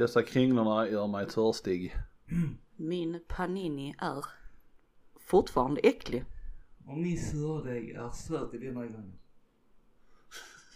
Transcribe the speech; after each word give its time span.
Dessa 0.00 0.22
kringlorna 0.22 0.88
gör 0.88 1.06
mig 1.06 1.26
törstig. 1.26 1.96
Min 2.76 3.20
panini 3.28 3.94
är 3.98 4.24
fortfarande 5.20 5.80
äcklig. 5.80 6.24
Och 6.86 6.98
min 6.98 7.18
surdeg 7.18 7.90
är 7.90 8.10
söt 8.10 8.54
i 8.54 8.58
dina 8.58 8.80
ögon. 8.80 9.12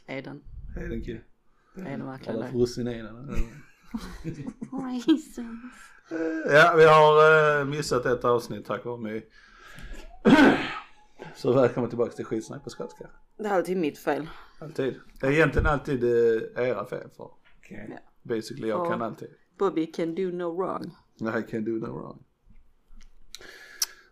Är 0.06 0.22
den? 0.22 0.42
Är 0.76 0.88
den 0.88 1.04
kul? 1.04 1.20
Är 1.76 1.82
den 1.82 2.06
verkligen 2.06 2.36
Alla 2.36 2.46
det? 2.46 2.52
frussin 2.52 2.88
i 2.88 3.02
den. 3.02 3.36
Ja, 6.48 6.74
vi 6.76 6.84
har 6.84 7.60
eh, 7.60 7.64
missat 7.66 8.06
ett 8.06 8.24
avsnitt 8.24 8.66
tack 8.66 8.84
vare 8.84 9.00
mig. 9.00 9.28
Så 11.36 11.52
välkommen 11.52 11.90
tillbaka 11.90 12.12
till 12.12 12.24
skitsnack 12.24 12.64
på 12.64 12.70
skotska. 12.70 13.10
Det 13.36 13.48
är 13.48 13.62
till 13.62 13.78
mitt 13.78 13.98
fel. 13.98 14.28
Alltid. 14.60 15.00
Det 15.20 15.26
är 15.26 15.30
egentligen 15.30 15.66
alltid 15.66 16.04
eh, 16.04 16.68
era 16.68 16.86
fel 16.86 17.10
för. 17.16 17.30
Okej. 17.58 17.88
Ja. 17.90 18.10
Basically 18.24 18.68
jag 18.68 18.86
Ja. 18.86 18.90
kan 18.90 19.02
alltid. 19.02 19.28
Bobby 19.58 19.86
can 19.86 20.14
do 20.14 20.22
no 20.22 20.56
wrong. 20.56 20.82
I 21.38 21.42
can 21.50 21.64
do 21.64 21.70
no 21.70 21.86
wrong. 21.86 22.22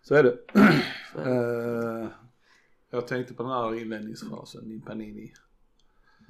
Så 0.02 0.14
är 0.14 0.22
det. 0.22 0.38
Så 1.12 1.18
är 1.18 1.24
det. 1.34 2.02
Eh, 2.02 2.08
jag 2.90 3.06
tänkte 3.06 3.34
på 3.34 3.42
den 3.42 3.52
här 3.52 3.74
inledningsfrasen, 3.74 4.68
din 4.68 4.82
panini. 4.82 5.32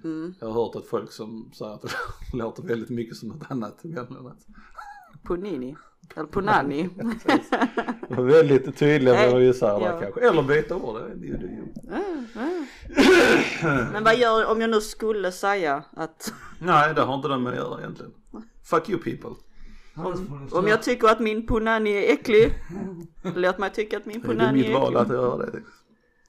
Mm. 0.05 0.35
Jag 0.41 0.47
har 0.47 0.65
hört 0.65 0.75
att 0.77 0.87
folk 0.87 1.13
som 1.13 1.51
säger 1.59 1.73
att 1.75 1.83
det 1.83 1.89
låter 2.37 2.63
väldigt 2.63 2.91
mycket 2.91 3.17
som 3.17 3.29
något 3.29 3.51
annat 3.51 3.83
Punini. 5.25 5.77
Eller 6.17 6.27
var 8.17 8.25
väldigt 8.25 8.77
tydliga 8.77 9.15
med 9.15 9.33
vad 9.33 9.41
vi 9.41 9.55
säger 9.55 9.81
där 9.81 10.01
kanske. 10.01 10.29
Eller 10.29 10.43
byta 10.43 10.77
ord, 10.77 11.01
det 11.17 11.27
är 11.27 11.33
ju. 11.33 11.73
Men 13.93 14.05
vad 14.05 14.17
gör 14.17 14.47
om 14.47 14.61
jag 14.61 14.71
nu 14.71 14.81
skulle 14.81 15.33
säga 15.33 15.85
att 15.93 16.33
Nej, 16.59 16.95
det 16.95 17.01
har 17.03 17.15
inte 17.15 17.29
de 17.29 17.43
med 17.43 17.53
att 17.53 17.59
göra 17.59 17.81
egentligen. 17.81 18.13
Fuck 18.63 18.89
you 18.89 19.03
people. 19.03 19.31
Ni 19.95 20.49
om 20.53 20.67
jag 20.69 20.83
tycker 20.83 21.09
att 21.09 21.21
min 21.21 21.47
punani 21.47 21.91
är 21.91 22.13
äcklig. 22.13 22.55
Låt 23.37 23.59
mig 23.59 23.71
tycka 23.71 23.97
att 23.97 24.07
min 24.07 24.21
Det 24.21 24.27
är 24.27 24.29
punani 24.29 24.59
mitt 24.59 24.67
är 24.67 24.73
val 24.75 24.97
att 24.97 25.03
äcklig. 25.03 25.17
göra 25.17 25.37
det. 25.37 25.63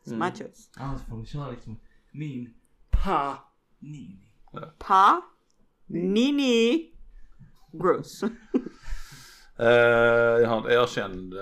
Choice. 0.06 0.70
Annars 0.78 1.02
får 1.10 1.18
ni 1.18 1.26
köra 1.26 1.52
liksom 1.52 1.80
min 2.12 2.54
panini. 2.92 4.20
Pa. 4.78 5.22
Nini. 5.88 6.92
Gross. 7.72 8.24
Eh, 9.58 9.68
jag 10.42 10.48
har 10.50 10.70
en 10.70 10.72
erkänd, 10.84 11.34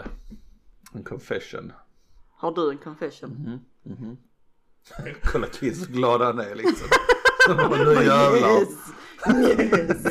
en 0.94 1.04
confession. 1.04 1.72
Har 2.30 2.52
du 2.52 2.72
en 2.72 2.78
confession? 2.78 3.60
Kolla 5.24 5.48
Kids 5.48 5.90
hur 5.90 5.94
glad 5.94 6.22
han 6.22 6.40
är 6.40 6.56
liksom. 6.56 6.88
Så 7.48 7.54
nu 7.76 7.94
jävlar. 8.04 8.60
Yes. 8.60 8.70
Yes. 9.60 10.06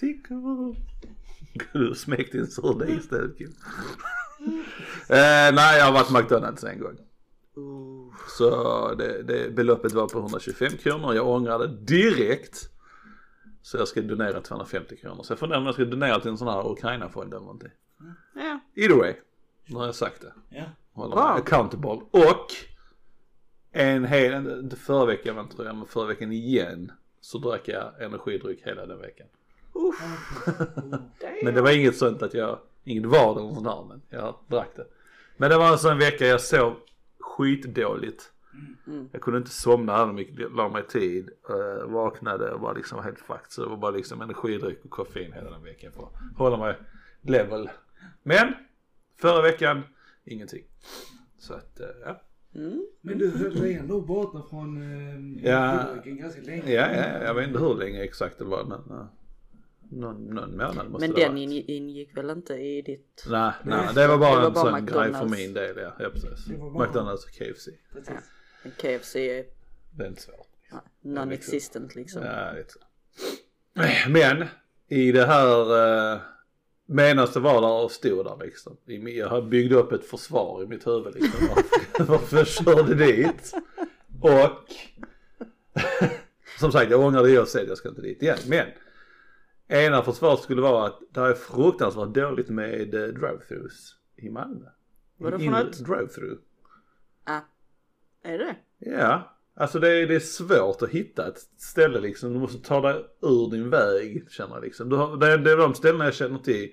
Sicko. 0.00 0.74
Du 1.72 1.94
smäck 1.94 2.32
din 2.32 2.46
surdeg 2.46 2.90
istället 2.90 3.38
Kim. 3.38 3.54
Eh, 5.08 5.54
nej 5.54 5.78
jag 5.78 5.84
har 5.84 5.92
varit 5.92 6.10
McDonalds 6.10 6.64
en 6.64 6.80
gång. 6.80 6.96
Så 8.38 8.94
det, 8.94 9.22
det 9.22 9.50
beloppet 9.56 9.92
var 9.92 10.08
på 10.08 10.18
125 10.18 10.72
kronor. 10.76 11.14
Jag 11.14 11.26
ångrade 11.28 11.66
direkt. 11.76 12.70
Så 13.62 13.76
jag 13.76 13.88
ska 13.88 14.00
donera 14.02 14.40
250 14.40 14.96
kronor. 14.96 15.22
Så 15.22 15.32
jag 15.32 15.38
funderar 15.38 15.60
om 15.60 15.66
jag 15.66 15.74
ska 15.74 15.84
donera 15.84 16.20
till 16.20 16.30
en 16.30 16.38
sån 16.38 16.48
här 16.48 16.70
Ukraina-fond 16.72 17.32
eller 17.34 17.40
någonting. 17.44 17.70
Ja. 18.34 18.60
Either 18.74 18.96
way. 18.96 19.14
Nu 19.66 19.76
har 19.76 19.86
jag 19.86 19.94
sagt 19.94 20.20
det. 20.20 20.32
Ja. 20.48 20.64
Håller 20.92 21.16
Wow. 21.16 21.24
accountable. 21.24 22.00
Och 22.10 22.46
en 23.76 24.04
hel, 24.04 24.60
inte 24.60 24.76
förra 24.76 25.04
veckan 25.04 25.36
men 25.36 25.48
tror 25.48 25.66
jag, 25.66 25.76
men 25.76 25.86
förra 25.86 26.06
veckan 26.06 26.32
igen. 26.32 26.92
Så 27.20 27.38
drack 27.38 27.68
jag 27.68 28.02
energidryck 28.02 28.66
hela 28.66 28.86
den 28.86 29.00
veckan. 29.00 29.26
Men 31.42 31.54
det 31.54 31.62
var 31.62 31.70
inget 31.70 31.96
sånt 31.96 32.22
att 32.22 32.34
jag, 32.34 32.58
inget 32.84 33.06
var 33.06 33.40
eller 33.40 33.54
sånt 33.54 33.64
där 33.64 33.84
men 33.88 34.02
jag 34.08 34.34
drack 34.46 34.70
det. 34.76 34.86
Men 35.36 35.50
det 35.50 35.56
var 35.56 35.72
en 35.72 35.78
sån 35.78 35.98
vecka 35.98 36.26
jag 36.26 36.40
sov 36.40 36.76
skitdåligt. 37.20 38.32
Mm. 38.86 39.08
Jag 39.12 39.22
kunde 39.22 39.38
inte 39.38 39.50
somna, 39.50 39.96
hade 39.96 40.12
mycket, 40.12 40.52
la 40.52 40.68
mig 40.68 40.86
tid, 40.86 41.30
uh, 41.50 41.90
vaknade 41.90 42.52
och 42.52 42.60
var 42.60 42.74
liksom 42.74 43.04
helt 43.04 43.18
fucked. 43.18 43.46
Så 43.52 43.62
det 43.62 43.68
var 43.68 43.76
bara 43.76 43.90
liksom 43.90 44.20
energidryck 44.20 44.84
och 44.84 44.90
koffein 44.90 45.32
hela 45.32 45.50
den 45.50 45.62
veckan 45.62 45.92
för 45.92 46.02
att 46.02 46.36
hålla 46.36 46.56
mig 46.56 46.76
level. 47.20 47.70
Men 48.22 48.54
förra 49.16 49.42
veckan, 49.42 49.82
ingenting. 50.24 50.64
Så 51.38 51.54
att, 51.54 51.80
uh, 51.80 51.86
ja. 52.04 52.22
Mm. 52.56 52.86
Men 53.00 53.18
du 53.18 53.30
höll 53.30 53.54
dig 53.60 53.74
ändå 53.74 54.00
borta 54.00 54.42
från 54.50 54.82
eh, 55.42 55.50
Ja. 55.50 55.86
ganska 56.04 56.40
länge. 56.42 56.72
Ja, 56.72 56.92
ja, 56.96 57.24
jag 57.24 57.34
vet 57.34 57.48
inte 57.48 57.58
hur 57.60 57.74
länge 57.74 58.02
exakt 58.02 58.38
det 58.38 58.44
var 58.44 58.64
men 58.64 58.96
uh, 58.98 59.06
någon, 59.90 60.24
någon 60.24 60.50
månad 60.56 60.90
måste 60.90 61.06
Men 61.08 61.14
det 61.16 61.22
den 61.22 61.32
varit. 61.32 61.42
in, 61.42 61.64
ingick 61.66 62.16
väl 62.16 62.30
inte 62.30 62.54
i 62.54 62.82
ditt? 62.82 63.24
Nej, 63.30 63.52
nej, 63.64 63.88
det 63.94 64.06
var 64.06 64.18
bara 64.18 64.34
det 64.34 64.40
var 64.40 64.46
en 64.46 64.52
bara 64.52 64.70
sån 64.70 64.86
grej 64.86 65.12
för 65.12 65.24
McDonald's. 65.24 65.36
min 65.36 65.54
del 65.54 65.76
ja. 65.76 65.92
Ja 65.98 66.10
precis. 66.10 66.44
Det 66.44 66.56
var 66.56 66.70
bara- 66.70 66.86
McDonalds 66.86 67.24
och 67.24 67.30
KFC. 67.30 67.68
Precis. 67.92 68.14
Men 68.62 68.72
KFC 68.72 69.16
är 69.16 69.44
Det 69.90 70.04
är 70.04 70.08
inte 70.08 70.22
svårt. 70.22 70.46
ja, 70.70 70.82
non-existent 71.02 71.94
liksom. 71.94 72.22
Ja, 72.22 72.52
lite 72.56 72.72
så. 72.72 72.78
Men 74.10 74.44
i 74.88 75.12
det 75.12 75.26
här 75.26 75.72
uh, 76.14 76.20
medan 76.86 77.28
det 77.34 77.40
var 77.40 77.60
där 77.60 77.84
och 77.84 77.90
stod 77.90 78.24
där 78.24 78.36
liksom. 78.44 78.76
Jag 79.14 79.48
byggde 79.48 79.74
upp 79.74 79.92
ett 79.92 80.04
försvar 80.04 80.62
i 80.62 80.66
mitt 80.66 80.86
huvud 80.86 81.14
liksom. 81.14 81.48
varför- 81.98 82.36
jag 82.36 82.46
körde 82.46 82.94
dit. 82.94 83.54
Och 84.20 84.50
som 86.60 86.72
sagt 86.72 86.90
jag 86.90 87.00
ångrar 87.00 87.22
det 87.22 87.30
jag 87.30 87.48
säger 87.48 87.68
jag 87.68 87.78
ska 87.78 87.88
inte 87.88 88.02
dit 88.02 88.22
igen. 88.22 88.38
Men 88.48 88.66
ena 89.68 90.02
försvaret 90.02 90.40
skulle 90.40 90.62
vara 90.62 90.86
att 90.86 91.00
det 91.10 91.20
är 91.20 91.34
fruktansvärt 91.34 92.08
dåligt 92.14 92.48
med 92.48 92.94
eh, 92.94 93.00
drive-thrus 93.08 93.94
i 94.16 94.30
Malmö. 94.30 94.66
Vadå 95.16 95.38
för 95.38 95.44
något? 95.46 95.78
Drive-thru. 95.78 96.38
Ah. 97.24 97.40
Är 98.22 98.38
det 98.38 98.56
Ja, 98.78 99.35
alltså 99.56 99.78
det 99.78 99.88
är, 99.88 100.06
det 100.06 100.14
är 100.14 100.20
svårt 100.20 100.82
att 100.82 100.90
hitta 100.90 101.28
ett 101.28 101.38
ställe 101.58 102.00
liksom. 102.00 102.32
Du 102.32 102.38
måste 102.38 102.68
ta 102.68 102.80
dig 102.80 103.04
ur 103.22 103.50
din 103.50 103.70
väg 103.70 104.26
känner 104.30 104.54
jag 104.54 104.64
liksom. 104.64 104.88
Du 104.88 104.96
har, 104.96 105.16
det, 105.16 105.32
är, 105.32 105.38
det 105.38 105.52
är 105.52 105.56
de 105.56 105.74
ställena 105.74 106.04
jag 106.04 106.14
känner 106.14 106.38
till. 106.38 106.70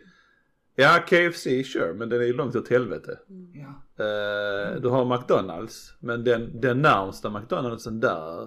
Ja, 0.75 0.99
KFC, 1.07 1.43
sure, 1.43 1.93
men 1.93 2.09
den 2.09 2.21
är 2.21 2.25
ju 2.25 2.33
långt 2.33 2.55
åt 2.55 2.69
helvete. 2.69 3.19
Ja. 3.53 4.03
Eh, 4.05 4.81
du 4.81 4.89
har 4.89 5.17
McDonalds, 5.17 5.93
men 5.99 6.23
den, 6.23 6.61
den 6.61 6.81
närmsta 6.81 7.29
McDonaldsen 7.29 7.99
där. 7.99 8.43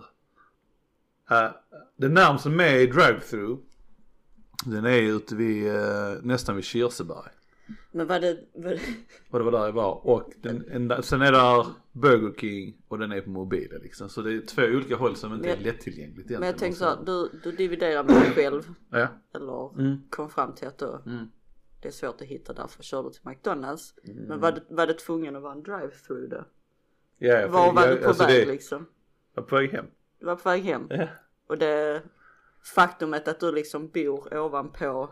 Uh, 1.30 1.50
den 1.96 2.14
närmsta 2.14 2.48
med 2.48 2.92
drive-thru. 2.92 3.56
Den 4.64 4.84
är 4.84 5.02
ute 5.02 5.36
vid, 5.36 5.66
eh, 5.66 6.12
nästan 6.22 6.56
vid 6.56 6.64
Kirseberg. 6.64 7.30
Men 7.92 8.06
var 8.06 8.20
det, 8.20 8.38
var 8.54 8.70
det 8.70 8.80
Och 9.30 9.38
det 9.38 9.44
var 9.44 9.52
där 9.52 9.64
jag 9.64 9.72
var. 9.72 10.06
Och 10.06 10.32
den, 10.42 10.64
en, 10.70 11.02
sen 11.02 11.22
är 11.22 11.32
där 11.32 11.66
Burger 11.92 12.32
King 12.40 12.76
och 12.88 12.98
den 12.98 13.12
är 13.12 13.20
på 13.20 13.30
mobilen 13.30 13.80
liksom. 13.82 14.08
Så 14.08 14.22
det 14.22 14.32
är 14.34 14.40
två 14.40 14.62
olika 14.62 14.96
håll 14.96 15.16
som 15.16 15.34
inte 15.34 15.50
är 15.50 15.54
Men- 15.56 15.64
lättillgängligt 15.64 16.30
Men 16.30 16.42
jag 16.42 16.58
tänkte 16.58 16.84
egentligen. 16.84 17.06
såhär, 17.06 17.28
du, 17.32 17.40
du 17.50 17.52
dividerar 17.56 18.04
med 18.04 18.14
dig 18.14 18.30
själv. 18.30 18.62
Ja. 18.90 19.08
Eller 19.34 19.74
Mm. 19.80 19.96
kom 20.10 20.30
fram 20.30 20.54
till 20.54 20.68
att 20.68 20.78
då, 20.78 21.02
Mm. 21.06 21.26
det 21.82 21.88
är 21.88 21.92
svårt 21.92 22.20
att 22.20 22.26
hitta 22.26 22.52
därför 22.52 22.82
kör 22.82 23.02
du 23.02 23.10
till 23.10 23.22
McDonalds. 23.24 23.94
Mm. 24.04 24.24
Men 24.24 24.40
var 24.40 24.52
det, 24.52 24.62
var 24.68 24.86
det 24.86 24.94
tvungen 24.94 25.36
att 25.36 25.42
vara 25.42 25.52
en 25.52 25.62
drive-through 25.62 26.28
då? 26.28 26.44
Ja, 27.18 27.48
Var 27.48 27.72
var 27.72 27.86
jag- 27.86 27.96
du 27.96 28.02
på 28.02 28.08
alltså 28.08 28.24
väg 28.26 28.46
det, 28.46 28.52
liksom? 28.52 28.86
Jag 29.34 29.42
var 29.42 29.48
på 29.48 29.56
väg 29.56 29.70
hem. 29.72 29.86
Du 30.20 30.26
var 30.26 30.36
på 30.36 30.48
väg 30.48 30.62
hem. 30.64 30.86
Ja. 30.90 31.08
Och 31.46 31.58
det 31.58 32.02
faktumet 32.74 33.28
att 33.28 33.40
du 33.40 33.52
liksom 33.52 33.88
bor 33.88 34.36
ovanpå 34.38 35.10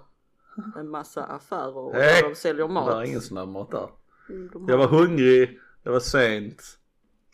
en 0.77 0.89
massa 0.89 1.25
affärer 1.25 1.77
och 1.77 1.93
Nej, 1.95 2.23
de 2.23 2.35
säljer 2.35 2.67
Det 2.67 2.73
mat. 2.75 2.87
var 2.95 3.05
ingen 3.05 3.21
snabbmat 3.21 3.71
där. 3.71 3.89
Mm, 4.29 4.51
Jag 4.69 4.79
var 4.79 4.87
hungrig, 4.89 5.61
det 5.83 5.91
var 5.91 6.01
sent. 6.01 6.63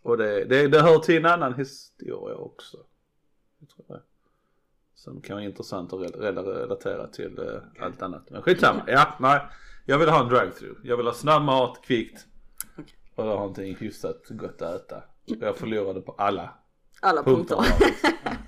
Och 0.03 0.17
det, 0.17 0.45
det, 0.45 0.69
det 0.69 0.81
hör 0.83 0.99
till 0.99 1.17
en 1.17 1.27
annan 1.27 1.55
historia 1.55 2.35
också. 2.37 2.77
Jag 3.59 3.69
tror 3.69 3.97
det. 3.97 4.03
Som 4.95 5.21
kan 5.21 5.37
vara 5.37 5.45
intressant 5.45 5.93
att 5.93 6.01
rel- 6.01 6.21
rel- 6.21 6.45
relatera 6.45 7.07
till 7.07 7.39
eh, 7.39 7.85
allt 7.85 8.03
annat. 8.03 8.31
Men 8.31 8.43
skitsamma, 8.43 8.83
ja, 8.87 9.15
nej. 9.21 9.41
Jag 9.87 9.99
vill 9.99 10.09
ha 10.09 10.21
en 10.23 10.29
drive-thru. 10.29 10.75
Jag 10.85 10.97
vill 10.97 11.07
ha 11.07 11.13
snabb 11.15 11.43
mat, 11.43 11.83
kvickt. 11.85 12.27
Och 13.15 13.25
ha 13.25 13.35
någonting 13.35 13.77
hyfsat 13.77 14.23
gott 14.29 14.63
att 14.63 14.75
äta. 14.75 15.03
Jag 15.25 15.57
förlorade 15.57 16.01
på 16.01 16.13
alla 16.13 16.55
Alla 17.01 17.23
punkter. 17.23 17.57
punkter. 17.57 17.95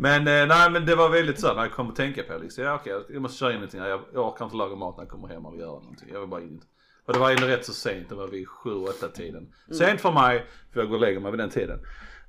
men 0.00 0.20
eh, 0.28 0.46
nej 0.48 0.70
men 0.70 0.86
det 0.86 0.94
var 0.94 1.08
väldigt 1.10 1.40
så 1.40 1.54
när 1.54 1.62
jag 1.62 1.72
kom 1.72 1.88
att 1.88 1.96
tänka 1.96 2.22
på 2.22 2.32
det, 2.32 2.38
liksom. 2.38 2.64
Ja 2.64 2.74
okej 2.74 3.04
jag 3.08 3.22
måste 3.22 3.38
köra 3.38 3.50
in 3.50 3.54
någonting 3.56 3.80
här. 3.80 3.88
Jag, 3.88 4.00
jag 4.12 4.28
orkar 4.28 4.44
inte 4.44 4.56
laga 4.56 4.76
mat 4.76 4.96
när 4.96 5.04
jag 5.04 5.10
kommer 5.10 5.28
hem 5.28 5.46
eller 5.46 5.58
göra 5.58 5.80
någonting. 5.80 6.08
Jag 6.12 6.20
vill 6.20 6.28
bara 6.28 6.40
in. 6.40 6.62
Och 7.04 7.12
det 7.12 7.18
var 7.18 7.30
ändå 7.30 7.46
rätt 7.46 7.64
så 7.64 7.72
sent, 7.72 8.08
det 8.08 8.14
var 8.14 8.28
vid 8.28 8.46
7-8 8.46 9.12
tiden. 9.12 9.54
Sent 9.78 10.00
för 10.00 10.12
mig, 10.12 10.46
för 10.72 10.80
jag 10.80 10.88
går 10.88 10.94
och 10.96 11.00
lägger 11.00 11.20
mig 11.20 11.30
vid 11.30 11.40
den 11.40 11.50
tiden. 11.50 11.78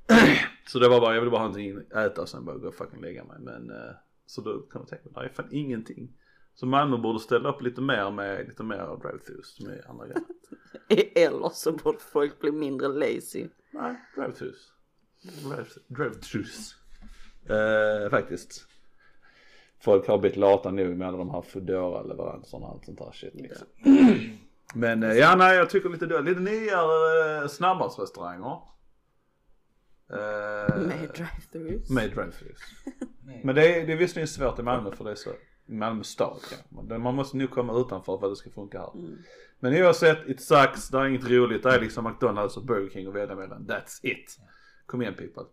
så 0.67 0.79
det 0.79 0.89
var 0.89 1.01
bara, 1.01 1.13
jag 1.13 1.21
ville 1.21 1.31
bara 1.31 1.41
ha 1.41 1.47
någonting 1.47 1.77
att 1.77 2.05
äta 2.11 2.21
och 2.21 2.29
sen 2.29 2.45
bara 2.45 2.57
gå 2.57 2.67
och 2.67 2.75
fucking 2.75 3.01
lägga 3.01 3.23
mig. 3.23 3.37
Men 3.39 3.69
eh, 3.69 3.91
så 4.25 4.41
då 4.41 4.59
kan 4.59 4.81
man 4.81 4.87
tänka, 4.87 5.09
det 5.09 5.25
är 5.25 5.29
fan 5.29 5.47
ingenting. 5.51 6.09
Så 6.55 6.65
Malmö 6.65 6.97
borde 6.97 7.19
ställa 7.19 7.49
upp 7.49 7.61
lite 7.61 7.81
mer 7.81 8.11
med 8.11 8.47
lite 8.47 8.63
mer 8.63 8.77
drive-thrus 8.77 9.59
med 9.65 9.85
andra 9.89 10.05
grejer. 10.07 10.23
Eller 11.27 11.49
så 11.49 11.71
borde 11.71 11.99
folk 11.99 12.39
bli 12.39 12.51
mindre 12.51 12.87
lazy. 12.87 13.47
Nej, 13.71 13.95
drive-thrus. 14.15 14.71
Drive- 15.23 15.79
Drive-thrus. 15.87 16.75
Eh, 17.49 18.09
faktiskt. 18.09 18.67
folk 19.79 20.07
har 20.07 20.17
blivit 20.17 20.37
lata 20.37 20.71
nog 20.71 20.97
med 20.97 21.07
alla 21.07 21.17
de 21.17 21.29
här 21.29 21.41
foodora 21.41 22.01
leveranserna 22.03 22.65
och 22.65 22.71
allt 22.71 22.85
sånt 22.85 22.97
där 22.97 23.11
shit 23.11 23.33
liksom. 23.33 23.67
Men 24.75 25.03
eh, 25.03 25.13
ja 25.13 25.35
nej 25.35 25.57
jag 25.57 25.69
tycker 25.69 25.89
lite 25.89 26.05
dåligt. 26.05 26.25
Lite 26.25 26.41
nyare 26.51 27.41
eh, 27.41 27.47
snabbmatsrestauranger. 27.47 28.61
Eh, 30.09 30.77
Med 30.77 31.09
drive-thrus. 31.13 31.89
Med 31.89 32.11
drive-thrus. 32.11 32.59
Men 33.43 33.55
det 33.55 33.75
är, 33.75 33.87
det 33.87 33.93
är 33.93 33.97
visserligen 33.97 34.27
svårt 34.27 34.59
i 34.59 34.63
Malmö 34.63 34.91
för 34.91 35.03
det 35.03 35.11
är 35.11 35.15
så, 35.15 35.29
Malmö 35.65 36.03
stad 36.03 36.39
kanske. 36.49 36.97
Man 36.97 37.15
måste 37.15 37.37
nog 37.37 37.49
komma 37.49 37.79
utanför 37.79 38.17
för 38.17 38.25
att 38.27 38.31
det 38.31 38.35
ska 38.35 38.49
funka 38.49 38.79
här. 38.79 38.91
Mm. 38.93 39.17
Men 39.59 39.73
oavsett, 39.83 40.27
it 40.27 40.41
sucks, 40.41 40.89
det 40.89 40.97
är 40.97 41.05
inget 41.05 41.29
roligt. 41.29 41.63
Det 41.63 41.69
är 41.69 41.79
liksom 41.79 42.05
McDonalds 42.05 42.57
och 42.57 42.65
Burger 42.65 42.89
King 42.89 43.07
att 43.07 43.13
välja 43.13 43.35
mellan. 43.35 43.65
That's 43.67 43.99
it. 44.03 44.37
Kom 44.85 45.01
igen 45.01 45.13
people. 45.13 45.43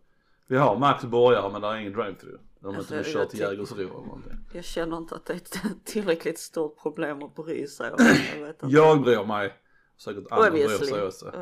Vi 0.49 0.57
har 0.57 0.79
Max 0.79 1.03
burgare 1.05 1.51
men 1.51 1.61
det 1.61 1.67
är 1.67 1.75
ingen 1.75 1.93
drive-thru. 1.93 2.37
De 2.59 2.75
Alltså, 2.75 2.81
inte 2.81 2.95
jag 2.95 3.05
köra 3.05 3.25
till 3.25 3.39
Jägersro 3.39 3.75
eller 3.77 3.89
någonting. 3.89 4.37
Jag 4.53 4.65
känner 4.65 4.97
inte 4.97 5.15
att 5.15 5.25
det 5.25 5.33
är 5.33 5.37
ett 5.37 5.57
tillräckligt 5.85 6.39
stort 6.39 6.81
problem 6.81 7.23
att 7.23 7.35
bry 7.35 7.67
sig 7.67 7.91
om. 7.91 7.97
Jag 8.35 8.45
vet 8.45 8.63
inte. 8.63 8.75
Jag 8.75 9.01
bryr 9.01 9.23
mig. 9.25 9.53
Säkert 9.97 10.23
andra 10.31 10.51
bryr 10.51 10.67
sig 10.67 11.03
också. 11.03 11.33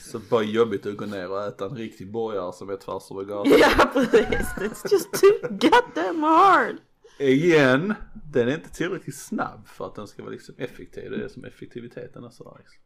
Så 0.00 0.18
bara 0.18 0.42
jobbigt 0.42 0.86
att 0.86 0.96
gå 0.96 1.06
ner 1.06 1.30
och 1.30 1.44
äta 1.44 1.64
en 1.64 1.76
riktig 1.76 2.12
burgare 2.12 2.52
som 2.52 2.70
är 2.70 2.76
tvärs 2.76 3.10
över 3.10 3.24
gatan. 3.24 3.52
Ja 3.58 3.90
precis, 3.92 4.48
it's 4.58 4.92
just 4.92 5.12
too 5.12 5.48
goddamn 5.50 6.22
hard. 6.22 6.76
Igen, 7.18 7.94
den 8.32 8.48
är 8.48 8.54
inte 8.54 8.70
tillräckligt 8.70 9.16
snabb 9.16 9.66
för 9.66 9.86
att 9.86 9.94
den 9.94 10.06
ska 10.06 10.22
vara 10.22 10.32
liksom 10.32 10.54
effektiv. 10.58 11.10
Det 11.10 11.16
är 11.16 11.20
det 11.20 11.28
som 11.28 11.44
effektiviteten 11.44 12.24
är 12.24 12.30
så 12.30 12.58
liksom. 12.58 12.82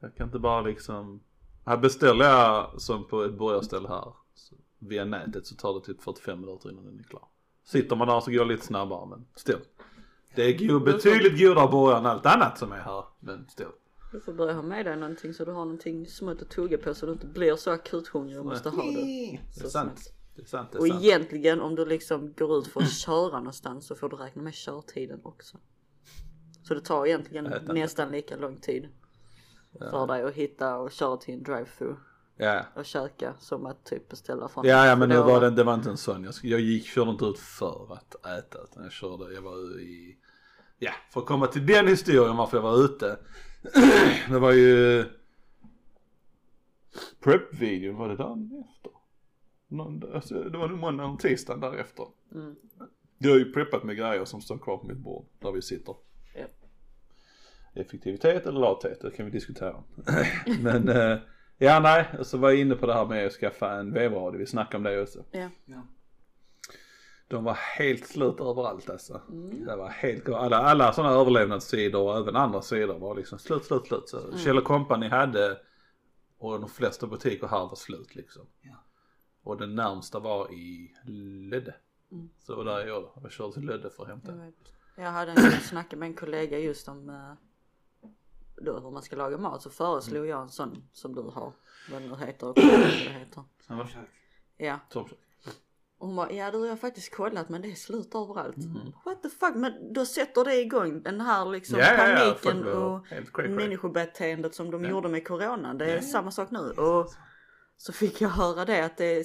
Jag 0.00 0.14
kan 0.14 0.26
inte 0.26 0.38
bara 0.38 0.60
liksom, 0.60 1.20
här 1.68 1.76
beställer 1.76 2.24
jag 2.24 2.80
som 2.80 3.04
på 3.08 3.22
ett 3.22 3.38
burgarställe 3.38 3.88
här 3.88 4.12
så 4.34 4.54
via 4.78 5.04
nätet 5.04 5.46
så 5.46 5.54
tar 5.54 5.74
det 5.74 5.86
typ 5.86 6.02
45 6.02 6.40
minuter 6.40 6.70
innan 6.70 6.84
den 6.84 6.98
är 6.98 7.02
klar. 7.02 7.24
Sitter 7.64 7.96
man 7.96 8.08
där 8.08 8.20
så 8.20 8.30
går 8.30 8.38
det 8.38 8.44
lite 8.52 8.66
snabbare 8.66 9.06
men 9.06 9.26
still. 9.34 9.58
Det 10.34 10.42
är 10.42 10.68
go- 10.68 10.80
betydligt 10.80 11.38
godare 11.40 11.68
burgare 11.70 11.98
än 11.98 12.06
allt 12.06 12.26
annat 12.26 12.58
som 12.58 12.72
är 12.72 12.76
här 12.80 13.04
men 13.20 13.48
still. 13.48 13.66
Du 14.12 14.20
får 14.20 14.32
börja 14.32 14.52
ha 14.54 14.62
med 14.62 14.86
dig 14.86 14.96
någonting 14.96 15.34
så 15.34 15.44
du 15.44 15.50
har 15.52 15.64
någonting 15.64 16.06
smått 16.06 16.42
att 16.42 16.50
tugga 16.50 16.78
på 16.78 16.94
så 16.94 17.06
du 17.06 17.12
inte 17.12 17.26
blir 17.26 17.56
så 17.56 17.70
akut 17.70 18.08
hungrig 18.08 18.38
och 18.38 18.46
måste 18.46 18.68
ha 18.70 18.82
det. 18.82 18.92
Det 19.54 19.64
är 19.64 19.68
sant. 19.68 19.70
snabbt. 19.72 20.12
Det 20.36 20.42
är 20.42 20.46
sant, 20.46 20.68
det 20.72 20.78
är 20.78 20.80
Och 20.80 20.88
sant. 20.88 21.04
egentligen 21.04 21.60
om 21.60 21.74
du 21.74 21.84
liksom 21.86 22.32
går 22.32 22.58
ut 22.58 22.66
för 22.66 22.80
att 22.80 22.92
köra 22.92 23.38
någonstans 23.38 23.86
så 23.86 23.94
får 23.94 24.08
du 24.08 24.16
räkna 24.16 24.42
med 24.42 24.54
körtiden 24.54 25.20
också. 25.22 25.58
Så 26.62 26.74
det 26.74 26.80
tar 26.80 27.06
egentligen 27.06 27.52
nästan 27.66 28.12
lika 28.12 28.36
lång 28.36 28.56
tid 28.56 28.88
för 29.78 30.06
dig 30.06 30.22
att 30.22 30.34
hitta 30.34 30.76
och 30.76 30.90
köra 30.90 31.16
till 31.16 31.34
en 31.34 31.42
drive-thru 31.42 31.94
Ja. 32.40 32.64
och 32.74 32.84
käka 32.84 33.34
som 33.38 33.66
att 33.66 33.84
typ 33.84 34.08
beställa 34.08 34.48
från 34.48 34.66
Ja, 34.66 34.86
ja 34.86 34.96
men 34.96 35.08
nu 35.08 35.14
Foodora. 35.14 35.32
var 35.32 35.40
det, 35.40 35.50
det 35.50 35.64
var 35.64 35.74
inte 35.74 35.90
en 35.90 35.96
sån. 35.96 36.24
Jag, 36.24 36.34
jag 36.42 36.60
gick, 36.60 36.86
körde 36.86 37.10
inte 37.10 37.24
ut 37.24 37.38
för 37.38 37.92
att 37.92 38.26
äta 38.26 38.58
utan 38.62 38.82
jag 38.82 38.92
körde, 38.92 39.34
jag 39.34 39.42
var 39.42 39.80
i, 39.80 40.16
ja 40.78 40.92
för 41.10 41.20
att 41.20 41.26
komma 41.26 41.46
till 41.46 41.66
den 41.66 41.88
historien 41.88 42.36
varför 42.36 42.56
jag 42.56 42.62
var 42.62 42.84
ute. 42.84 43.18
det 44.28 44.38
var 44.38 44.52
ju 44.52 45.04
prep-videon, 47.20 47.96
var 47.96 48.08
det 48.08 48.16
dagen 48.16 48.64
efter? 48.70 48.92
Någon, 49.68 50.14
alltså, 50.14 50.34
det 50.34 50.58
var 50.58 50.68
nog 50.68 50.78
måndagen 50.78 51.12
och 51.12 51.20
tisdagen 51.20 51.60
därefter. 51.60 52.06
Mm. 52.34 52.56
Jag 53.18 53.30
har 53.30 53.38
ju 53.38 53.52
preppat 53.52 53.84
med 53.84 53.96
grejer 53.96 54.24
som 54.24 54.40
står 54.40 54.58
kvar 54.58 54.76
på 54.76 54.86
mitt 54.86 54.98
bord 54.98 55.26
där 55.38 55.52
vi 55.52 55.62
sitter. 55.62 55.94
Effektivitet 57.78 58.46
eller 58.46 58.60
lathet, 58.60 59.00
det 59.00 59.10
kan 59.10 59.24
vi 59.26 59.30
diskutera. 59.32 59.84
Men 60.62 60.88
eh, 60.88 61.18
ja 61.58 61.80
nej, 61.80 62.06
så 62.22 62.38
var 62.38 62.50
jag 62.50 62.58
inne 62.60 62.74
på 62.74 62.86
det 62.86 62.94
här 62.94 63.06
med 63.06 63.26
att 63.26 63.32
skaffa 63.32 63.72
en 63.72 63.92
vevradio, 63.92 64.38
vi 64.38 64.46
snackade 64.46 64.76
om 64.76 64.82
det 64.82 65.02
också. 65.02 65.24
Ja. 65.30 65.50
Ja. 65.64 65.86
De 67.28 67.44
var 67.44 67.54
helt 67.54 68.06
slut 68.06 68.40
överallt 68.40 68.90
alltså. 68.90 69.20
Mm. 69.28 69.64
Det 69.64 69.76
var 69.76 69.88
helt, 69.88 70.28
alla, 70.28 70.56
alla 70.56 70.92
sådana 70.92 71.14
överlevnadssidor 71.14 72.02
och 72.02 72.18
även 72.18 72.36
andra 72.36 72.62
sidor 72.62 72.98
var 72.98 73.14
liksom 73.14 73.38
slut, 73.38 73.64
slut, 73.64 73.86
slut. 73.86 74.08
Så 74.08 74.18
Mm. 74.18 74.38
Kjell 74.38 74.60
Company 74.60 75.08
hade 75.08 75.58
och 76.38 76.60
de 76.60 76.68
flesta 76.68 77.06
butiker 77.06 77.46
här 77.46 77.58
var 77.58 77.74
slut 77.74 78.14
liksom. 78.14 78.46
Ja. 78.60 78.84
Och 79.42 79.56
den 79.56 79.74
närmsta 79.74 80.18
var 80.18 80.52
i 80.52 80.94
Lödde. 81.50 81.74
Mm. 82.12 82.28
Så 82.38 82.52
det 82.52 82.56
var 82.56 82.64
där 82.64 82.78
jag 82.78 82.88
gjorde. 82.88 83.08
Jag 83.22 83.32
körde 83.32 83.52
till 83.52 83.62
Lödde 83.66 83.90
för 83.90 84.02
att 84.02 84.08
hämta. 84.08 84.32
Jag, 84.36 84.52
jag 85.04 85.12
hade 85.12 85.30
en 85.32 85.50
snacka 85.60 85.96
med 85.96 86.06
en 86.06 86.14
kollega 86.14 86.58
just 86.58 86.88
om 86.88 87.08
eh, 87.10 87.32
då 88.60 88.80
hur 88.80 88.90
man 88.90 89.02
ska 89.02 89.16
laga 89.16 89.38
mat 89.38 89.62
så 89.62 89.70
föreslog 89.70 90.26
jag 90.26 90.42
en 90.42 90.48
sån 90.48 90.88
som 90.92 91.14
du 91.14 91.22
har. 91.22 91.52
Vad 91.92 92.02
det 92.02 92.08
nu 92.08 92.16
heter 92.16 92.48
och 92.48 92.54
det 92.54 92.62
heter. 93.10 93.44
Ja. 94.56 94.78
Och 95.98 96.06
hon 96.06 96.16
bara, 96.16 96.32
ja 96.32 96.50
du 96.50 96.58
har 96.58 96.66
jag 96.66 96.80
faktiskt 96.80 97.14
kollat 97.14 97.48
men 97.48 97.62
det 97.62 97.70
är 97.70 97.74
slut 97.74 98.14
överallt. 98.14 98.56
Mm. 98.56 98.92
What 99.04 99.22
the 99.22 99.28
fuck, 99.28 99.54
men 99.54 99.92
då 99.92 100.06
sätter 100.06 100.44
det 100.44 100.54
igång 100.60 101.02
den 101.02 101.20
här 101.20 101.46
liksom 101.46 101.78
ja, 101.78 101.86
paniken 101.96 102.64
var 102.64 102.74
och 102.74 103.50
människobeteendet 103.50 104.54
som 104.54 104.70
de 104.70 104.84
Ja. 104.84 104.90
gjorde 104.90 105.08
med 105.08 105.26
corona. 105.28 105.74
Det 105.74 105.92
är 105.92 106.00
samma 106.00 106.30
sak 106.30 106.50
nu. 106.50 106.58
Och 106.70 107.12
så 107.76 107.92
fick 107.92 108.20
jag 108.20 108.28
höra 108.28 108.64
det 108.64 108.84
att 108.84 108.96
det 108.96 109.24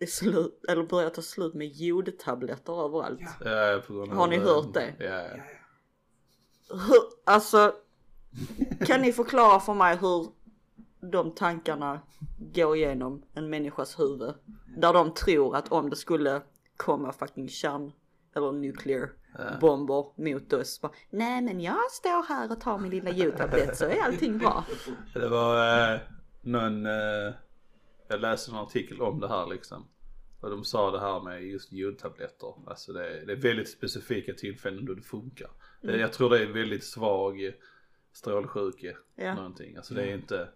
är, 0.00 0.06
slut, 0.06 0.64
eller 0.68 0.82
börjar 0.82 1.10
ta 1.10 1.22
slut 1.22 1.54
med 1.54 1.68
jodtabletter 1.68 2.84
överallt. 2.84 3.20
Har 4.10 4.26
ni 4.26 4.38
hört 4.38 4.74
det? 4.74 4.94
Ja, 4.98 5.22
ja. 5.36 5.42
Alltså, 7.24 7.74
kan 8.86 9.00
ni 9.00 9.12
förklara 9.12 9.60
för 9.60 9.74
mig 9.74 9.96
hur 9.96 10.26
de 11.10 11.30
tankarna 11.34 12.00
går 12.54 12.76
igenom 12.76 13.22
en 13.34 13.50
människas 13.50 13.98
huvud? 14.00 14.34
Där 14.76 14.92
de 14.92 15.14
tror 15.14 15.56
att 15.56 15.72
om 15.72 15.90
det 15.90 15.96
skulle 15.96 16.42
komma 16.76 17.12
fucking 17.12 17.48
kärn 17.48 17.92
eller 18.36 18.52
nuclear 18.52 19.08
bomber 19.60 20.06
mot 20.22 20.52
oss. 20.52 20.80
Bara, 20.80 20.92
Nej 21.10 21.42
men 21.42 21.60
jag 21.60 21.90
står 21.90 22.28
här 22.28 22.52
och 22.52 22.60
tar 22.60 22.78
min 22.78 22.90
lilla 22.90 23.10
jodtablett 23.10 23.76
så 23.76 23.84
är 23.84 24.02
allting 24.04 24.38
bra. 24.38 24.64
Det 25.14 25.28
var 25.28 25.92
eh, 25.94 26.00
någon, 26.42 26.86
eh, 26.86 27.32
jag 28.08 28.20
läste 28.20 28.50
en 28.50 28.56
artikel 28.56 29.00
om 29.02 29.20
det 29.20 29.28
här 29.28 29.46
liksom. 29.46 29.88
Och 30.40 30.50
de 30.50 30.64
sa 30.64 30.90
det 30.90 31.00
här 31.00 31.20
med 31.20 31.42
just 31.42 31.72
jodtabletter. 31.72 32.54
Alltså 32.66 32.92
det 32.92 33.08
är, 33.20 33.26
det 33.26 33.32
är 33.32 33.36
väldigt 33.36 33.68
specifika 33.70 34.32
tillfällen 34.34 34.84
då 34.84 34.94
det 34.94 35.02
funkar. 35.02 35.50
Det- 35.80 35.96
Jag 35.96 36.12
tror 36.12 36.30
det 36.30 36.42
är 36.42 36.46
väldigt 36.52 36.84
svag 36.84 37.40
strålsjuke 38.14 38.96
Ja. 39.14 39.34
någonting. 39.34 39.76
Alltså 39.76 39.94
det 39.94 40.02
är 40.02 40.14
inte, 40.14 40.48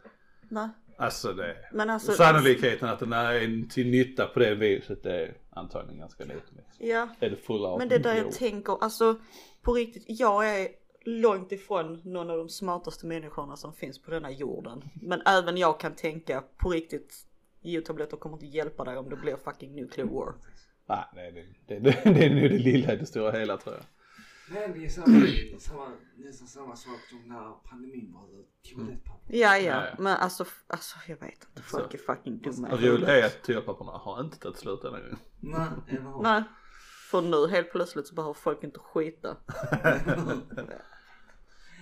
Nej. 0.48 0.68
alltså 0.96 1.32
det 1.32 1.56
Men 1.72 1.90
alltså, 1.90 2.12
Sannolikheten 2.12 2.88
att 2.88 2.98
den 2.98 3.12
är 3.12 3.68
till 3.68 3.90
nytta 3.90 4.26
på 4.26 4.40
det 4.40 4.54
viset 4.54 5.06
är 5.06 5.36
antagligen 5.50 6.00
ganska 6.00 6.24
liten. 6.24 6.56
Liksom. 6.56 6.86
ja. 6.86 7.08
Är 7.20 7.30
det 7.30 7.36
fulla 7.36 7.68
av 7.68 7.78
Men 7.78 7.88
det 7.88 7.94
är 7.94 7.98
där 7.98 8.14
jag 8.14 8.32
tänker, 8.32 8.82
alltså 8.82 9.20
på 9.62 9.72
riktigt, 9.72 10.04
jag 10.06 10.60
är 10.60 10.68
långt 11.04 11.52
ifrån 11.52 12.00
någon 12.04 12.30
av 12.30 12.38
de 12.38 12.48
smartaste 12.48 13.06
människorna 13.06 13.56
som 13.56 13.72
finns 13.72 14.02
på 14.02 14.10
denna 14.10 14.30
jorden. 14.30 14.84
Men 15.02 15.22
även 15.26 15.56
jag 15.56 15.80
kan 15.80 15.94
tänka 15.94 16.44
på 16.56 16.70
riktigt, 16.70 17.26
jodtabletter 17.60 18.16
kommer 18.16 18.36
inte 18.36 18.46
hjälpa 18.46 18.84
dig 18.84 18.96
om 18.96 19.10
det 19.10 19.16
blir 19.16 19.36
fucking 19.36 19.74
nuclear 19.74 20.08
war. 20.08 20.34
Nej, 21.14 21.32
det, 21.32 21.74
det, 21.74 21.80
det, 21.80 22.14
det, 22.14 22.24
är 22.24 22.34
nog 22.34 22.42
det 22.50 22.58
lilla 22.58 22.92
i 22.92 22.96
det 22.96 23.06
stora 23.06 23.38
hela 23.38 23.56
tror 23.56 23.74
jag. 23.74 23.84
Men 24.50 24.72
det 24.72 24.84
är 24.84 24.88
samma, 24.88 25.58
samma, 25.58 25.90
nästan 26.16 26.48
samma 26.48 26.76
sak 26.76 27.00
som 27.10 27.28
när 27.28 27.52
pandemin 27.70 28.12
var. 28.12 28.28
Toalettpapper. 28.74 29.36
Ja, 29.36 29.56
Ja, 29.56 29.58
ja, 29.58 29.86
ja. 29.86 29.94
men 29.98 30.16
alltså, 30.16 30.44
alltså 30.66 30.96
jag 31.08 31.16
vet 31.20 31.44
inte, 31.48 31.62
folk 31.62 31.94
är 31.94 31.98
fucking 31.98 32.38
dumma. 32.38 32.68
i 32.68 32.76
Det 32.82 32.90
roliga 32.90 33.18
är 33.22 33.26
att 33.26 33.42
toapapperna 33.42 33.92
har 33.92 34.20
inte 34.20 34.38
tagit 34.38 34.58
slut 34.58 34.84
än 34.84 34.94
en 34.94 35.00
gång. 35.02 35.18
Nej, 35.40 35.68
eller 35.88 36.00
hur? 36.00 36.22
Nej, 36.22 36.42
för 37.10 37.22
nu 37.22 37.48
helt 37.48 37.72
plötsligt 37.72 38.06
så 38.06 38.14
behöver 38.14 38.34
folk 38.34 38.64
inte 38.64 38.78
skita. 38.78 39.36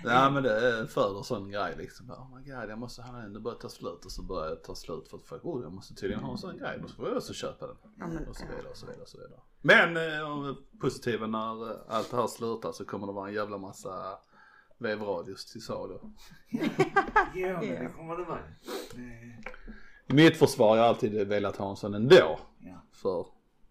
Ja 0.05 0.31
men 0.31 0.43
det 0.43 0.51
är 0.69 0.87
föder 0.87 1.23
sån 1.23 1.51
grej 1.51 1.75
liksom. 1.79 2.11
Oh 2.11 2.37
my 2.37 2.51
god 2.51 2.71
jag 2.71 2.79
måste 2.79 3.03
ha 3.03 3.19
den, 3.19 3.33
det 3.33 3.41
börjar 3.41 3.59
ta 3.59 3.69
slut 3.69 4.05
och 4.05 4.13
så 4.13 4.23
börjar 4.23 4.51
det 4.51 4.57
ta 4.57 4.75
slut 4.75 5.09
för 5.09 5.17
att 5.17 5.25
folk, 5.27 5.45
oh 5.45 5.63
jag 5.63 5.73
måste 5.73 5.95
tydligen 5.95 6.23
ha 6.25 6.33
en 6.33 6.39
sån 6.39 6.59
grej, 6.59 6.79
då 6.83 6.89
får 6.89 7.09
jag 7.09 7.17
också 7.17 7.33
köpa 7.33 7.67
den. 7.67 7.77
Ja, 7.99 8.07
men- 8.07 8.29
och 8.29 8.37
så 8.37 8.47
vidare 8.47 8.69
och 8.69 8.77
så 8.77 8.87
vidare 8.87 9.03
och 9.03 9.09
så 9.09 9.19
vidare. 9.19 9.41
Men 9.67 9.97
eh, 9.97 10.31
om 10.31 10.43
det 10.47 10.79
positiva 10.81 11.27
när 11.27 11.71
eh, 11.71 11.77
allt 11.89 12.11
det 12.11 12.17
här 12.17 12.27
slutar 12.27 12.73
så 12.73 12.85
kommer 12.85 13.07
det 13.07 13.13
vara 13.13 13.29
en 13.29 13.35
jävla 13.35 13.59
massa 13.59 14.19
vevradios 14.79 15.53
till 15.53 15.63
salu. 15.63 15.99
Ja, 17.35 17.61
men 17.61 17.61
det 17.61 17.93
kommer 17.97 18.17
det 18.17 18.25
vara. 18.25 18.39
Eh, 18.95 19.39
I 20.07 20.15
mitt 20.15 20.37
försvar 20.37 20.69
har 20.69 20.77
jag 20.77 20.87
alltid 20.87 21.29
velat 21.29 21.57
ha 21.57 21.71
en 21.71 21.77
sån 21.77 21.95
ändå. 21.95 22.41
Ja. 22.59 22.83
För 22.93 23.27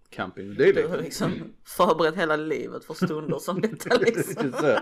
camping 0.09 0.49
och 0.49 0.55
Du 0.55 0.65
har 0.65 0.73
dylikt. 0.73 1.03
liksom 1.03 1.31
förberett 1.63 2.15
hela 2.15 2.35
livet 2.35 2.85
för 2.85 2.93
stunder 2.93 3.39
som 3.39 3.61
detta 3.61 3.97
liksom. 3.99 4.51
så, 4.51 4.77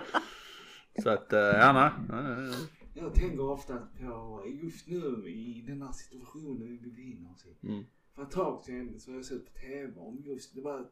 så 1.04 1.10
att, 1.10 1.34
eh, 1.34 1.40
ja 1.40 1.74
nej. 2.08 2.54
Jag 2.94 3.14
tänker 3.14 3.50
ofta 3.52 3.78
på 4.00 4.44
just 4.64 4.88
nu 4.88 5.30
i 5.30 5.64
den 5.68 5.82
här 5.82 5.92
situationen 5.92 6.68
vi 6.68 6.78
befinner 6.90 7.32
oss 7.32 7.46
i. 7.46 7.68
Mm. 7.68 7.84
För 8.16 8.24
ett 8.24 8.32
tag 8.32 8.64
sedan 8.64 9.00
så 9.00 9.12
har 9.12 9.16
jag 9.16 9.26
sett 9.26 9.46
på 9.54 9.60
TV 9.60 9.94
om 10.00 10.22
just, 10.26 10.56
det 10.56 10.62
var 10.62 10.86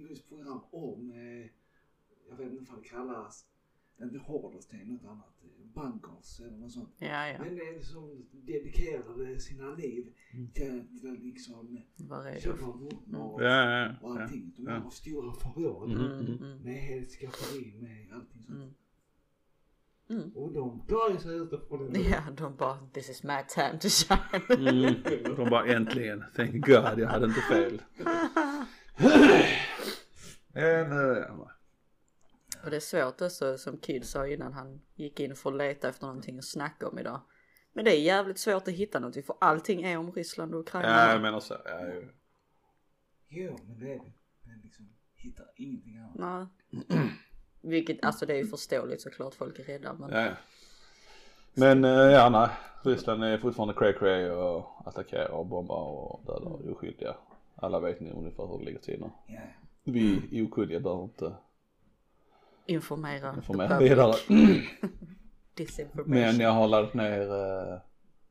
just 0.00 0.28
program 0.28 0.60
om, 0.70 1.10
eh, 1.10 1.50
jag 2.30 2.36
vet 2.36 2.52
inte 2.52 2.72
vad 2.72 2.82
det 2.82 2.88
kallas, 2.88 3.44
inte 4.02 4.18
är 4.76 4.84
något 4.84 5.04
annat, 5.04 5.34
eh, 5.44 5.82
martyrs 5.82 6.40
eller 6.40 6.56
något 6.58 6.72
sånt. 6.72 6.88
Ja, 6.98 7.28
ja. 7.28 7.38
Men 7.38 7.60
en 7.74 7.82
som 7.84 8.26
dedikerade 8.32 9.40
sina 9.40 9.70
liv 9.74 10.12
Mm. 10.32 10.50
till, 10.50 11.00
till 11.00 11.10
att 11.12 11.18
liksom 11.18 11.78
köpa 12.40 12.66
och, 12.66 12.92
Ja, 13.42 13.46
ja, 13.48 13.88
och 14.00 14.16
ja. 14.16 14.22
allting. 14.22 14.52
De 14.56 14.66
ja. 14.66 14.72
har 14.78 14.90
stora 14.90 15.32
förråd 15.32 15.90
Mm. 15.90 16.06
Mm, 16.12 16.38
mm, 16.42 16.58
med 16.58 16.74
helt 16.74 17.10
skafferi 17.10 17.74
med 17.80 18.12
allting 18.14 18.42
sånt. 18.42 18.58
mm. 18.58 18.70
Mm. 20.10 20.30
Och 20.36 20.52
de 20.52 20.82
klarar 20.86 21.16
sig 21.18 21.36
utifrån 21.36 21.92
det. 21.92 22.00
Ja, 22.00 22.20
de 22.36 22.56
bara 22.56 22.78
this 22.92 23.10
is 23.10 23.22
my 23.22 23.38
time 23.48 23.78
to 23.78 23.88
shine. 23.88 24.68
Mm. 24.68 24.94
De 25.36 25.50
bara 25.50 25.66
äntligen, 25.66 26.24
thank 26.36 26.66
God 26.66 26.98
jag 26.98 27.08
hade 27.08 27.26
inte 27.26 27.40
fel. 27.40 27.82
En, 30.56 30.92
eh, 30.92 31.18
ja. 31.28 31.50
Och 32.64 32.70
det 32.70 32.76
är 32.76 32.80
svårt 32.80 33.20
också 33.20 33.58
som 33.58 33.78
Kid 33.78 34.04
sa 34.04 34.26
innan 34.26 34.52
han 34.52 34.80
gick 34.94 35.20
in 35.20 35.36
för 35.36 35.50
att 35.50 35.56
leta 35.56 35.88
efter 35.88 36.06
någonting 36.06 36.38
att 36.38 36.44
snacka 36.44 36.88
om 36.88 36.98
idag. 36.98 37.20
Men 37.72 37.84
det 37.84 37.96
är 37.96 38.00
jävligt 38.00 38.38
svårt 38.38 38.68
att 38.68 38.74
hitta 38.74 39.00
någonting 39.00 39.22
för 39.22 39.36
allting 39.40 39.82
är 39.82 39.98
om 39.98 40.12
Ryssland 40.12 40.54
och 40.54 40.60
Ukraina. 40.60 40.88
ja 40.88 41.12
jag 41.12 41.22
menar 41.22 41.40
så. 41.40 41.56
Ja, 41.64 41.86
ju. 41.86 42.08
Jo, 43.28 43.58
men 43.68 43.78
det 43.78 43.92
är 43.92 43.98
det. 43.98 44.12
Men 44.42 44.60
liksom 44.64 44.88
hittar 45.14 45.46
ingenting 45.56 45.96
annat. 45.96 46.50
Nej. 46.68 47.10
Vilket, 47.60 48.04
alltså 48.04 48.26
det 48.26 48.32
är 48.32 48.38
ju 48.38 48.46
förståeligt 48.46 49.02
såklart 49.02 49.34
folk 49.34 49.58
är 49.58 49.64
rädda 49.64 49.92
men 49.92 50.10
Ja, 50.10 50.20
ja. 50.20 50.32
Men 51.54 51.84
eh, 51.84 51.90
ja 51.90 52.28
nej, 52.28 52.48
Ryssland 52.82 53.24
är 53.24 53.38
fortfarande 53.38 53.74
cray 53.74 53.92
cray 53.92 54.30
och 54.30 54.88
attackerar 54.88 55.28
och 55.28 55.46
bombar 55.46 55.82
och 55.82 56.20
dödar 56.26 56.72
oskyldiga. 56.72 57.16
Alla 57.54 57.80
vet 57.80 58.00
ni 58.00 58.10
ungefär 58.10 58.46
hur 58.46 58.58
det 58.58 58.64
ligger 58.64 58.78
till 58.78 59.00
nu. 59.00 59.10
Ja, 59.26 59.40
Vi 59.88 60.42
okunniga 60.42 60.80
behöver 60.80 61.04
inte 61.04 61.34
informera. 62.66 63.34
informera 63.36 63.78
vidare. 63.78 64.14
Men 66.06 66.40
jag 66.40 66.50
har 66.50 66.68
laddat 66.68 66.94
ner 66.94 67.20
uh, 67.20 67.78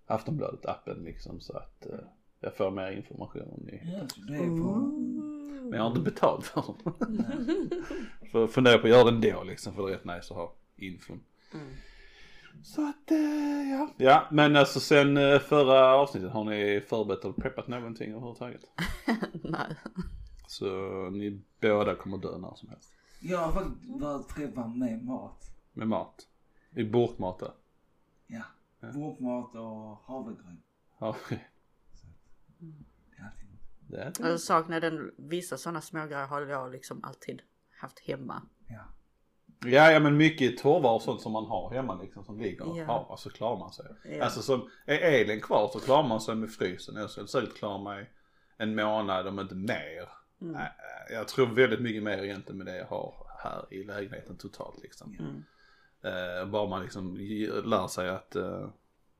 Aftonbladet 0.07 0.65
appen 0.65 1.03
liksom 1.03 1.39
så 1.39 1.57
att 1.57 1.85
eh, 1.85 1.99
jag 2.39 2.55
får 2.55 2.71
mer 2.71 2.91
information 2.91 3.41
om 3.41 3.61
ni. 3.65 3.81
Det 4.27 4.35
är 4.35 4.63
på... 4.63 4.75
Men 5.61 5.73
jag 5.73 5.81
har 5.81 5.87
inte 5.87 6.01
betalt 6.01 6.45
för 6.45 6.63
den. 6.83 7.69
för 8.31 8.47
funderar 8.47 8.77
på 8.77 8.83
att 8.87 8.93
göra 8.93 9.11
den 9.11 9.21
då 9.21 9.43
liksom 9.43 9.73
för 9.73 9.87
det 9.87 9.93
är 9.93 9.97
rätt 9.97 10.05
nice 10.05 10.33
att 10.33 10.39
ha 10.39 10.55
infon. 10.75 11.23
Mm. 11.53 11.67
Så 12.63 12.89
att 12.89 13.11
eh, 13.11 13.71
ja. 13.71 13.89
Ja 13.97 14.27
men 14.31 14.55
alltså 14.55 14.79
sen 14.79 15.17
eh, 15.17 15.39
förra 15.39 15.95
avsnittet 15.95 16.31
har 16.31 16.43
ni 16.43 16.83
förberett 16.87 17.25
och 17.25 17.35
preppat 17.35 17.67
någonting 17.67 18.11
överhuvudtaget? 18.11 18.61
Nej. 19.43 19.75
Så 20.47 20.65
ni 21.09 21.41
båda 21.61 21.95
kommer 21.95 22.17
dö 22.17 22.37
när 22.37 22.55
som 22.55 22.69
helst. 22.69 22.93
Jag 23.19 23.37
har 23.37 23.51
faktiskt 23.51 24.01
varit 24.01 24.29
träffa 24.29 24.67
med 24.67 25.05
mat. 25.05 25.51
Med 25.73 25.87
mat. 25.87 26.27
I 26.75 26.83
burkmat 26.83 27.39
då? 27.39 27.53
Ja. 28.27 28.41
Ja. 28.79 28.87
Vårtmat 28.91 29.55
och 29.55 29.97
havregryn. 30.05 30.61
Ja, 30.99 31.15
Det 32.57 33.17
är 33.17 33.25
alltid 33.25 33.47
något. 33.49 34.17
det 34.17 34.25
är 34.25 34.29
Jag 34.29 34.39
saknar 34.39 34.81
den, 34.81 35.11
vissa 35.17 35.57
sådana 35.57 35.81
smågrejer 35.81 36.27
har 36.27 36.41
jag 36.41 36.71
liksom 36.71 37.03
alltid 37.03 37.41
haft 37.79 37.99
hemma. 37.99 38.41
Ja. 38.67 38.81
Ja, 39.69 39.91
ja 39.91 39.99
men 39.99 40.17
mycket 40.17 40.57
torvar 40.57 40.95
och 40.95 41.01
sånt 41.01 41.21
som 41.21 41.31
man 41.31 41.45
har 41.45 41.73
hemma 41.73 42.01
liksom 42.01 42.25
som 42.25 42.39
ligger. 42.39 42.65
Ja. 42.65 42.75
Ja, 42.77 43.05
ja 43.09 43.17
så 43.17 43.29
klarar 43.29 43.59
man 43.59 43.71
sig. 43.71 43.85
Ja. 44.03 44.23
Alltså 44.23 44.41
som, 44.41 44.69
är 44.85 44.97
elen 44.97 45.41
kvar 45.41 45.69
så 45.73 45.79
klarar 45.79 46.07
man 46.07 46.21
sig 46.21 46.35
med 46.35 46.51
frysen. 46.51 46.95
Jag 46.95 47.09
skulle 47.09 47.27
säkert 47.27 47.57
klara 47.57 47.83
mig 47.83 48.11
en 48.57 48.75
månad 48.75 49.27
om 49.27 49.39
inte 49.39 49.55
mer. 49.55 50.09
Mm. 50.41 50.53
Nej, 50.53 50.71
Jag 51.09 51.27
tror 51.27 51.47
väldigt 51.47 51.81
mycket 51.81 52.03
mer 52.03 52.23
egentligen 52.23 52.57
med 52.57 52.67
det 52.67 52.77
jag 52.77 52.85
har 52.85 53.27
här 53.39 53.73
i 53.73 53.83
lägenheten 53.83 54.37
totalt 54.37 54.83
liksom. 54.83 55.15
Mm. 55.19 55.43
Eh, 56.01 56.49
bara 56.49 56.69
man 56.69 56.81
liksom 56.81 57.15
lär 57.65 57.87
sig 57.87 58.09
att 58.09 58.35
uh, 58.35 58.69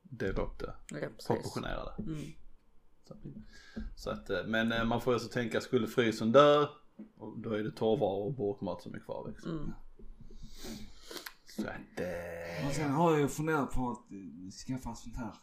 dela 0.02 0.42
upp 0.42 0.58
det, 0.58 0.74
Ja, 0.90 1.08
proportionera 1.26 1.84
det. 1.84 2.02
Mm. 2.02 2.32
Så, 3.04 3.14
så 3.96 4.10
att, 4.10 4.30
eh, 4.30 4.44
men 4.46 4.72
eh, 4.72 4.84
man 4.84 5.00
får 5.00 5.12
alltså 5.12 5.28
tänka, 5.28 5.60
skulle 5.60 5.86
frysen 5.86 6.32
dö, 6.32 6.66
då 7.36 7.50
är 7.50 7.62
det 7.62 7.70
torrvaror 7.70 8.26
och 8.26 8.34
burkmat 8.34 8.82
som 8.82 8.94
är 8.94 8.98
kvar 8.98 9.28
liksom. 9.28 9.50
Mm. 9.50 9.72
Så 11.44 11.62
att, 11.62 12.00
eh, 12.00 12.66
Och 12.68 12.74
sen 12.74 12.90
har 12.90 13.10
jag 13.10 13.20
ju 13.20 13.28
funderat 13.28 13.70
på 13.70 13.90
att 13.90 14.12
eh, 14.12 14.50
skaffa 14.66 14.94
sånt 14.94 15.16
här 15.16 15.34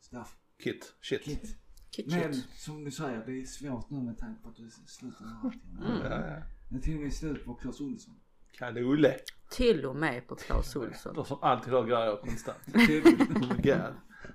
stuff. 0.00 0.36
kit, 0.62 0.94
shit. 1.02 1.24
Kit. 1.24 1.56
Kit, 1.96 2.06
Men 2.06 2.34
som 2.34 2.84
du 2.84 2.90
säger, 2.90 3.26
det 3.26 3.40
är 3.40 3.44
svårt 3.44 3.90
nu 3.90 4.00
med 4.02 4.18
tanke 4.18 4.42
på 4.42 4.48
att 4.48 4.56
du 4.56 4.70
slutar 4.70 5.24
med 5.24 5.34
allting. 5.44 5.76
Mm. 5.80 6.12
Ja, 6.12 6.26
ja. 6.28 6.42
Det 6.70 6.76
är 6.76 6.80
till 6.80 6.96
och 6.96 7.02
med 7.02 7.12
slut 7.12 7.44
på 7.44 7.54
Clas 7.54 7.80
Ohlson. 7.80 8.14
Kalle. 8.52 9.16
Till 9.50 9.86
och 9.86 9.96
med 9.96 10.28
på 10.28 10.34
Clas 10.34 10.76
Ohlson. 10.76 11.14
De 11.14 11.24
som 11.24 11.38
alltid 11.42 11.72
har 11.72 11.84
grejer 11.84 12.16
konstant. 12.16 12.58
Oh. 13.64 13.92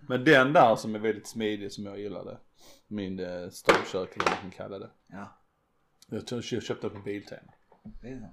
Men 0.08 0.24
den 0.24 0.54
där 0.54 0.76
som 0.76 0.96
är 0.96 1.00
väldigt 1.00 1.28
smidig 1.28 1.72
som 1.72 1.86
jag 1.86 2.00
gillade. 2.00 2.40
Min 2.88 3.20
eh, 3.20 3.50
storkök 3.50 4.16
eller 4.16 4.26
vad 4.26 4.34
man 4.34 4.42
kan 4.42 4.52
kalla 4.52 4.80
det. 4.80 4.90
ja, 5.08 5.42
Jag 6.08 6.28
tror 6.28 6.44
jag 6.52 6.64
köpte 6.64 6.90
på 6.90 7.00
Biltema. 7.00 7.54
det 8.02 8.08
är. 8.10 8.30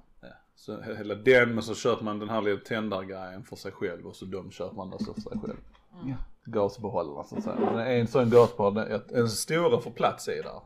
Ja. 0.56 0.60
Så 0.62 0.80
he- 0.80 0.96
hela 0.96 1.14
den 1.14 1.54
men 1.54 1.62
så 1.62 1.74
köper 1.74 2.04
man 2.04 2.18
den 2.18 2.28
här 2.28 2.42
lilla 2.42 2.60
tändargrejen 2.60 3.44
för 3.44 3.56
sig 3.56 3.72
själv 3.72 4.06
och 4.06 4.16
så 4.16 4.24
de 4.24 4.50
köper 4.50 4.76
man 4.76 4.92
också 4.92 5.14
för 5.14 5.20
sig 5.20 5.38
själv. 5.38 5.56
Ja. 6.04 6.16
Gasbehållaren 6.44 7.24
så 7.24 7.36
att 7.36 7.44
säga. 7.44 7.72
Det 7.76 7.82
är 7.84 8.00
en 8.00 8.06
sån 8.06 8.30
gasbehållare, 8.30 9.00
en 9.14 9.28
stora 9.28 9.80
får 9.80 9.90
plats 9.90 10.28
i 10.28 10.42
där. 10.42 10.60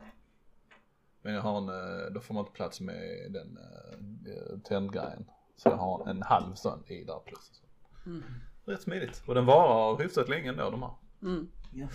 Men 1.22 1.34
jag 1.34 1.42
har 1.42 1.58
en, 1.58 1.68
eh, 1.68 2.12
då 2.14 2.20
får 2.20 2.34
man 2.34 2.40
inte 2.40 2.52
plats 2.52 2.80
med 2.80 3.32
den 3.32 3.58
uh, 3.58 4.58
tändgrejen. 4.64 5.24
Så 5.56 5.68
jag 5.68 5.76
har 5.76 6.08
en 6.08 6.22
halv 6.22 6.54
sån 6.54 6.82
i 6.86 7.04
där 7.04 7.20
plus. 7.26 7.62
Mm. 8.06 8.22
Rätt 8.64 8.82
smidigt. 8.82 9.22
Och 9.26 9.34
den 9.34 9.46
varar 9.46 9.98
hyfsat 10.02 10.28
länge 10.28 10.48
ändå 10.48 10.70
de 10.70 10.82
här. 10.82 10.94
Mm. 11.22 11.48
Ja. 11.72 11.88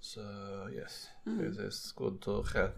Så 0.00 0.20
yes, 0.72 1.08
this 1.24 1.58
is 1.58 1.92
good 1.92 2.20
to 2.20 2.42
have. 2.54 2.72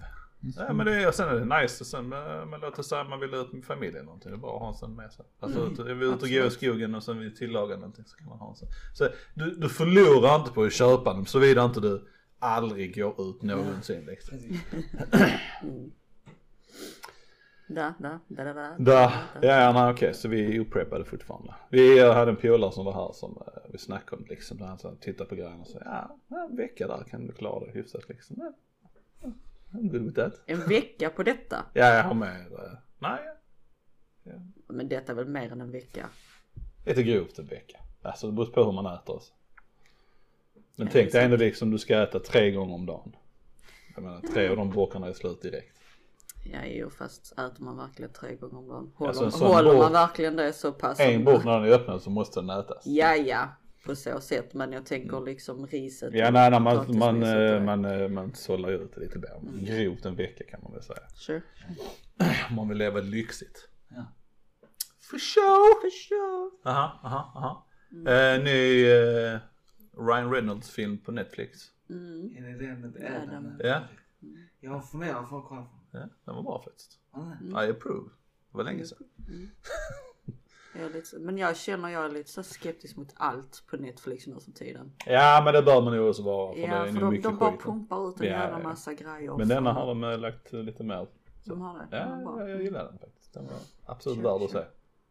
Ja 0.56 0.72
men 0.72 0.86
det 0.86 1.02
är, 1.02 1.12
sen 1.12 1.28
är 1.28 1.34
det 1.34 1.60
nice, 1.62 1.84
sen 1.84 2.12
eh, 2.12 2.46
men 2.46 2.60
låt 2.60 2.78
oss 2.78 2.88
säga 2.88 3.04
man 3.04 3.20
vill 3.20 3.34
ut 3.34 3.52
med 3.52 3.64
familjen 3.64 3.94
eller 3.96 4.04
någonting, 4.04 4.30
det 4.30 4.36
är 4.36 4.40
bra 4.40 4.54
att 4.54 4.60
ha 4.60 4.68
en 4.68 4.74
sån 4.74 4.96
med 4.96 5.12
sig. 5.12 5.24
Alltså 5.40 5.60
Mm, 5.60 5.72
ut, 5.72 5.78
är 5.78 5.94
vi 5.94 6.06
ute 6.06 6.24
och 6.24 6.30
går 6.30 6.46
i 6.46 6.50
skogen 6.50 6.94
och 6.94 7.02
sen 7.02 7.18
vill 7.18 7.36
tillaga 7.36 7.76
någonting 7.76 8.04
så 8.04 8.16
kan 8.16 8.28
man 8.28 8.38
ha 8.38 8.50
en 8.50 8.56
sån. 8.56 8.68
Så 8.94 9.08
du, 9.34 9.50
du 9.50 9.68
förlorar 9.68 10.36
inte 10.36 10.52
på 10.52 10.62
att 10.62 10.72
köpa 10.72 11.12
den 11.14 11.26
såvida 11.26 11.64
inte 11.64 11.80
du 11.80 12.06
aldrig 12.38 12.94
går 12.94 13.30
ut 13.30 13.42
någonsin 13.42 14.04
liksom. 14.06 14.38
Da, 17.68 17.94
da, 17.98 18.20
da, 18.28 18.44
da, 18.44 18.52
da, 18.52 18.74
Där, 18.78 19.12
ja 19.42 19.72
nej 19.72 19.92
okej 19.92 20.14
så 20.14 20.28
vi 20.28 20.56
är 20.56 20.60
opreppade 20.60 21.04
fortfarande. 21.04 21.54
Vi 21.70 22.00
hade 22.00 22.30
en 22.30 22.36
polare 22.36 22.72
som 22.72 22.84
var 22.84 22.92
här 22.92 23.12
som 23.12 23.30
eh, 23.46 23.62
vi 23.72 23.78
snackade 23.78 24.22
om 24.22 24.26
liksom, 24.28 24.60
han 24.60 24.78
så, 24.78 24.94
tittade 24.94 25.28
på 25.28 25.34
grejerna 25.34 25.60
och 25.60 25.66
sa 25.66 25.78
ja, 25.84 26.18
ja, 26.28 26.48
en 26.50 26.56
vecka 26.56 26.86
där 26.86 27.04
kan 27.10 27.26
du 27.26 27.32
klara 27.32 27.66
det 27.66 27.72
hyfsat 27.72 28.08
liksom. 28.08 28.36
Ja, 28.38 28.44
ja, 28.44 28.52
I'm 29.74 29.88
good 29.92 30.02
with 30.02 30.14
that. 30.16 30.32
En 30.46 30.60
vecka 30.68 31.10
på 31.10 31.22
detta? 31.22 31.64
Ja 31.72 31.94
jag 31.94 32.04
har 32.04 32.14
med, 32.14 32.52
eh, 32.52 32.72
nej 32.98 33.20
Men 34.68 34.88
detta 34.88 35.12
är 35.12 35.16
väl 35.16 35.28
mer 35.28 35.52
än 35.52 35.60
en 35.60 35.70
vecka? 35.70 36.08
Lite 36.86 37.02
grovt 37.02 37.38
en 37.38 37.46
vecka. 37.46 37.78
Alltså 38.02 38.26
det 38.26 38.32
beror 38.32 38.46
på 38.46 38.64
hur 38.64 38.72
man 38.72 38.86
äter. 38.86 39.14
Alltså. 39.14 39.32
Men 40.76 40.86
Ja, 40.86 40.92
tänk 40.92 41.12
dig 41.12 41.24
ändå 41.24 41.36
liksom 41.36 41.70
du 41.70 41.78
ska 41.78 42.02
äta 42.02 42.18
tre 42.20 42.50
gånger 42.50 42.74
om 42.74 42.86
dagen. 42.86 43.16
Jag 43.94 44.04
menar 44.04 44.20
tre 44.20 44.48
av 44.48 44.56
de 44.56 44.70
burkarna 44.70 45.06
är 45.08 45.12
slut 45.12 45.42
direkt. 45.42 45.80
Ja 46.52 46.58
jo 46.64 46.90
fast 46.90 47.32
äter 47.32 47.64
man 47.64 47.76
verkligen 47.76 48.12
tre 48.12 48.34
gånger 48.36 48.58
om 48.58 48.68
dagen? 48.68 48.92
Håller, 48.94 49.08
Alltså, 49.08 49.24
en 49.24 49.32
sån 49.32 49.46
håller 49.54 49.74
man 49.78 49.92
verkligen 49.92 50.36
det 50.36 50.52
så 50.52 50.72
pass? 50.72 51.00
En 51.00 51.24
burk 51.24 51.44
när 51.44 51.60
den 51.60 51.68
är 51.68 51.74
öppen 51.74 52.00
så 52.00 52.10
måste 52.10 52.40
den 52.40 52.50
ätas. 52.50 52.86
Ja 52.86 53.14
ja, 53.16 53.48
på 53.86 53.94
så 53.96 54.20
sätt 54.20 54.54
men 54.54 54.72
jag 54.72 54.86
tänker 54.86 55.20
liksom 55.20 55.66
riset. 55.66 56.14
Ja 56.14 56.30
nej, 56.30 56.50
nej 56.50 56.60
man, 56.60 56.98
man, 56.98 57.22
eh, 57.22 57.62
man, 57.62 57.84
eh, 57.84 58.08
man 58.08 58.34
sållar 58.34 58.68
ut 58.70 58.94
det 58.94 59.00
lite 59.00 59.18
mer. 59.18 59.40
Grovt 59.66 60.04
en 60.04 60.16
vecka 60.16 60.44
kan 60.44 60.60
man 60.62 60.72
väl 60.72 60.82
säga. 60.82 61.08
Sure. 61.14 61.42
Om 62.50 62.56
man 62.56 62.68
vill 62.68 62.78
leva 62.78 63.00
lyxigt. 63.00 63.68
Ja. 63.88 64.04
For 65.00 65.18
sure! 65.18 65.80
For 65.80 65.90
sure. 65.90 66.50
Aha, 66.72 67.00
aha, 67.04 67.32
aha. 67.36 67.66
Mm. 67.92 68.06
Eh, 68.06 68.44
ny 68.44 68.84
eh, 68.86 69.38
Ryan 69.98 70.32
Reynolds 70.32 70.70
film 70.70 70.98
på 70.98 71.12
Netflix. 71.12 71.58
Mm. 71.90 72.36
Är 72.36 72.42
det 72.58 72.66
den 72.66 72.80
med 72.80 72.92
Ja, 73.02 73.22
Adam? 73.22 73.60
Ja, 73.64 73.82
Jag 74.60 74.70
har 74.70 74.80
funderat 74.80 75.28
på 75.30 75.38
att 75.38 75.44
kolla 75.44 75.62
på 75.62 75.68
den. 75.92 76.00
ja 76.00 76.08
den 76.24 76.34
var 76.34 76.42
bra 76.42 76.62
faktiskt. 76.64 76.98
Nej. 77.40 77.66
I 77.66 77.70
approve. 77.70 78.08
Det 78.50 78.56
var 78.56 78.64
länge 78.64 78.84
sedan. 78.84 79.06
Jag 80.80 80.92
lite, 80.92 81.18
men 81.18 81.38
jag 81.38 81.56
känner 81.56 81.88
jag 81.88 82.04
är 82.04 82.08
lite 82.10 82.30
så 82.30 82.42
skeptisk 82.42 82.96
mot 82.96 83.08
allt 83.16 83.62
på 83.70 83.76
Netflix 83.76 84.26
nu 84.26 84.40
för 84.40 84.50
tiden. 84.50 84.92
Ja 85.06 85.42
men 85.44 85.54
det 85.54 85.62
bör 85.62 85.82
man 85.82 85.96
nog 85.96 86.08
också 86.08 86.22
vara 86.22 86.54
för 86.54 86.60
det 86.60 86.66
Ja 86.66 86.86
är 86.86 86.92
för 86.92 87.00
de, 87.00 87.10
mycket 87.10 87.22
de 87.24 87.38
bara 87.38 87.52
skit. 87.52 87.60
pumpar 87.60 88.08
ut 88.08 88.20
en 88.20 88.26
Ja, 88.26 88.32
jävla 88.32 88.56
ja, 88.56 88.62
ja. 88.62 88.68
massa 88.68 88.94
grejer. 88.94 89.36
Men 89.36 89.48
denna 89.48 89.72
har 89.72 89.86
de 89.86 90.04
eh, 90.04 90.18
lagt 90.18 90.52
lite 90.52 90.84
mer. 90.84 91.06
De 91.44 91.60
har 91.60 91.78
det? 91.78 91.86
Ja, 91.90 92.20
jag, 92.38 92.50
jag 92.50 92.62
gillar 92.62 92.84
den 92.84 92.98
faktiskt. 92.98 93.34
Den 93.34 93.44
var 93.44 93.56
absolut 93.86 94.18
värd 94.18 94.42
att 94.42 94.50
se. 94.50 94.64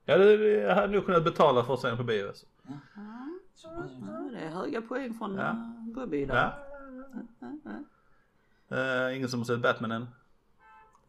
Ja, 0.05 0.17
det, 0.17 0.37
det- 0.37 0.47
jag 0.61 0.75
hade 0.75 0.93
nog 0.93 1.05
kunnat 1.05 1.23
betala 1.23 1.63
för 1.63 1.73
att 1.73 1.79
se 1.79 1.87
den 1.87 1.97
på 1.97 2.03
bio. 2.03 2.27
Alltså. 2.27 2.45
Så 3.55 3.69
pass. 3.69 3.91
ja, 4.01 4.29
det 4.31 4.39
är 4.39 4.49
höga 4.49 4.81
poäng 4.81 5.13
från 5.13 5.35
Ja. 5.35 5.41
ja. 5.43 5.91
Bobby 5.95 6.25
där. 6.25 6.53
Ja. 8.69 8.77
Eh, 8.77 9.17
ingen 9.17 9.29
som 9.29 9.39
har 9.39 9.45
sett 9.45 9.61
Batman 9.61 9.91
än? 9.91 10.07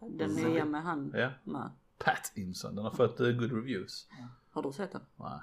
Den 0.00 0.30
nya 0.34 0.64
med 0.64 0.82
han. 0.82 1.12
Ja. 1.16 1.30
Nej. 1.44 1.68
Pattinson, 1.98 2.74
den 2.74 2.84
har 2.84 2.90
fått 2.90 3.20
uh, 3.20 3.32
good 3.32 3.52
reviews. 3.52 4.08
Har 4.54 4.62
du 4.62 4.72
sett 4.72 4.92
den? 4.92 5.02
Nej. 5.16 5.40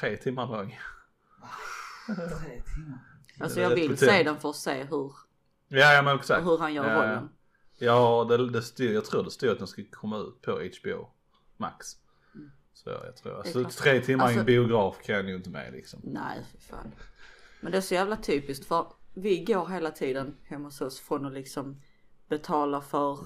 Tre 0.00 0.16
timmar 0.16 0.46
lång. 0.46 0.78
Tre 2.06 2.62
timmar. 2.74 2.98
Alltså 3.40 3.60
jag 3.60 3.70
vill 3.74 3.98
se 3.98 4.22
den 4.22 4.38
för 4.38 4.50
att 4.50 4.56
se 4.56 4.84
hur, 4.84 5.12
Ja, 5.68 5.92
ja 5.92 6.02
men 6.02 6.16
exakt. 6.16 6.46
hur 6.46 6.58
han 6.58 6.74
gör 6.74 6.90
ja, 6.90 6.96
rollen. 7.02 7.28
Ja, 7.78 8.24
det, 8.28 8.50
det 8.50 8.62
stod, 8.62 8.86
jag 8.86 9.04
tror 9.04 9.24
det 9.24 9.30
stod 9.30 9.50
att 9.50 9.58
den 9.58 9.66
ska 9.66 9.82
komma 9.90 10.18
ut 10.18 10.42
på 10.42 10.50
HBO 10.52 11.08
Max. 11.56 11.86
Så 12.72 12.90
jag 12.90 13.16
tror, 13.16 13.38
alltså 13.38 13.64
tre 13.64 14.00
timmar 14.00 14.24
i 14.24 14.32
en 14.32 14.38
Alltså- 14.38 14.44
biograf 14.46 14.96
kan 15.04 15.14
jag 15.14 15.28
ju 15.28 15.34
inte 15.36 15.50
med 15.50 15.72
liksom. 15.72 16.00
Nej, 16.04 16.42
för 16.52 16.58
fan. 16.58 16.92
Men 17.60 17.72
det 17.72 17.78
är 17.78 17.82
så 17.82 17.94
jävla 17.94 18.16
typiskt 18.16 18.64
för 18.66 18.86
vi 19.14 19.44
går 19.44 19.66
hela 19.66 19.90
tiden 19.90 20.36
hemma 20.44 20.64
hos 20.64 20.80
oss 20.80 21.00
från 21.00 21.26
att 21.26 21.32
liksom 21.32 21.80
betala 22.28 22.80
för 22.80 23.18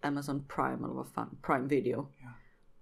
Amazon 0.00 0.44
Prime 0.48 0.74
eller 0.84 0.94
vad 0.94 1.08
fan, 1.08 1.38
Prime 1.42 1.68
Video. 1.68 2.08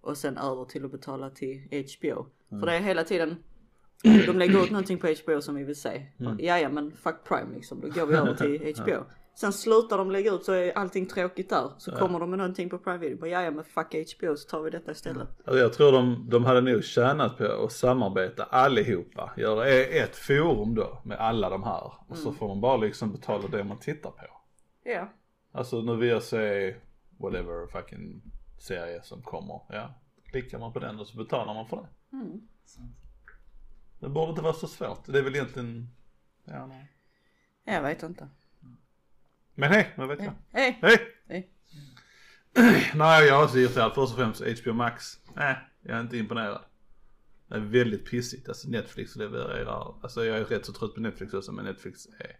Och 0.02 0.16
sen 0.16 0.38
över 0.38 0.64
till 0.64 0.84
att 0.84 0.92
betala 0.92 1.30
till 1.30 1.68
HBO. 1.70 2.26
För 2.60 2.66
det 2.66 2.72
är 2.72 2.80
hela 2.80 3.04
tiden, 3.04 3.36
de 4.26 4.38
lägger 4.38 4.64
ut 4.64 4.70
någonting 4.70 4.98
på 4.98 5.06
HBO 5.06 5.40
som 5.40 5.54
vi 5.54 5.64
vill 5.64 5.80
se. 5.80 6.06
Mm. 6.20 6.36
Ja 6.40 6.68
men 6.68 6.92
fuck 6.92 7.24
Prime 7.28 7.54
liksom, 7.54 7.80
då 7.80 7.88
går 7.88 8.06
vi 8.06 8.14
över 8.16 8.34
till 8.34 8.74
HBO. 8.76 9.04
Sen 9.34 9.52
slutar 9.52 9.98
de 9.98 10.10
lägga 10.10 10.32
ut 10.32 10.44
så 10.44 10.52
är 10.52 10.78
allting 10.78 11.06
tråkigt 11.06 11.50
där. 11.50 11.70
Så 11.78 11.92
kommer 11.92 12.20
de 12.20 12.30
med 12.30 12.38
någonting 12.38 12.70
på 12.70 12.78
Prime 12.78 12.98
Video. 12.98 13.26
Ja 13.26 13.50
men 13.50 13.64
fuck 13.64 13.94
HBO 14.16 14.36
så 14.36 14.48
tar 14.48 14.62
vi 14.62 14.70
detta 14.70 14.92
istället. 14.92 15.28
Alltså, 15.44 15.62
jag 15.62 15.72
tror 15.72 15.92
de, 15.92 16.26
de 16.30 16.44
hade 16.44 16.60
nog 16.60 16.84
tjänat 16.84 17.38
på 17.38 17.64
att 17.64 17.72
samarbeta 17.72 18.44
allihopa. 18.44 19.32
Göra 19.36 19.66
ett 19.68 20.16
forum 20.16 20.74
då 20.74 21.02
med 21.04 21.18
alla 21.18 21.50
de 21.50 21.62
här. 21.62 21.92
Och 22.08 22.16
så 22.16 22.32
får 22.32 22.48
de 22.48 22.60
bara 22.60 22.76
liksom 22.76 23.12
betala 23.12 23.48
det 23.48 23.64
man 23.64 23.78
tittar 23.78 24.10
på. 24.10 24.26
Ja. 24.84 25.12
Alltså 25.52 25.82
nu 25.82 25.96
vill 25.96 26.08
jag 26.08 26.22
se 26.22 26.74
whatever 27.18 27.66
fucking 27.66 28.22
serie 28.62 29.02
som 29.02 29.22
kommer. 29.22 29.60
Ja, 29.68 29.94
klickar 30.24 30.58
man 30.58 30.72
på 30.72 30.78
den 30.78 30.98
och 31.00 31.06
så 31.06 31.16
betalar 31.16 31.54
man 31.54 31.68
för 31.68 31.76
det. 31.76 31.88
Det 34.00 34.08
borde 34.08 34.30
inte 34.30 34.42
vara 34.42 34.52
så 34.52 34.66
svårt. 34.66 35.06
Det 35.06 35.18
är 35.18 35.22
väl 35.22 35.34
egentligen, 35.34 35.88
ja 36.44 36.66
nej. 36.66 36.92
Jag 37.64 37.82
vet 37.82 38.02
inte. 38.02 38.28
Men 39.54 39.72
hej, 39.72 39.94
vad 39.96 40.08
vet 40.08 40.22
jag? 40.22 40.32
Hej! 40.50 40.78
Hej! 40.82 40.98
Hej. 41.28 41.50
Nej 42.94 43.26
jag 43.26 43.44
är 43.44 43.46
så 43.46 43.58
irriterad 43.58 43.94
först 43.94 44.12
och 44.12 44.18
främst 44.18 44.60
HBO 44.60 44.72
Max. 44.72 45.18
Nej, 45.34 45.56
jag 45.80 45.96
är 45.96 46.00
inte 46.00 46.16
imponerad. 46.16 46.60
Det 47.46 47.54
är 47.54 47.60
väldigt 47.60 48.10
pissigt. 48.10 48.48
Alltså 48.48 48.68
Netflix 48.68 49.16
levererar, 49.16 49.94
alltså 50.02 50.24
jag 50.24 50.38
är 50.38 50.44
rätt 50.44 50.66
så 50.66 50.72
trött 50.72 50.94
på 50.94 51.00
Netflix 51.00 51.34
också 51.34 51.52
men 51.52 51.64
Netflix 51.64 52.06
är, 52.06 52.38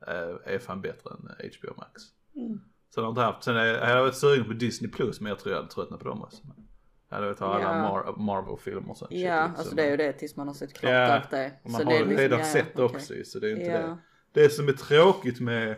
är, 0.00 0.48
är 0.48 0.58
fan 0.58 0.80
bättre 0.80 1.10
än 1.10 1.50
HBO 1.58 1.74
Max. 1.76 2.02
Sen 2.94 3.04
har 3.04 3.08
jag 3.08 3.12
inte 3.12 3.20
haft, 3.20 3.44
sen 3.44 3.56
är, 3.56 3.64
jag 3.66 3.86
hade 3.86 4.00
varit 4.00 4.14
sugen 4.16 4.44
på 4.44 4.52
Disney 4.52 4.90
Plus 4.90 5.20
men 5.20 5.28
jag 5.30 5.38
tror 5.38 5.52
jag 5.54 5.60
hade 5.62 5.72
tröttnat 5.74 6.00
på 6.00 6.08
dem 6.08 6.22
också. 6.22 6.42
Jag 7.08 7.16
hade 7.16 7.26
velat 7.26 7.40
ha 7.40 7.54
alla 7.54 7.62
Ja. 7.64 7.72
Mar- 8.14 8.18
Marvel-filmer 8.18 8.94
shit, 8.94 9.08
Ja, 9.10 9.42
liksom. 9.46 9.54
alltså 9.58 9.74
det 9.74 9.82
är 9.82 9.90
ju 9.90 9.96
det 9.96 10.12
tills 10.12 10.36
man 10.36 10.46
har 10.46 10.54
sett 10.54 10.72
klart 10.74 10.92
Ja, 10.92 11.06
allt 11.12 11.30
det. 11.30 11.52
man 11.64 11.72
Så 11.72 11.84
har 11.86 11.92
det 11.92 11.98
liksom- 11.98 12.16
redan 12.16 12.38
ja, 12.38 12.44
sett 12.44 12.72
okej. 12.78 12.84
också 12.84 13.14
så 13.24 13.38
det 13.38 13.46
är 13.48 13.56
inte 13.56 13.64
Ja. 13.64 13.78
det. 14.32 14.42
Det 14.42 14.48
som 14.50 14.68
är 14.68 14.72
tråkigt 14.72 15.40
med 15.40 15.76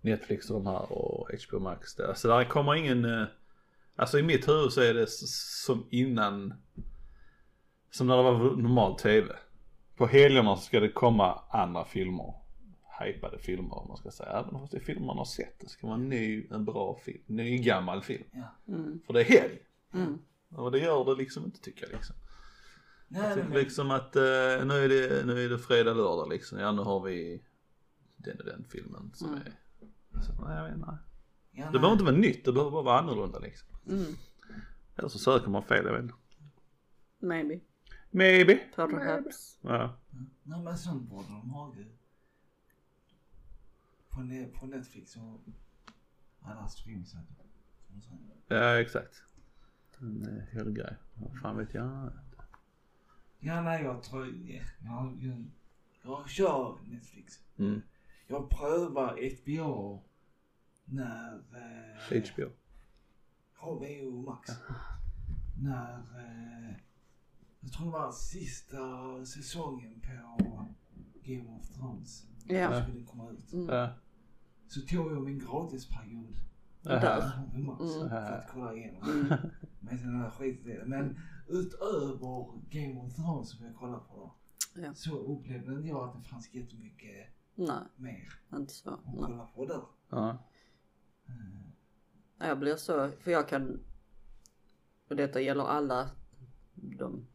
Netflix 0.00 0.50
och 0.50 0.54
de 0.62 0.66
här 0.66 0.92
och 0.92 1.28
HBO 1.48 1.58
Max, 1.58 1.94
det, 1.94 2.08
alltså 2.08 2.28
där 2.28 2.44
kommer 2.44 2.74
ingen, 2.74 3.04
eh, 3.04 3.26
alltså 3.96 4.18
i 4.18 4.22
mitt 4.22 4.48
huvud 4.48 4.72
så 4.72 4.80
är 4.80 4.94
det 4.94 5.06
som 5.10 5.88
innan, 5.90 6.54
som 7.90 8.06
när 8.06 8.16
det 8.16 8.22
var 8.22 8.32
normal 8.38 8.98
tv. 8.98 9.36
På 9.96 10.06
helgerna 10.06 10.56
så 10.56 10.62
ska 10.62 10.80
det 10.80 10.88
komma 10.92 11.40
andra 11.50 11.84
filmer, 11.84 12.34
hypade 13.00 13.38
filmer 13.38 13.74
om 13.78 13.88
man 13.88 13.96
ska 13.96 14.10
säga. 14.10 14.28
Även 14.30 14.50
fast 14.60 14.72
det 14.72 14.78
är 14.78 14.84
filmer 14.84 15.06
man 15.06 15.18
har 15.18 15.24
sett, 15.24 15.60
det 15.60 15.68
ska 15.68 15.86
vara 15.86 15.96
en 15.96 16.08
ny, 16.08 16.46
en 16.50 16.64
bra 16.64 16.98
film, 17.04 17.22
ny 17.26 17.58
gammal 17.58 18.02
film. 18.02 18.24
Ja. 18.32 18.74
Mm. 18.74 19.00
För 19.06 19.12
det 19.12 19.20
är 19.20 19.24
helg. 19.40 19.58
Mm. 19.94 20.18
Och 20.50 20.72
det 20.72 20.78
gör 20.78 21.04
det 21.04 21.14
liksom 21.14 21.44
inte 21.44 21.60
tycker 21.60 21.82
jag 21.86 21.92
liksom. 21.92 22.16
Nej, 23.08 23.38
Jag 23.38 23.48
nej, 23.48 23.58
liksom 23.62 23.90
att 23.90 24.16
eh, 24.16 24.22
nu, 24.22 24.74
är 24.84 24.88
det, 24.88 25.26
nu 25.26 25.44
är 25.44 25.48
det 25.48 25.58
fredag, 25.58 25.94
lördag 25.94 26.28
liksom. 26.30 26.58
Ja 26.58 26.72
nu 26.72 26.82
har 26.82 27.00
vi 27.00 27.42
den 28.16 28.38
och 28.38 28.44
den 28.44 28.64
filmen 28.68 29.10
som 29.14 29.28
Mm. 29.28 29.40
är. 29.40 29.52
Så, 30.22 30.44
nej, 30.46 30.56
jag 30.56 30.64
vet, 30.68 30.78
nej. 30.78 30.86
ja, 30.88 30.96
Det 31.52 31.62
nej. 31.62 31.72
behöver 31.72 31.92
inte 31.92 32.04
vara 32.04 32.16
nytt, 32.16 32.44
det 32.44 32.52
behöver 32.52 32.70
bara 32.70 32.82
vara 32.82 32.98
annorlunda 32.98 33.38
liksom. 33.38 33.68
Mm. 33.88 34.04
Eller 34.96 35.08
så 35.08 35.18
söker 35.18 35.50
man 35.50 35.62
fel, 35.62 35.84
jag 35.86 35.92
vet 35.92 36.02
inte. 36.02 36.14
Maybe. 37.18 37.60
Maybe. 38.10 38.54
Perhaps. 38.76 39.58
Ja. 39.60 39.96
Nej 40.42 40.60
men 40.62 40.78
sånt 40.78 41.02
borde 41.10 41.28
de 41.28 41.50
ha 41.50 41.74
ju. 41.76 41.84
På, 44.14 44.20
ne- 44.20 44.52
på 44.58 44.66
Netflix 44.66 45.16
och 45.16 45.40
alla 46.40 46.68
säger. 46.68 47.04
ja, 48.48 48.80
exakt. 48.80 49.22
En 50.00 50.38
eh, 50.38 50.44
helgrej. 50.44 50.96
Vad 51.14 51.40
fan 51.40 51.56
vet 51.56 51.74
jag? 51.74 52.12
Ja 53.38 53.60
nej 53.62 53.82
jag 53.82 54.02
tror, 54.02 54.26
ja, 54.26 54.62
jag, 54.84 55.22
jag, 55.22 55.44
jag 56.02 56.28
kör 56.28 56.78
Netflix. 56.84 57.40
Mm. 57.56 57.82
Jag 58.26 58.50
prövar 58.50 59.18
HBO 59.42 60.02
när 60.84 61.34
eh, 61.34 62.22
HBO. 62.34 62.50
HBO 63.54 64.22
Max. 64.22 64.50
När 65.62 65.94
eh, 65.98 66.74
jag 67.60 67.72
tror 67.72 67.86
det 67.86 67.92
var 67.92 68.12
sista 68.12 68.76
säsongen 69.26 70.00
på 70.00 70.66
Game 71.24 71.56
of 71.58 71.68
Thrones 71.68 72.26
Ja. 72.46 72.82
skulle 72.82 73.04
komma 73.04 73.30
ut. 73.30 73.52
Mm. 73.52 73.68
Ja. 73.74 73.90
Så 74.68 74.80
tog 74.80 75.12
jag 75.12 75.22
min 75.22 75.38
gratisperiod 75.38 76.36
Där. 76.82 77.32
Max 77.58 77.80
Mm. 77.96 78.08
för 78.08 78.16
att 78.16 78.50
kolla 78.52 78.74
igenom. 78.74 79.08
I 80.40 80.52
det. 80.64 80.84
Men 80.86 81.20
utöver 81.48 82.60
Game 82.70 83.00
of 83.00 83.14
Thrones 83.14 83.50
som 83.50 83.66
jag 83.66 83.76
kollat 83.76 84.08
på 84.08 84.14
då. 84.16 84.34
Ja. 84.82 84.94
Så 84.94 85.18
upplevde 85.18 85.72
inte 85.74 85.88
jag 85.88 86.08
att 86.08 86.22
det 86.22 86.28
fanns 86.28 86.54
jättemycket 86.54 87.28
Nej, 87.54 87.76
mer 87.96 88.32
inte 88.54 88.72
så. 88.72 88.90
att 88.90 89.00
Nej. 89.06 89.14
kolla 89.18 89.46
på 89.46 89.66
där. 89.66 89.82
Ja. 90.10 90.38
Jag 92.38 92.58
blir 92.58 92.76
så, 92.76 93.10
för 93.20 93.30
jag 93.30 93.48
kan, 93.48 93.80
och 95.08 95.16
detta 95.16 95.40
gäller 95.40 95.64
alla 95.64 96.10
de 96.74 97.26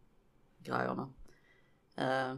grejerna. 0.63 1.09
Eh, 1.95 2.35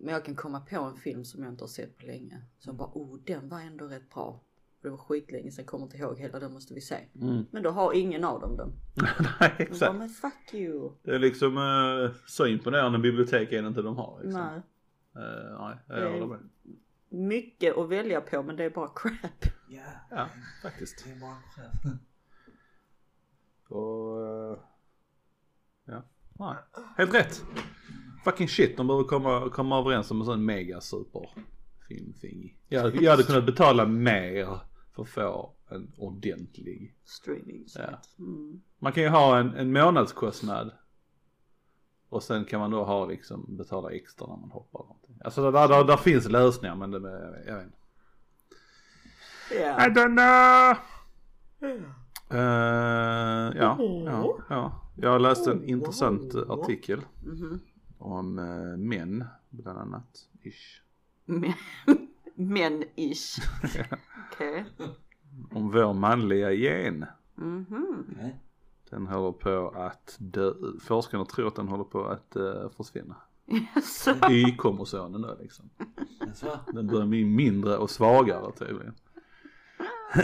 men 0.00 0.14
jag 0.14 0.24
kan 0.24 0.34
komma 0.36 0.60
på 0.60 0.76
en 0.82 0.96
film 0.96 1.24
som 1.24 1.42
jag 1.42 1.52
inte 1.52 1.62
har 1.64 1.68
sett 1.68 1.98
på 1.98 2.06
länge. 2.06 2.42
Som 2.58 2.76
bara, 2.76 2.88
oh 2.94 3.18
den 3.26 3.48
var 3.48 3.60
ändå 3.60 3.84
rätt 3.86 4.10
bra. 4.10 4.40
Det 4.82 4.88
var 4.90 4.96
skitlänge 4.98 5.50
sedan, 5.50 5.64
kommer 5.64 5.84
inte 5.84 5.96
ihåg 5.96 6.18
hela, 6.18 6.38
den 6.40 6.52
måste 6.52 6.74
vi 6.74 6.80
se. 6.80 6.96
Mm. 7.20 7.44
Men 7.50 7.62
då 7.62 7.70
har 7.70 7.92
ingen 7.94 8.24
av 8.24 8.40
dem 8.40 8.56
den. 8.56 8.72
nej, 8.96 9.08
De 9.14 9.24
bara, 9.40 9.50
exakt. 9.58 9.94
men 9.98 10.08
fuck 10.08 10.54
you. 10.54 10.92
Det 11.02 11.14
är 11.14 11.18
liksom 11.18 11.56
uh, 11.58 12.10
så 12.26 12.46
imponerande 12.46 12.98
bibliotek 12.98 13.52
är 13.52 13.62
det 13.62 13.68
inte 13.68 13.82
de 13.82 13.96
har 13.96 14.20
liksom. 14.22 14.40
Nej. 14.40 14.56
Eh, 15.24 15.60
nej, 15.60 15.76
jag 15.88 15.98
Det- 16.02 16.08
håller 16.20 16.26
med. 16.26 16.48
Mycket 17.12 17.76
att 17.78 17.88
välja 17.88 18.20
på 18.20 18.42
men 18.42 18.56
det 18.56 18.64
är 18.64 18.70
bara 18.70 18.88
crap. 18.96 19.44
Ja, 19.68 19.82
Ja, 20.10 20.26
faktiskt. 20.62 21.04
det 21.04 21.10
är 21.12 21.20
bara 21.20 21.36
själv. 21.56 21.96
Och, 23.68 24.26
eh, 24.26 24.58
ja, 25.84 26.02
nej. 26.38 26.56
Helt 26.96 27.14
rätt. 27.14 27.44
Fucking 28.24 28.48
shit, 28.48 28.76
de 28.76 28.86
behöver 28.86 29.04
komma, 29.08 29.48
komma 29.50 29.78
överens 29.78 30.10
om 30.10 30.20
en 30.20 30.26
sån 30.26 30.44
mega 30.44 30.80
super 30.80 31.28
film 31.88 32.12
thingy. 32.20 32.54
Jag, 32.68 32.80
hade- 32.82 32.96
jag 33.04 33.10
hade 33.10 33.22
kunnat 33.22 33.46
betala 33.46 33.86
mer 33.86 34.58
för 34.94 35.02
att 35.02 35.08
få 35.08 35.52
en 35.70 35.92
ordentlig. 35.98 36.94
Streaming. 37.04 37.64
Ja. 37.74 38.00
Mm. 38.18 38.60
Man 38.78 38.92
kan 38.92 39.02
ju 39.02 39.08
ha 39.08 39.38
en, 39.38 39.54
en 39.54 39.72
månadskostnad. 39.72 40.70
Och 42.08 42.22
sen 42.22 42.44
kan 42.44 42.60
man 42.60 42.70
då 42.70 42.84
ha 42.84 43.06
liksom 43.06 43.56
betala 43.56 43.90
extra 43.90 44.26
när 44.26 44.36
man 44.36 44.50
hoppar. 44.50 44.78
någonting. 44.80 45.18
Alltså 45.24 45.50
där, 45.50 45.68
där, 45.68 45.84
där 45.84 45.96
finns 45.96 46.28
lösningar 46.28 46.74
men 46.76 46.90
det, 46.90 46.98
jag 47.46 47.54
vet 47.56 47.64
inte. 47.64 47.76
Ja. 49.60 49.86
I 49.86 49.90
don't 49.90 50.16
know. 50.16 50.76
Eh, 52.30 53.56
ja, 53.58 53.76
ja, 54.06 54.38
ja. 54.48 54.80
Jag 54.96 55.20
läste 55.20 55.50
en 55.52 55.64
intressant 55.64 56.34
eh, 56.34 56.50
artikel 56.50 57.00
Mhm. 57.24 57.60
Om 58.00 58.38
uh, 58.38 58.76
män 58.76 59.24
bland 59.50 59.78
annat. 59.78 60.28
Ish. 60.42 60.82
Men, 61.24 61.52
men 62.34 62.84
ish. 62.94 63.38
Okej. 64.32 64.64
Om 65.50 65.70
vår 65.70 65.94
manliga 65.94 66.52
gen. 66.52 67.06
Mhm. 67.34 68.06
Okej. 68.12 68.40
Den 68.90 69.06
håller 69.06 69.32
på 69.32 69.68
att 69.68 70.16
dö. 70.18 70.52
Forskarna 70.80 71.24
tror 71.24 71.46
att 71.46 71.54
den 71.54 71.68
håller 71.68 71.84
på 71.84 72.04
att 72.04 72.36
uh, 72.36 72.68
försvinna. 72.76 73.16
Så. 73.84 74.10
Y-kromosomen 74.30 75.22
då 75.22 75.36
liksom. 75.40 75.70
Jaså? 76.26 76.58
Den 76.72 76.86
börjar 76.86 77.06
bli 77.06 77.24
mindre 77.24 77.76
och 77.76 77.90
svagare 77.90 78.52
tydligen. 78.52 78.94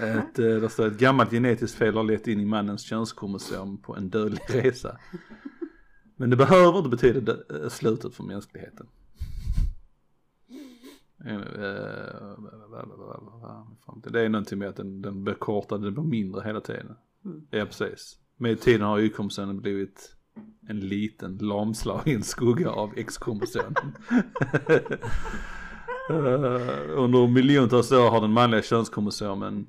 ett, 0.00 0.38
eh, 0.38 0.44
där 0.44 0.68
står 0.68 0.86
ett 0.86 0.98
gammalt 0.98 1.30
genetiskt 1.30 1.78
fel 1.78 1.96
har 1.96 2.04
lett 2.04 2.26
in 2.26 2.40
i 2.40 2.44
mannens 2.44 2.82
könskromosom 2.82 3.78
på 3.78 3.96
en 3.96 4.10
dödlig 4.10 4.42
resa. 4.48 4.98
Men 6.16 6.30
det 6.30 6.36
behöver 6.36 6.78
inte 6.78 6.90
betyda 6.90 7.32
eh, 7.32 7.68
slutet 7.68 8.14
för 8.14 8.24
mänskligheten. 8.24 8.86
Det 14.04 14.20
är 14.20 14.28
någonting 14.28 14.58
med 14.58 14.68
att 14.68 14.76
den, 14.76 15.02
den 15.02 15.24
blir 15.24 15.34
kortare, 15.34 15.78
den 15.78 15.94
blir 15.94 16.04
mindre 16.04 16.42
hela 16.44 16.60
tiden. 16.60 16.96
Mm. 17.24 17.46
Ja 17.50 17.64
precis. 17.66 18.18
Med 18.36 18.60
tiden 18.60 18.82
har 18.82 18.98
y-kromosomen 18.98 19.60
blivit 19.60 20.16
en 20.68 20.80
liten 20.80 21.38
lamslagen 21.38 22.22
skugga 22.22 22.70
av 22.70 22.92
X-kromosomen. 22.96 23.96
Eh, 26.10 26.98
Under 26.98 27.28
miljontals 27.28 27.92
år 27.92 28.10
har 28.10 28.20
den 28.20 28.32
manliga 28.32 28.62
könskromosomen 28.62 29.66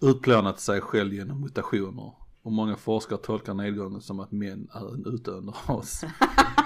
utplånat 0.00 0.60
sig 0.60 0.80
själv 0.80 1.14
genom 1.14 1.40
mutationer. 1.40 2.12
Och 2.42 2.52
många 2.52 2.76
forskare 2.76 3.18
tolkar 3.18 3.54
nedgången 3.54 4.00
som 4.00 4.20
att 4.20 4.32
män 4.32 4.68
är 4.74 4.94
en 4.94 5.06
utdöende 5.06 5.52
ras. 5.66 6.04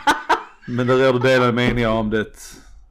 Men 0.69 0.87
det 0.87 1.09
råder 1.09 1.21
delade 1.21 1.53
meningar 1.53 1.91
om 1.91 2.11
det. 2.11 2.33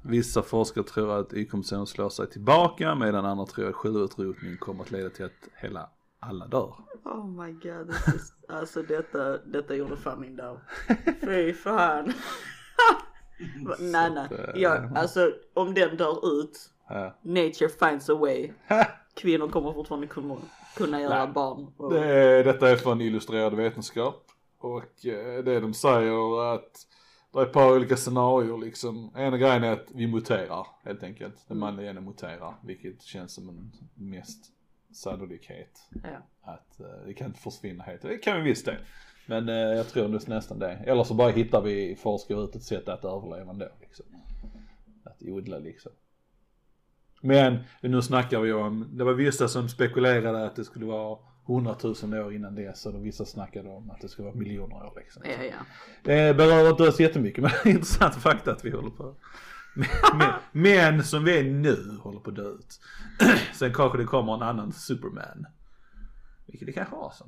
Vissa 0.01 0.41
forskare 0.41 0.83
tror 0.83 1.19
att 1.19 1.33
Y-kromosomen 1.33 1.87
slår 1.87 2.09
sig 2.09 2.29
tillbaka 2.29 2.95
medan 2.95 3.25
andra 3.25 3.45
tror 3.45 3.69
att 3.69 3.75
självutrotning 3.75 4.57
kommer 4.57 4.83
att 4.83 4.91
leda 4.91 5.09
till 5.09 5.25
att 5.25 5.49
hela 5.61 5.89
alla 6.19 6.47
dör. 6.47 6.75
Oh 7.03 7.27
my 7.27 7.51
god, 7.51 7.87
this 7.87 8.15
is, 8.15 8.33
alltså 8.49 8.81
detta, 8.81 9.37
detta 9.37 9.75
gjorde 9.75 9.97
fan 9.97 10.21
min 10.21 10.35
dag. 10.35 10.59
Fy 11.21 11.53
fan. 11.53 12.13
nej 13.79 14.11
nej, 14.11 14.27
ja, 14.55 14.89
alltså 14.95 15.31
om 15.53 15.73
den 15.73 15.97
dör 15.97 16.39
ut, 16.41 16.69
nature 17.21 17.69
finds 17.69 18.09
a 18.09 18.15
way. 18.15 18.51
Kvinnor 19.15 19.47
kommer 19.47 19.73
fortfarande 19.73 20.07
kunna, 20.07 20.37
kunna 20.75 21.01
göra 21.01 21.27
barn. 21.27 21.73
Och, 21.77 21.93
Det 21.93 22.05
är, 22.05 22.43
detta 22.43 22.69
är 22.69 22.75
från 22.75 23.01
illustrerad 23.01 23.53
vetenskap. 23.53 24.31
Och 24.57 25.05
eh, 25.05 25.43
det 25.43 25.59
de 25.59 25.73
säger 25.73 26.41
är 26.43 26.55
att 26.55 26.87
det 27.33 27.39
är 27.39 27.43
ett 27.43 27.53
par 27.53 27.75
olika 27.75 27.97
scenarier 27.97 28.57
liksom. 28.57 29.11
Ena 29.17 29.37
grejen 29.37 29.63
är 29.63 29.71
att 29.71 29.87
vi 29.93 30.07
muterar 30.07 30.67
helt 30.83 31.03
enkelt. 31.03 31.45
Den 31.47 31.57
manliga 31.57 31.87
genen 31.87 32.03
muterar. 32.03 32.55
Vilket 32.63 33.01
känns 33.01 33.33
som 33.33 33.49
en 33.49 33.71
mest 33.93 34.51
sannolikhet. 34.93 35.81
ja. 36.03 36.09
Att 36.53 36.79
eh, 36.79 37.05
det 37.05 37.13
kan 37.13 37.27
inte 37.27 37.39
försvinna 37.39 37.83
helt. 37.83 38.01
Det 38.01 38.17
kan 38.17 38.37
vi 38.37 38.49
visst 38.49 38.65
det. 38.65 38.77
Men 39.27 39.49
eh, 39.49 39.55
jag 39.55 39.87
tror 39.87 40.29
nästan 40.29 40.59
det. 40.59 40.71
Eller 40.71 41.03
så 41.03 41.13
bara 41.13 41.29
hittar 41.31 41.61
vi, 41.61 41.95
forskar 41.95 42.43
ut 42.43 42.55
ett 42.55 42.63
sätt 42.63 42.89
att 42.89 43.05
överleva 43.05 43.51
ändå 43.51 43.67
liksom. 43.81 44.05
Att 45.03 45.23
odla 45.23 45.57
liksom. 45.57 45.91
Men 47.25 47.57
nu 47.81 48.01
snackar 48.01 48.39
vi 48.39 48.53
om, 48.53 48.87
det 48.91 49.03
var 49.03 49.13
vissa 49.13 49.47
som 49.47 49.69
spekulerade 49.69 50.45
att 50.45 50.55
det 50.55 50.63
skulle 50.63 50.85
vara 50.85 51.17
hundratusen 51.45 52.13
år 52.13 52.33
innan 52.33 52.55
dess 52.55 52.85
och 52.85 53.05
vissa 53.05 53.25
snackade 53.25 53.69
om 53.69 53.89
att 53.89 54.01
det 54.01 54.09
skulle 54.09 54.25
vara 54.25 54.35
miljoner 54.35 54.75
år 54.75 54.93
liksom. 54.95 55.21
Ja, 55.25 55.43
ja. 55.43 55.65
Det 56.03 56.37
berör 56.37 56.69
inte 56.69 56.83
oss 56.83 56.99
jättemycket 56.99 57.41
men 57.43 57.51
det 57.63 57.69
är 57.69 57.73
intressant 57.73 58.15
fakta 58.15 58.51
att 58.51 58.65
vi 58.65 58.69
håller 58.69 58.89
på. 58.89 59.15
Men, 60.51 61.03
som 61.03 61.23
vi 61.23 61.39
är 61.39 61.43
nu 61.43 61.97
håller 62.01 62.19
på 62.19 62.29
att 62.29 62.35
dö 62.35 62.49
ut. 62.49 62.79
Sen 63.53 63.73
kanske 63.73 63.97
det 63.97 64.05
kommer 64.05 64.33
en 64.33 64.41
annan 64.41 64.71
superman. 64.71 65.45
Vilket 66.45 66.65
det 66.65 66.73
kanske 66.73 66.95
var 66.95 67.11
som. 67.11 67.27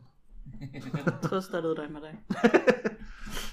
Tröstar 1.30 1.62
du 1.62 1.76
dig 1.76 1.90
med 1.90 2.02
det? 2.02 2.18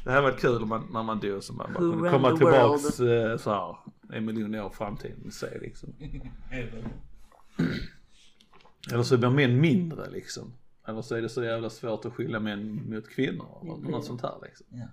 Det 0.05 0.11
här 0.11 0.23
var 0.23 0.33
kul 0.33 0.63
om 0.63 0.69
man, 0.69 0.89
när 0.93 1.03
man 1.03 1.21
dog 1.21 1.43
så 1.43 1.53
man 1.53 1.73
bara 1.73 1.85
Who 1.85 1.93
kunde 1.93 2.11
komma 2.11 2.37
tillbaks 2.37 3.01
eh, 3.01 3.37
så 3.37 3.51
här 3.51 3.77
en 4.13 4.25
miljon 4.25 4.55
år 4.55 4.71
i 4.73 4.75
framtiden 4.75 5.27
och 5.27 5.33
se 5.33 5.59
liksom. 5.59 5.95
Eller? 8.93 9.03
Så 9.03 9.19
blir 9.19 9.31
män 9.31 9.61
mindre 9.61 10.11
liksom. 10.11 10.53
Eller 10.87 11.03
så 11.03 11.15
är 11.15 11.23
det 11.23 11.29
så 11.29 11.45
jävla 11.45 11.71
svårt 11.71 12.05
att 12.05 12.13
skilja 12.13 12.41
män 12.41 12.91
mot 12.91 13.09
kvinnor 13.09 13.59
eller 13.63 13.91
något 13.91 14.05
sånt 14.05 14.23
här 14.23 14.39
liksom. 14.43 14.67
Ja. 14.71 14.89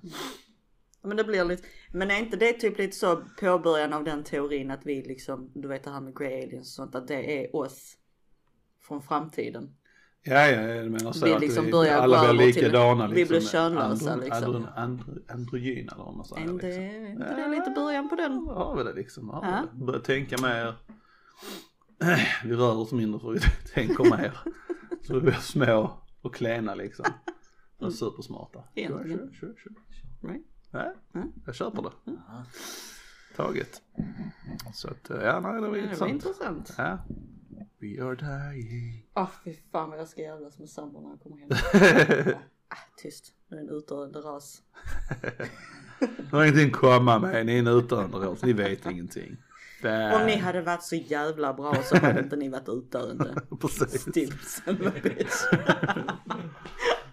Ja, 1.01 1.07
Men 1.07 1.17
det 1.17 1.23
blir 1.23 1.45
lite, 1.45 1.67
men 1.91 2.11
är 2.11 2.19
inte 2.19 2.37
det 2.37 2.53
typ 2.53 2.77
lite 2.77 2.95
så 2.95 3.23
påbörjan 3.39 3.93
av 3.93 4.03
den 4.03 4.23
teorin 4.23 4.71
att 4.71 4.85
vi 4.85 5.01
liksom, 5.01 5.51
du 5.53 5.67
vet 5.67 5.83
det 5.83 5.91
här 5.91 6.01
med 6.01 6.15
grey 6.17 6.43
aliens 6.43 6.67
och 6.67 6.73
sånt, 6.73 6.95
att 6.95 7.07
det 7.07 7.43
är 7.43 7.55
oss 7.55 7.97
från 8.81 9.01
framtiden. 9.01 9.75
Ja, 10.23 10.47
ja, 10.47 10.61
jag 10.61 10.91
menar 10.91 11.11
så 11.11 11.25
Vi 11.25 11.33
att 11.33 11.41
liksom 11.41 11.65
vi, 11.65 11.71
börjar 11.71 11.97
alla 12.01 12.19
blir 12.19 12.29
över 12.29 12.51
till- 12.51 12.63
likadana 12.63 13.07
vi 13.07 13.15
liksom. 13.15 13.37
blir 13.37 13.47
könlösa, 13.47 14.15
Andro- 14.15 14.23
liksom. 14.23 14.55
andro- 14.55 14.73
andro- 14.75 15.31
Androgyna 15.33 15.91
eller 15.93 16.03
vad 16.03 16.15
man 16.15 16.25
säger 16.25 16.47
Är 16.47 16.51
inte, 16.51 16.67
liksom. 16.67 16.83
är 16.83 17.11
inte 17.11 17.35
det 17.35 17.47
lite 17.47 17.69
början 17.75 18.09
på 18.09 18.15
den? 18.15 18.45
Ja, 18.47 18.53
har 18.53 18.77
vi 18.77 18.83
det 18.83 18.93
liksom. 18.93 19.29
Ja, 19.33 19.39
Ja. 19.43 19.63
vi 19.73 19.85
Börja 19.85 19.99
tänka 19.99 20.37
mer. 20.41 20.75
Vi 22.43 22.55
rör 22.55 22.77
oss 22.77 22.91
mindre 22.91 23.19
för 23.19 23.29
vi 23.31 23.39
tänker 23.73 24.03
mer. 24.17 24.37
Så 25.01 25.13
vi 25.13 25.21
blir 25.21 25.33
små 25.33 25.91
och 26.21 26.35
klena 26.35 26.75
liksom. 26.75 27.05
Och 27.79 27.93
supersmarta. 27.93 28.63
Egentligen. 28.75 29.17
Kör, 29.17 29.17
kör, 29.39 29.47
kör, 29.47 29.73
kör. 30.21 30.29
Right? 30.29 30.45
Ja, 30.71 30.93
Mm. 31.15 31.31
jag 31.45 31.55
köper 31.55 31.81
det. 31.81 31.91
Taget. 33.35 33.81
Så 34.73 34.87
att, 34.87 35.09
ja, 35.09 35.39
nej, 35.39 35.53
det 35.53 35.59
var 35.61 35.61
Det 35.61 35.67
var 35.67 35.77
intressant. 35.77 36.11
intressant. 36.11 36.73
Ja. 36.77 36.97
We 37.81 38.03
are 38.03 38.15
dying. 38.15 39.05
Åh 39.15 39.29
fy 39.43 39.55
fan 39.71 39.89
vad 39.89 39.99
jag 39.99 40.07
ska 40.07 40.21
jävlas 40.21 40.59
med 40.59 40.69
sambon 40.69 41.03
när 41.03 41.09
han 41.09 41.17
kommer 41.17 41.37
hem. 41.37 41.49
ah, 42.67 42.75
tyst, 42.97 43.33
det 43.49 43.55
är 43.55 43.59
en 43.59 43.69
utdöende 43.69 44.19
ras. 44.19 44.61
Ni 45.99 46.25
har 46.31 46.43
ingenting 46.43 46.67
att 46.67 46.75
komma 46.75 47.19
med, 47.19 47.45
ni 47.45 47.55
är 47.55 47.59
en 47.59 47.67
utdöende 47.67 48.17
ras, 48.17 48.43
ni 48.43 48.53
vet 48.53 48.85
ingenting. 48.85 49.37
Om 49.83 50.25
ni 50.25 50.35
hade 50.35 50.61
varit 50.61 50.83
så 50.83 50.95
jävla 50.95 51.53
bra 51.53 51.75
så 51.83 51.97
hade 51.97 52.19
inte 52.19 52.35
ni 52.35 52.49
varit 52.49 52.69
utdöende. 52.69 53.35
Precis. 53.61 54.63
A 54.67 54.73
bitch. 55.03 55.43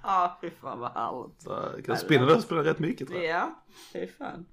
ah 0.02 0.38
fy 0.40 0.50
fan 0.50 0.80
vad 0.80 0.92
härligt. 0.92 1.44
Jag 1.76 1.84
kan 1.84 1.96
spinna 1.96 2.26
det 2.26 2.42
spelar 2.42 2.62
rätt 2.62 2.78
mycket 2.78 3.08
tror 3.08 3.20
jag. 3.20 3.30
Ja, 3.30 3.64
fy 3.92 4.06
fan. 4.06 4.46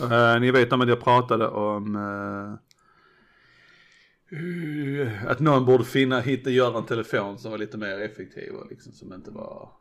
Eh, 0.00 0.40
ni 0.40 0.50
vet 0.50 0.72
om 0.72 0.80
att 0.80 0.88
jag 0.88 1.00
pratade 1.00 1.48
om 1.48 1.96
eh, 1.96 2.69
att 5.26 5.40
någon 5.40 5.64
borde 5.64 5.84
finna, 5.84 6.20
hitta, 6.20 6.50
göra 6.50 6.78
en 6.78 6.86
telefon 6.86 7.38
som 7.38 7.50
var 7.50 7.58
lite 7.58 7.78
mer 7.78 8.00
effektiv 8.00 8.52
och 8.52 8.70
liksom 8.70 8.92
som 8.92 9.12
inte 9.12 9.30
var 9.30 9.72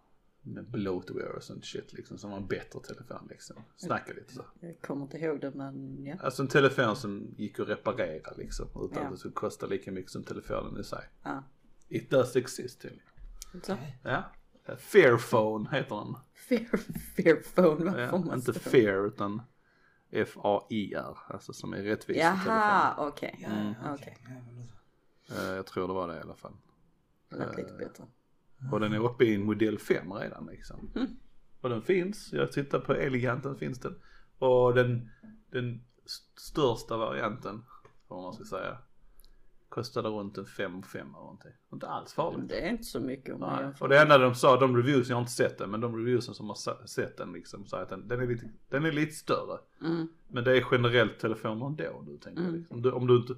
med 0.42 0.66
bloatware 0.72 1.30
och 1.30 1.44
sånt 1.44 1.66
shit 1.66 1.94
liksom, 1.94 2.18
som 2.18 2.30
var 2.32 2.38
en 2.38 2.48
bättre 2.48 2.80
telefon 2.80 3.28
liksom. 3.30 3.56
Snacka 3.78 4.14
lite 4.14 4.34
så. 4.34 4.46
Jag 4.60 4.82
kommer 4.82 5.02
inte 5.02 5.18
ihåg 5.18 5.42
det 5.42 5.52
men 5.52 6.06
ja. 6.06 6.16
Alltså 6.20 6.42
en 6.42 6.48
telefon 6.48 6.96
som 6.96 7.28
gick 7.38 7.60
att 7.60 7.68
reparera 7.70 8.34
liksom 8.38 8.68
utan 8.76 8.90
Ja. 8.94 9.04
att 9.06 9.12
det 9.12 9.18
skulle 9.18 9.34
kosta 9.34 9.66
lika 9.68 9.92
mycket 9.92 10.12
som 10.12 10.24
telefonen 10.24 10.82
i 10.82 10.84
sig. 10.84 11.04
ja. 11.24 11.44
It 11.92 12.10
does 12.10 12.36
exist 12.36 12.82
tydligen. 12.82 13.06
Så. 13.64 13.78
Ja. 14.04 14.24
Eh, 14.68 14.76
Fairphone 14.78 15.70
heter 15.72 15.96
den. 15.96 16.16
Fear, 16.50 16.78
fear 17.16 17.36
phone, 17.56 17.86
vad 17.86 17.94
får 17.94 18.00
Ja, 18.02 18.18
man 18.26 18.38
inte 18.38 18.54
stå? 18.54 18.70
fair 18.70 19.08
utan 19.08 19.42
F-A-I-R, 20.12 21.18
alltså 21.28 21.54
som 21.54 21.74
är 21.74 21.82
rättvis. 21.84 22.18
Jaha, 22.18 22.96
okej. 23.08 23.40
Ja, 23.42 23.50
Mm. 23.50 23.74
Ja, 23.84 23.98
då- 25.30 25.36
Eh, 25.36 25.56
Jag 25.56 25.66
tror 25.66 25.88
det 25.88 25.94
var 25.94 26.08
det 26.08 26.18
i 26.18 26.22
alla 26.22 26.36
fall. 26.36 26.54
Lät 27.30 27.58
lite 27.58 27.74
bättre. 27.74 28.04
Och 28.72 28.80
den 28.80 28.94
är 28.94 29.00
uppe 29.06 29.24
i 29.26 29.36
en 29.36 29.46
modell 29.46 29.80
5 29.80 30.14
redan 30.14 30.46
liksom. 30.46 30.92
Mm. 30.96 31.08
Och 31.62 31.70
den 31.70 31.82
finns, 31.82 32.34
jag 32.34 32.52
tittar 32.52 32.80
på 32.80 32.94
Eleganten 32.94 33.56
finns 33.56 33.80
den. 33.80 33.96
Och 34.40 34.74
den, 34.74 35.10
den 35.52 35.82
st- 36.06 36.40
största 36.40 36.98
varianten, 36.98 37.64
vad 38.08 38.24
man 38.24 38.34
ska 38.34 38.44
säga, 38.44 38.78
kostade 39.70 40.10
runt 40.10 40.38
en 40.38 40.46
5 40.46 40.84
5 40.84 41.02
eller 41.02 41.12
någonting. 41.12 41.52
Inte 41.74 41.88
alls 41.88 42.14
farligt. 42.14 42.50
Det 42.50 42.60
är 42.60 42.70
inte 42.70 42.84
så 42.84 43.00
mycket 43.00 43.36
om 43.36 43.40
Nej. 43.40 43.74
Och 43.80 43.90
det 43.90 44.00
enda 44.02 44.18
de 44.18 44.36
sa, 44.36 44.60
de 44.60 44.78
reviews, 44.78 45.10
jag 45.10 45.16
har 45.16 45.22
inte 45.22 45.32
sett 45.32 45.58
den, 45.58 45.72
men 45.72 45.82
de 45.82 45.98
reviewsen 45.98 46.34
som 46.34 46.50
har 46.50 46.88
sett 46.88 47.18
den 47.18 47.34
liksom, 47.34 47.66
sa 47.66 47.82
att 47.82 47.90
den, 47.90 48.08
den, 48.08 48.20
är, 48.22 48.28
lite, 48.28 48.50
den 48.70 48.86
är 48.86 48.92
lite 48.92 49.16
större. 49.16 49.60
Mm. 49.82 50.08
Men 50.28 50.44
det 50.44 50.58
är 50.58 50.66
generellt 50.72 51.20
telefoner 51.20 51.66
ändå 51.66 52.04
du 52.12 52.18
tänker 52.18 52.42
Mm. 52.42 52.56
liksom. 52.56 52.76
Om 52.76 52.82
du, 52.82 52.92
om 52.92 53.08
du 53.08 53.16
inte, 53.16 53.36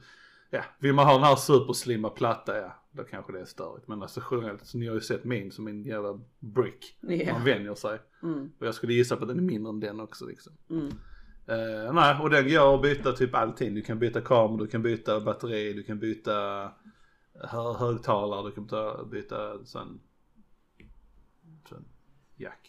ja, 0.50 0.64
vill 0.80 0.94
man 0.94 1.06
ha 1.06 1.14
den 1.14 1.24
här 1.24 1.36
superslimma 1.36 2.10
platta, 2.10 2.58
ja, 2.58 2.76
då 2.92 3.04
kanske 3.04 3.32
det 3.34 3.40
är 3.40 3.46
störigt. 3.46 3.88
Men 3.88 4.02
alltså 4.02 4.22
generellt, 4.32 4.66
så 4.66 4.78
ni 4.78 4.88
har 4.88 4.96
ju 4.96 5.02
sett 5.02 5.24
min 5.24 5.52
som 5.52 5.68
en 5.68 5.84
jävla 5.84 6.20
brick. 6.40 6.98
Ja. 7.02 7.34
Man 7.34 7.46
vänjer 7.46 7.76
sig. 7.76 8.00
Mm. 8.24 8.52
Och 8.60 8.68
jag 8.68 8.76
skulle 8.76 8.94
gissa 8.94 9.16
på 9.16 9.22
att 9.22 9.28
den 9.28 9.38
är 9.38 9.44
mindre 9.44 9.70
än 9.70 9.80
den 9.80 10.00
också 10.00 10.26
liksom. 10.26 10.54
Mm. 10.70 10.90
Eh, 11.52 11.94
nej, 11.94 12.20
och 12.22 12.30
den 12.30 12.50
går 12.50 12.76
att 12.76 12.82
byta 12.82 13.12
typ 13.12 13.36
allting. 13.36 13.74
Du 13.76 13.82
kan 13.82 14.00
byta 14.00 14.22
kamera, 14.22 14.58
du 14.58 14.68
kan 14.68 14.82
byta 14.82 15.20
batteri, 15.20 15.74
du 15.74 15.84
kan 15.84 16.00
byta 16.00 16.32
hö 17.34 17.74
högtalare, 17.74 18.44
du 18.44 18.52
kan 18.52 18.64
byta, 18.64 19.04
byta 19.06 19.66
sån, 19.66 20.00
sån 21.70 21.86
jack. 22.36 22.68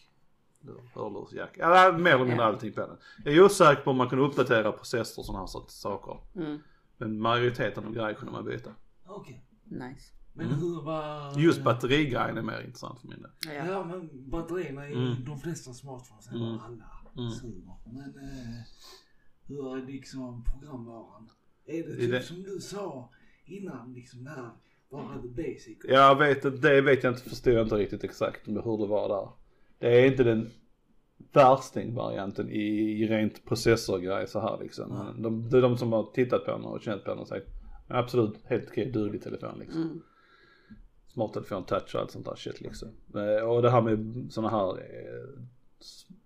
Hörlursjack. 0.95 1.57
Ja, 1.59 1.93
mer 1.99 2.15
eller 2.15 2.25
mindre 2.25 2.45
allting 2.47 2.73
på 2.73 2.81
den. 2.81 2.97
Jag 3.25 3.35
är 3.35 3.43
osäker 3.45 3.83
på 3.83 3.91
om 3.91 3.97
man 3.97 4.09
kan 4.09 4.19
uppdatera 4.19 4.73
processor 4.73 5.23
och 5.23 5.27
sådana 5.27 5.39
här 5.41 5.47
sorts 5.47 5.75
saker. 5.75 6.21
Mm. 6.37 6.59
Men 6.99 7.21
majoriteten 7.21 7.85
av 7.87 7.93
grejer 7.95 8.15
kunde 8.15 8.33
man 8.33 8.45
byta. 8.45 8.71
Okej. 9.07 9.45
Nice. 9.65 10.13
Men 10.35 10.47
Mm. 10.47 10.59
hur 10.61 10.83
var... 10.83 11.39
Just 11.39 11.63
batterigrejen 11.63 12.39
är 12.39 12.43
mer 12.43 12.61
intressant 12.61 13.01
för 13.01 13.09
min 13.09 13.23
del. 13.23 13.31
Ja. 13.47 13.53
Ja 13.67 13.85
men 13.85 14.31
batterierna 14.31 14.89
i 14.89 14.93
Mm. 14.93 15.25
de 15.25 15.39
flesta 15.39 15.73
smartphones, 15.73 16.29
eller 16.29 16.47
Mm. 16.47 16.59
alla, 16.61 16.85
Mm. 17.17 17.31
Men 17.85 18.15
eh, 18.25 18.61
hur 19.47 19.77
är 19.77 19.87
liksom 19.87 20.45
programvaran? 20.45 21.31
Är 21.67 21.83
det 21.89 21.97
typ 21.97 22.11
det- 22.11 22.23
som 22.23 22.43
du 22.43 22.61
sa 22.61 23.11
innan, 23.45 23.93
liksom 23.95 24.25
det 24.25 24.31
här, 24.31 24.51
bara 24.91 25.23
the 25.23 25.29
basic? 25.29 25.79
Jag 25.89 26.19
vet 26.19 26.63
det 26.63 26.81
vet 26.81 27.05
jag 27.05 27.13
inte, 27.13 27.23
förstår 27.31 27.53
jag 27.53 27.63
inte 27.67 27.75
riktigt 27.77 28.05
exakt 28.05 28.47
med 28.47 28.65
hur 28.65 28.79
det 28.79 28.87
var 28.87 29.09
där. 29.09 29.29
Det 29.79 30.01
är 30.03 30.07
inte 30.07 30.25
den 30.25 30.51
värsting-varianten 31.33 32.51
i, 32.51 32.63
i 33.03 33.07
rent 33.09 33.45
processorgrej 33.45 34.27
så 34.29 34.41
här 34.41 34.59
liksom. 34.63 34.91
Men 34.91 35.23
De, 35.23 35.51
det 35.51 35.59
är 35.59 35.63
de 35.63 35.79
som 35.79 35.93
har 35.93 36.05
tittat 36.15 36.45
på 36.45 36.51
den 36.51 36.65
och 36.65 36.83
känt 36.83 37.05
på 37.05 37.11
den 37.11 37.19
och 37.19 37.29
sagt 37.29 37.47
absolut 37.89 38.39
helt 38.45 38.69
okej 38.71 38.91
duglig 38.91 39.23
telefon 39.23 39.59
liksom. 39.59 39.83
Mm. 39.83 40.03
Smarttelefon, 41.09 41.65
touch 41.65 41.95
och 41.95 42.01
allt 42.01 42.11
sånt 42.11 42.25
där 42.25 42.35
shit 42.37 42.61
liksom. 42.61 42.89
Eh, 43.15 43.49
Och 43.49 43.63
det 43.63 43.71
här 43.71 43.83
med 43.83 44.27
såna 44.33 44.49
här 44.49 44.71
eh, 44.71 45.29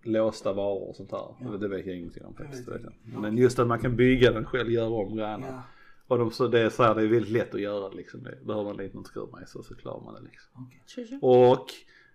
låsta 0.03 0.53
varor 0.53 0.89
och 0.89 0.95
sånt 0.95 1.11
här. 1.11 1.51
Det, 1.51 1.57
det 1.57 1.67
vet 1.67 1.85
jag 1.85 1.95
ingenting 1.95 2.25
om 2.25 2.35
faktiskt. 2.35 2.69
Men 3.03 3.37
just 3.37 3.59
att 3.59 3.67
man 3.67 3.79
kan 3.79 3.95
bygga 3.95 4.31
den 4.31 4.45
själv, 4.45 4.71
göra 4.71 4.89
om 4.89 5.15
grejerna. 5.15 5.47
Ja, 5.47 5.63
Och 6.07 6.17
de, 6.17 6.31
så 6.31 6.47
det 6.47 6.59
är 6.59 6.69
så 6.69 6.83
här, 6.83 6.95
det 6.95 7.01
är 7.01 7.07
väldigt 7.07 7.31
lätt 7.31 7.53
att 7.55 7.61
göra 7.61 7.89
liksom. 7.89 8.23
Det. 8.23 8.37
Behöver 8.45 8.65
man 8.65 8.77
lite 8.77 8.97
något 8.97 9.07
skruvmejsel 9.07 9.63
så 9.63 9.75
klarar 9.75 10.03
man 10.03 10.13
det 10.13 10.21
liksom. 10.21 10.51
okej. 10.53 11.19
Och 11.21 11.65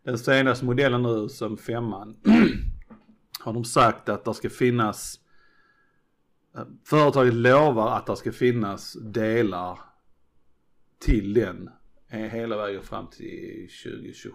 den 0.02 0.18
senaste 0.18 0.64
modellen 0.64 1.02
nu 1.02 1.28
som 1.28 1.56
femman 1.56 2.16
har 3.40 3.52
de 3.52 3.64
sagt 3.64 4.08
att 4.08 4.24
det 4.24 4.34
ska 4.34 4.50
finnas 4.50 5.20
eh, 6.56 6.64
Företaget 6.84 7.34
lovar 7.34 7.96
att 7.96 8.06
det 8.06 8.16
ska 8.16 8.32
finnas 8.32 8.92
delar 8.92 9.78
till 10.98 11.34
den 11.34 11.70
eh, 12.08 12.18
hela 12.20 12.56
vägen 12.56 12.82
fram 12.82 13.06
till 13.06 13.68
2027 13.84 14.34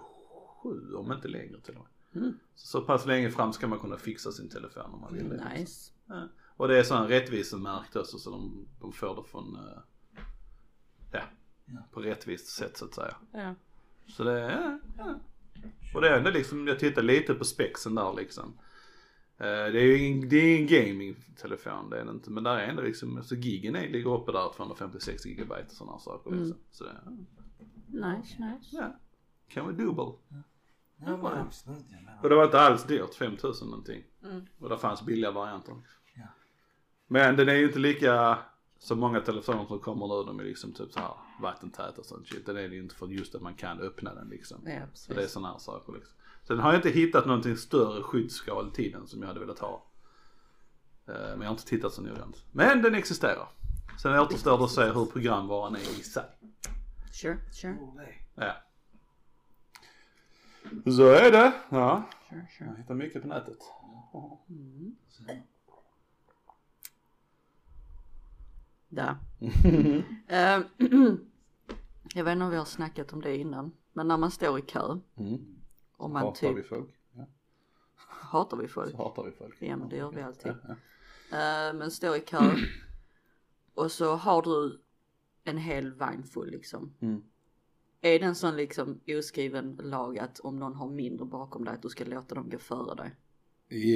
om 0.96 1.12
inte 1.12 1.28
längre 1.28 1.62
till 1.62 1.76
och 1.76 1.80
med. 1.80 1.97
Mm. 2.16 2.40
Så 2.56 2.82
pass 2.82 3.06
länge 3.06 3.30
fram 3.32 3.54
ska 3.54 3.68
man 3.68 3.80
kunna 3.80 3.98
fixa 3.98 4.32
sin 4.32 4.50
telefon 4.50 4.92
om 4.94 5.02
man 5.02 5.14
vill 5.14 5.30
det. 5.30 5.50
Nice. 5.54 5.92
Ja. 6.06 6.28
Och 6.58 6.68
det 6.68 6.80
är 6.80 6.84
sån 6.84 7.08
rättvisemärkt 7.08 7.96
också 7.96 8.18
så 8.18 8.30
de, 8.32 8.68
de 8.82 8.92
får 8.94 9.16
det 9.16 9.24
från, 9.30 9.56
eh, 9.56 9.80
ja, 11.12 11.22
på 11.92 12.02
rättvist 12.02 12.48
sätt 12.48 12.78
så 12.78 12.86
att 12.86 12.94
säga. 12.94 13.16
Ja. 13.32 13.56
Så 14.08 14.24
det, 14.24 14.40
ja, 14.42 14.80
ja. 14.98 15.20
Och 15.96 16.02
det 16.02 16.10
är 16.10 16.18
ändå 16.18 16.30
liksom, 16.32 16.68
jag 16.68 16.80
tittar 16.80 17.02
lite 17.02 17.34
på 17.34 17.44
spexen 17.44 17.96
där 17.96 18.14
liksom. 18.18 18.54
Eh, 19.38 19.46
Det 19.46 19.80
är 19.82 19.86
ju 19.86 19.98
ingen, 20.04 20.30
det 20.30 20.36
är 20.38 20.56
ingen 20.56 20.68
gaming-telefon, 20.68 21.90
det 21.90 22.00
är 22.00 22.06
det 22.06 22.12
inte. 22.12 22.32
Men 22.32 22.44
där 22.44 22.58
är 22.58 22.68
ändå 22.68 22.82
liksom, 22.82 23.24
så 23.24 23.36
gigen 23.36 23.76
är, 23.76 23.90
ligger 23.90 24.14
uppe 24.14 24.32
där 24.32 24.54
256 24.56 25.26
gigabyte 25.26 25.66
och 25.68 25.72
sådana 25.72 26.00
saker 26.00 26.32
liksom. 26.32 26.58
Så 26.72 26.84
det, 26.84 26.92
ja, 27.06 27.12
Nice, 28.18 28.36
nice. 28.40 28.70
ja. 28.72 29.00
Kan 29.48 29.66
vara 29.66 29.76
dubbel. 29.76 30.12
Ja, 31.00 31.18
menar. 31.18 32.20
Och 32.24 32.30
det 32.30 32.36
var 32.36 32.46
inte 32.46 32.60
alls 32.60 32.84
dyrt, 32.84 33.16
5000 33.16 33.68
någonting. 33.68 34.04
Mm. 34.24 34.46
Och 34.60 34.70
det 34.70 34.78
fanns 34.78 35.02
billiga 35.02 35.32
varianter. 35.32 35.76
Ja. 36.16 36.28
Men 37.08 37.36
den 37.36 37.50
är 37.50 37.54
ju 37.54 37.66
inte 37.66 37.80
lika, 37.80 38.40
så 38.80 38.96
många 38.96 39.22
telefoner 39.22 39.66
som 39.66 39.80
kommer 39.80 40.08
nu, 40.08 40.24
de 40.24 40.40
är 40.40 40.44
liksom 40.44 40.74
typ 40.74 40.92
så 40.92 41.00
här 41.00 41.14
vattentäta 41.42 41.94
och 41.98 42.06
sånt 42.06 42.28
shit. 42.28 42.46
Den 42.46 42.58
är 42.58 42.70
det 42.70 42.76
ju 42.76 42.82
inte 42.82 42.96
för 42.96 43.08
just 43.08 43.36
att 43.36 43.42
man 43.42 43.54
kan 43.56 43.80
öppna 43.80 44.14
den 44.14 44.30
liksom. 44.30 44.58
Ja, 44.66 44.82
Så 44.94 45.14
det 45.14 45.24
är 45.24 45.28
sådana 45.28 45.52
här 45.52 45.60
saker 45.60 45.94
liksom. 45.94 46.18
Sen 46.48 46.60
har 46.60 46.74
jag 46.74 46.78
inte 46.78 46.90
hittat 46.90 47.26
någonting 47.26 47.58
större 47.58 48.04
skyddsskal 48.04 48.72
till 48.72 48.92
den 48.92 49.08
som 49.08 49.22
jag 49.22 49.28
hade 49.28 49.40
velat 49.40 49.60
ha. 49.60 49.86
Eh, 51.08 51.14
Men 51.14 51.42
jag 51.42 51.48
har 51.48 51.52
inte 51.52 51.66
tittat 51.66 51.94
så 51.94 52.02
noggrant. 52.02 52.46
Men 52.52 52.82
den 52.82 52.96
existerar. 52.96 53.48
Sen 54.02 54.20
återstår 54.20 54.58
det 54.58 54.64
att 54.64 54.72
se 54.72 54.84
hur 54.84 55.06
programvaran 55.06 55.76
är 55.76 55.80
i 55.80 56.04
sig. 56.04 56.24
Sure, 57.12 57.38
sure. 57.52 57.78
Ja. 58.36 58.54
Så 60.86 61.10
är 61.10 61.32
det. 61.32 61.54
Ja. 61.70 62.04
Jag 62.60 62.76
hittar 62.78 62.94
mycket 62.96 63.22
på 63.22 63.28
nätet. 63.28 63.58
Så, 65.10 65.24
Där. 68.90 69.16
Eh, 70.28 70.62
jag 72.16 72.24
vet 72.24 72.32
inte 72.32 72.44
om 72.46 72.50
vi 72.50 72.58
har 72.58 72.66
snackat 72.66 73.14
om 73.14 73.22
det 73.22 73.38
innan. 73.38 73.72
Men 73.94 74.08
när 74.08 74.18
man 74.18 74.32
står 74.32 74.60
i 74.60 74.62
kö 74.62 74.98
Mm. 75.18 75.56
och 75.98 76.10
man 76.10 76.24
Hatar 76.24 76.54
vi 76.54 76.62
typ, 76.62 76.70
folk? 76.70 76.90
Ja. 77.14 77.26
hatar 78.10 78.58
vi 78.58 78.68
folk? 78.68 78.92
Så 78.92 78.98
hatar 78.98 79.24
vi 79.24 79.32
folk. 79.32 79.56
Ja 79.60 79.78
men 79.78 79.90
det 79.90 79.96
gör 79.98 80.12
vi 80.12 80.22
alltid. 80.22 80.54
Ja, 80.68 80.76
Eh, 81.32 81.74
men 81.74 81.92
står 81.92 82.16
i 82.16 82.20
kö 82.20 82.38
och 83.74 83.92
så 83.92 84.16
har 84.16 84.42
du 84.42 84.82
en 85.44 85.58
hel 85.58 85.94
vagn 85.94 86.24
full 86.24 86.50
liksom. 86.52 86.94
Mm. 87.00 87.24
Är 88.02 88.20
det 88.20 88.26
en 88.26 88.36
sån 88.36 88.56
liksom 88.56 89.00
oskriven 89.20 89.80
lag 89.84 90.20
att 90.20 90.40
om 90.40 90.60
någon 90.60 90.74
har 90.76 90.90
mindre 90.90 91.26
bakom 91.26 91.66
dig 91.66 91.74
att 91.74 91.82
du 91.82 91.90
ska 91.90 92.06
låta 92.06 92.36
dem 92.36 92.50
gå 92.50 92.58
före 92.58 92.96
dig? 92.96 93.16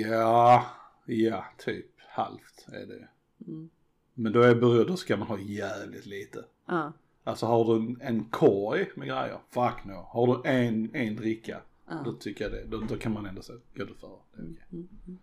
Ja, 0.10 0.66
ja, 1.06 1.46
typ 1.58 1.86
halvt 2.10 2.66
är 2.68 2.86
det. 2.86 3.08
Mm. 3.48 3.70
Men 4.14 4.34
då 4.34 4.42
är 4.42 4.86
då 4.86 4.98
ska 4.98 5.18
man 5.18 5.28
ha 5.28 5.40
jävligt 5.40 6.06
lite. 6.06 6.46
Ja, 6.66 6.94
Alltså 7.24 7.46
har 7.46 7.66
du 7.66 7.76
en, 7.82 8.02
en 8.02 8.26
korg 8.26 8.92
med 8.96 9.08
grejer, 9.08 9.40
fuck 9.50 9.86
no. 9.86 9.94
Har 9.94 10.28
du 10.44 10.50
en, 10.50 10.96
en 10.96 11.16
dricka, 11.16 11.62
Ja. 11.88 12.02
då 12.06 12.14
tycker 12.14 12.44
jag 12.44 12.52
det, 12.54 12.66
då, 12.66 12.78
då 12.90 12.98
kan 12.98 13.14
man 13.14 13.26
ändå 13.26 13.42
säga, 13.42 13.60
gå 13.76 13.84
du 13.84 13.94
före. 13.94 14.20
Det 14.34 14.42
är 14.42 14.46
okej. 14.46 15.18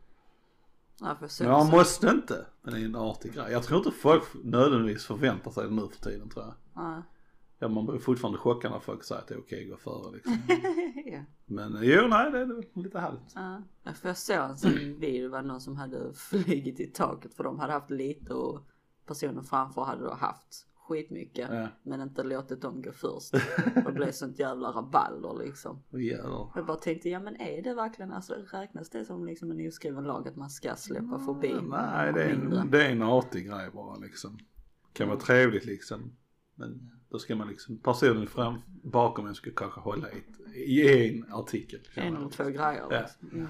ja 1.00 1.16
för 1.20 1.28
så. 1.28 1.42
Men 1.44 1.52
man 1.52 1.70
måste 1.70 2.08
inte, 2.08 2.46
men 2.62 2.74
det 2.74 2.80
är 2.80 2.84
en 2.84 2.96
artig 2.96 3.34
grej. 3.34 3.52
Jag 3.52 3.62
tror 3.62 3.78
inte 3.78 3.90
folk 3.90 4.24
nödvändigtvis 4.44 5.06
förväntar 5.06 5.50
sig 5.50 5.64
det 5.64 5.70
nu 5.74 5.88
för 5.88 6.10
tiden 6.10 6.28
tror 6.28 6.44
jag. 6.44 6.54
Ja. 6.74 7.02
Ja, 7.58 7.68
man 7.68 7.86
blir 7.86 7.98
fortfarande 7.98 8.38
chockad 8.38 8.70
när 8.70 8.78
folk 8.80 9.04
säger 9.04 9.20
att 9.22 9.28
det 9.28 9.34
är 9.34 9.38
okej 9.40 9.64
att 9.64 9.70
gå 9.70 9.76
före 9.76 10.12
liksom. 10.14 10.36
ja. 11.12 11.20
Men 11.46 11.76
eh, 11.76 11.82
jo, 11.82 12.08
nej, 12.08 12.32
det 12.32 12.38
är 12.38 12.82
lite 12.82 12.98
halvt. 12.98 13.32
Ja, 13.34 13.62
för 13.94 14.08
jag 14.08 14.16
såg 14.16 14.36
en 14.36 14.56
sån 14.56 14.72
video, 15.00 15.22
det 15.22 15.28
var 15.28 15.42
någon 15.42 15.60
som 15.60 15.76
hade 15.76 16.12
flugit 16.14 16.80
i 16.80 16.86
taket 16.86 17.34
för 17.34 17.44
de 17.44 17.58
hade 17.58 17.72
haft 17.72 17.90
lite 17.90 18.34
och 18.34 18.60
personen 19.06 19.44
framför 19.44 19.82
hade 19.82 20.04
då 20.04 20.14
haft 20.14 20.64
skitmycket 20.88 21.48
Ja. 21.52 21.68
men 21.82 22.00
inte 22.00 22.22
låtit 22.22 22.60
dem 22.62 22.82
gå 22.82 22.92
först. 22.92 23.34
Och 23.76 23.82
det 23.84 23.92
blev 23.92 24.10
sånt 24.10 24.38
jävla 24.38 24.68
rabalder 24.68 25.44
liksom. 25.44 25.82
Jävlar. 25.90 26.52
Jag 26.54 26.66
bara 26.66 26.76
tänkte, 26.76 27.08
ja 27.08 27.20
men 27.20 27.36
är 27.40 27.62
det 27.62 27.74
verkligen, 27.74 28.12
alltså 28.12 28.34
räknas 28.52 28.90
det 28.90 29.04
som 29.04 29.26
liksom 29.26 29.50
en 29.50 29.68
oskriven 29.68 30.04
lag 30.04 30.28
att 30.28 30.36
man 30.36 30.50
ska 30.50 30.74
släppa 30.76 31.18
förbi? 31.18 31.54
Nej, 31.62 32.12
det 32.12 32.22
är, 32.24 32.30
en, 32.30 32.70
det 32.70 32.86
är 32.86 32.90
en 32.92 33.02
artig 33.02 33.46
grej 33.46 33.70
bara 33.72 33.96
liksom. 33.96 34.38
Kan 34.92 35.08
vara 35.08 35.18
trevligt 35.20 35.64
liksom. 35.64 36.12
Men 36.54 36.90
då 37.10 37.18
ska 37.18 37.36
man 37.36 37.48
liksom, 37.48 37.78
personen 37.78 38.26
fram, 38.26 38.62
bakom 38.82 39.26
en 39.26 39.34
ska 39.34 39.50
kanske 39.56 39.80
hålla 39.80 40.10
i, 40.10 40.18
ett, 40.18 40.56
i 40.56 41.08
en 41.08 41.32
artikel. 41.32 41.80
En 41.94 42.16
eller 42.16 42.28
två 42.28 42.44
grejer. 42.44 42.84
Ja. 42.90 43.00
liksom. 43.00 43.30
Mm. 43.32 43.48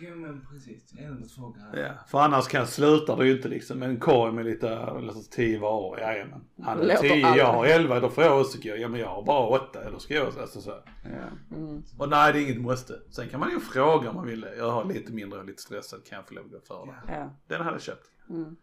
Jo 0.00 0.16
men 0.16 0.46
precis, 0.50 0.94
en 0.98 1.16
eller 1.16 1.26
två 1.26 1.48
grejer. 1.48 1.86
Ja, 1.86 2.04
för 2.08 2.18
annars 2.18 2.48
kan 2.48 2.66
slutar 2.66 3.16
det 3.16 3.26
ju 3.26 3.36
inte 3.36 3.48
liksom 3.48 3.78
med 3.78 3.88
en 3.88 4.00
korg 4.00 4.32
med 4.32 4.44
lite, 4.44 5.00
lite 5.00 5.30
tio 5.30 5.58
varor. 5.58 6.00
Jajamän. 6.00 6.44
Han 6.62 6.78
har 6.78 6.96
tio, 6.96 7.26
alla. 7.26 7.36
jag 7.36 7.52
har 7.52 7.66
elva, 7.66 8.00
då 8.00 8.08
får 8.08 8.24
jag 8.24 8.40
också 8.40 8.58
gå. 8.62 8.76
Ja 8.76 8.88
men 8.88 9.00
jag 9.00 9.08
har 9.08 9.22
bara 9.22 9.46
åtta, 9.46 9.84
eller 9.84 9.98
ska 9.98 10.14
jag 10.14 10.26
alltså 10.26 10.60
så. 10.60 10.70
Ja. 11.04 11.56
Mm. 11.56 11.82
Och 11.98 12.08
nej 12.08 12.32
det 12.32 12.38
är 12.38 12.42
inget 12.42 12.60
måste. 12.60 13.00
Sen 13.10 13.28
kan 13.28 13.40
man 13.40 13.50
ju 13.50 13.60
fråga 13.60 14.10
om 14.10 14.16
man 14.16 14.26
vill. 14.26 14.46
Jag 14.58 14.70
har 14.70 14.84
lite 14.84 15.12
mindre 15.12 15.38
och 15.38 15.44
lite 15.44 15.62
stressad, 15.62 16.04
kan 16.04 16.16
jag 16.16 16.28
få 16.28 16.34
lov 16.34 16.44
att 16.44 16.50
gå 16.50 16.60
före? 16.60 16.94
Ja. 17.08 17.30
Den 17.46 17.60
hade 17.60 17.74
jag 17.74 17.82
köpt. 17.82 18.06
Mm. 18.30 18.56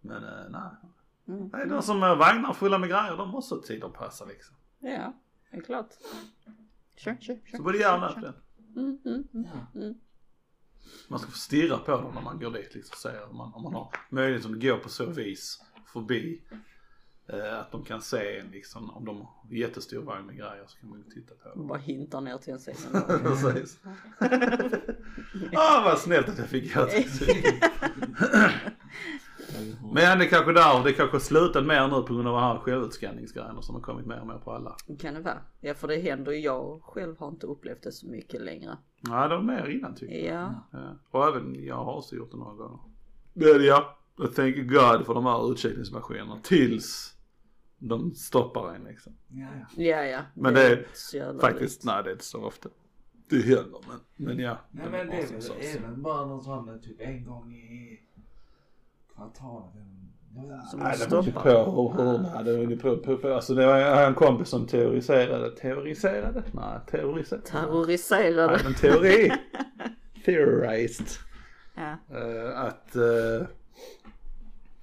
Men 0.00 0.24
eh, 0.24 0.50
nej. 0.50 0.70
Mm. 1.30 1.50
Nej, 1.52 1.66
de 1.66 1.82
som 1.82 2.02
är 2.02 2.16
vagnar 2.16 2.52
fulla 2.52 2.78
med 2.78 2.88
grejer, 2.88 3.16
de 3.16 3.28
måste 3.28 3.54
ha 3.54 3.62
tid 3.62 3.84
att 3.84 3.92
passa 3.92 4.24
liksom. 4.24 4.56
ja, 4.78 5.12
det 5.50 5.56
är 5.56 5.60
klart. 5.60 5.90
Sure, 6.96 7.16
sure, 7.20 7.38
sure. 7.50 7.56
Så 7.56 7.64
och 7.64 8.00
nej 8.00 8.14
på 8.14 8.20
den. 8.20 8.34
Mm, 8.76 8.98
mm, 9.04 9.28
mm. 9.34 9.46
Ja. 9.74 9.94
Man 11.08 11.18
ska 11.18 11.30
få 11.30 11.38
stirra 11.38 11.78
på 11.78 11.90
dem 11.90 12.14
när 12.14 12.22
man 12.22 12.38
går 12.38 12.50
dit 12.50 12.74
liksom. 12.74 12.96
Se 12.96 13.18
om 13.30 13.36
man, 13.36 13.54
om 13.54 13.62
man 13.62 13.74
har 13.74 13.92
möjlighet 14.10 14.46
att 14.46 14.62
gå 14.62 14.76
på 14.76 14.88
så 14.88 15.06
vis 15.06 15.62
förbi. 15.92 16.42
Eh, 17.26 17.58
att 17.58 17.72
de 17.72 17.84
kan 17.84 18.02
se 18.02 18.38
en 18.38 18.46
liksom. 18.46 18.90
Om 18.90 19.04
de 19.04 19.20
har 19.20 19.30
jättestor 19.50 20.02
vagn 20.02 20.26
med 20.26 20.36
grejer 20.36 20.64
så 20.66 20.78
kan 20.78 20.90
man 20.90 20.98
ju 20.98 21.04
titta 21.04 21.34
på 21.34 21.48
dem. 21.48 21.66
Bara 21.66 21.78
hintar 21.78 22.20
ner 22.20 22.38
till 22.38 22.52
en 22.52 22.58
scen. 22.58 22.74
Precis. 23.22 23.80
ah 25.52 25.82
vad 25.84 25.98
snällt 25.98 26.28
att 26.28 26.38
jag 26.38 26.48
fick 26.48 26.74
göra 26.74 26.86
det. 26.86 27.06
Men 29.94 30.18
det 30.18 30.26
kanske 30.26 30.52
där, 30.52 30.84
det 30.84 30.92
kanske 30.92 31.20
slutat 31.20 31.66
mer 31.66 31.88
nu 31.88 32.02
på 32.02 32.14
grund 32.14 32.28
av 32.28 32.34
de 32.34 32.42
här 32.42 32.58
självutskanningsgrejerna 32.58 33.62
som 33.62 33.74
har 33.74 33.82
kommit 33.82 34.06
mer 34.06 34.20
och 34.20 34.26
mer 34.26 34.38
på 34.38 34.52
alla. 34.52 34.76
Kan 35.00 35.14
det 35.14 35.20
vara? 35.20 35.38
Ja 35.60 35.74
för 35.74 35.88
det 35.88 35.96
händer 36.00 36.32
ju, 36.32 36.38
jag 36.38 36.82
själv 36.82 37.18
har 37.18 37.28
inte 37.28 37.46
upplevt 37.46 37.82
det 37.82 37.92
så 37.92 38.06
mycket 38.06 38.40
längre. 38.40 38.78
Nej, 39.00 39.28
det 39.28 39.36
var 39.36 39.42
mer 39.42 39.66
innan 39.68 39.94
tycker 39.94 40.14
jag. 40.14 40.34
Ja, 40.34 40.68
Ja. 40.72 40.96
Och 41.10 41.26
även 41.28 41.64
jag 41.64 41.84
har 41.84 41.94
också 41.96 42.16
gjort 42.16 42.30
det 42.30 42.36
några 42.36 42.54
gånger. 42.54 42.78
Men 43.34 43.64
ja, 43.64 43.96
jag 44.18 44.34
thank 44.34 44.56
God 44.56 45.06
för 45.06 45.14
de 45.14 45.26
här 45.26 45.52
utcheckningsmaskinerna 45.52 46.38
tills 46.42 47.16
de 47.78 48.14
stoppar 48.14 48.74
en 48.74 48.84
liksom. 48.84 49.12
Ja, 49.28 49.46
ja. 49.76 49.82
ja, 49.84 50.04
ja. 50.04 50.20
Men 50.34 50.54
det 50.54 50.66
är 50.66 50.76
inte 50.78 50.88
så 50.94 51.16
jävla 51.16 51.40
Faktiskt, 51.40 51.84
nej 51.84 52.02
det 52.04 52.10
är 52.10 52.12
inte 52.12 52.24
så 52.24 52.44
ofta. 52.44 52.68
Det 53.28 53.36
händer 53.36 53.80
men, 53.88 54.26
men 54.26 54.38
ja. 54.38 54.58
Nej 54.70 54.86
men 54.90 55.06
det 55.06 55.16
är 55.22 55.26
väl 55.32 55.42
så- 55.42 55.52
även 55.54 56.02
bara 56.02 56.26
någon 56.26 56.42
sån 56.44 56.80
typ 56.80 57.00
en 57.00 57.24
gång 57.24 57.52
i 57.54 58.00
Jag 60.34 60.42
vet 60.42 60.52
inte. 60.52 60.66
Som 60.70 60.80
Nej, 60.80 60.96
de 60.98 61.04
det 61.04 61.10
beror 61.10 61.24
ju 61.24 61.30
stoppar. 61.30 61.64
på 61.64 61.92
hur, 61.92 62.12
hur, 62.12 62.18
nej, 62.18 62.44
det 62.44 62.76
beror 62.76 62.96
på, 62.96 63.02
på, 63.02 63.16
på, 63.16 63.34
alltså 63.34 63.54
det 63.54 63.66
var 63.66 63.78
en 64.06 64.14
kompis 64.14 64.48
som 64.48 64.66
teoriserade, 64.66 65.50
teoriserade? 65.56 66.42
Nej, 66.52 66.78
terroriserade. 66.90 67.46
Terroriserade. 67.46 68.52
Nej, 68.52 68.60
men 68.64 68.74
teori. 68.74 69.32
Theorized. 70.24 71.06
Ja. 71.74 71.96
Eh, 72.18 72.60
att 72.60 72.96
eh, 72.96 73.46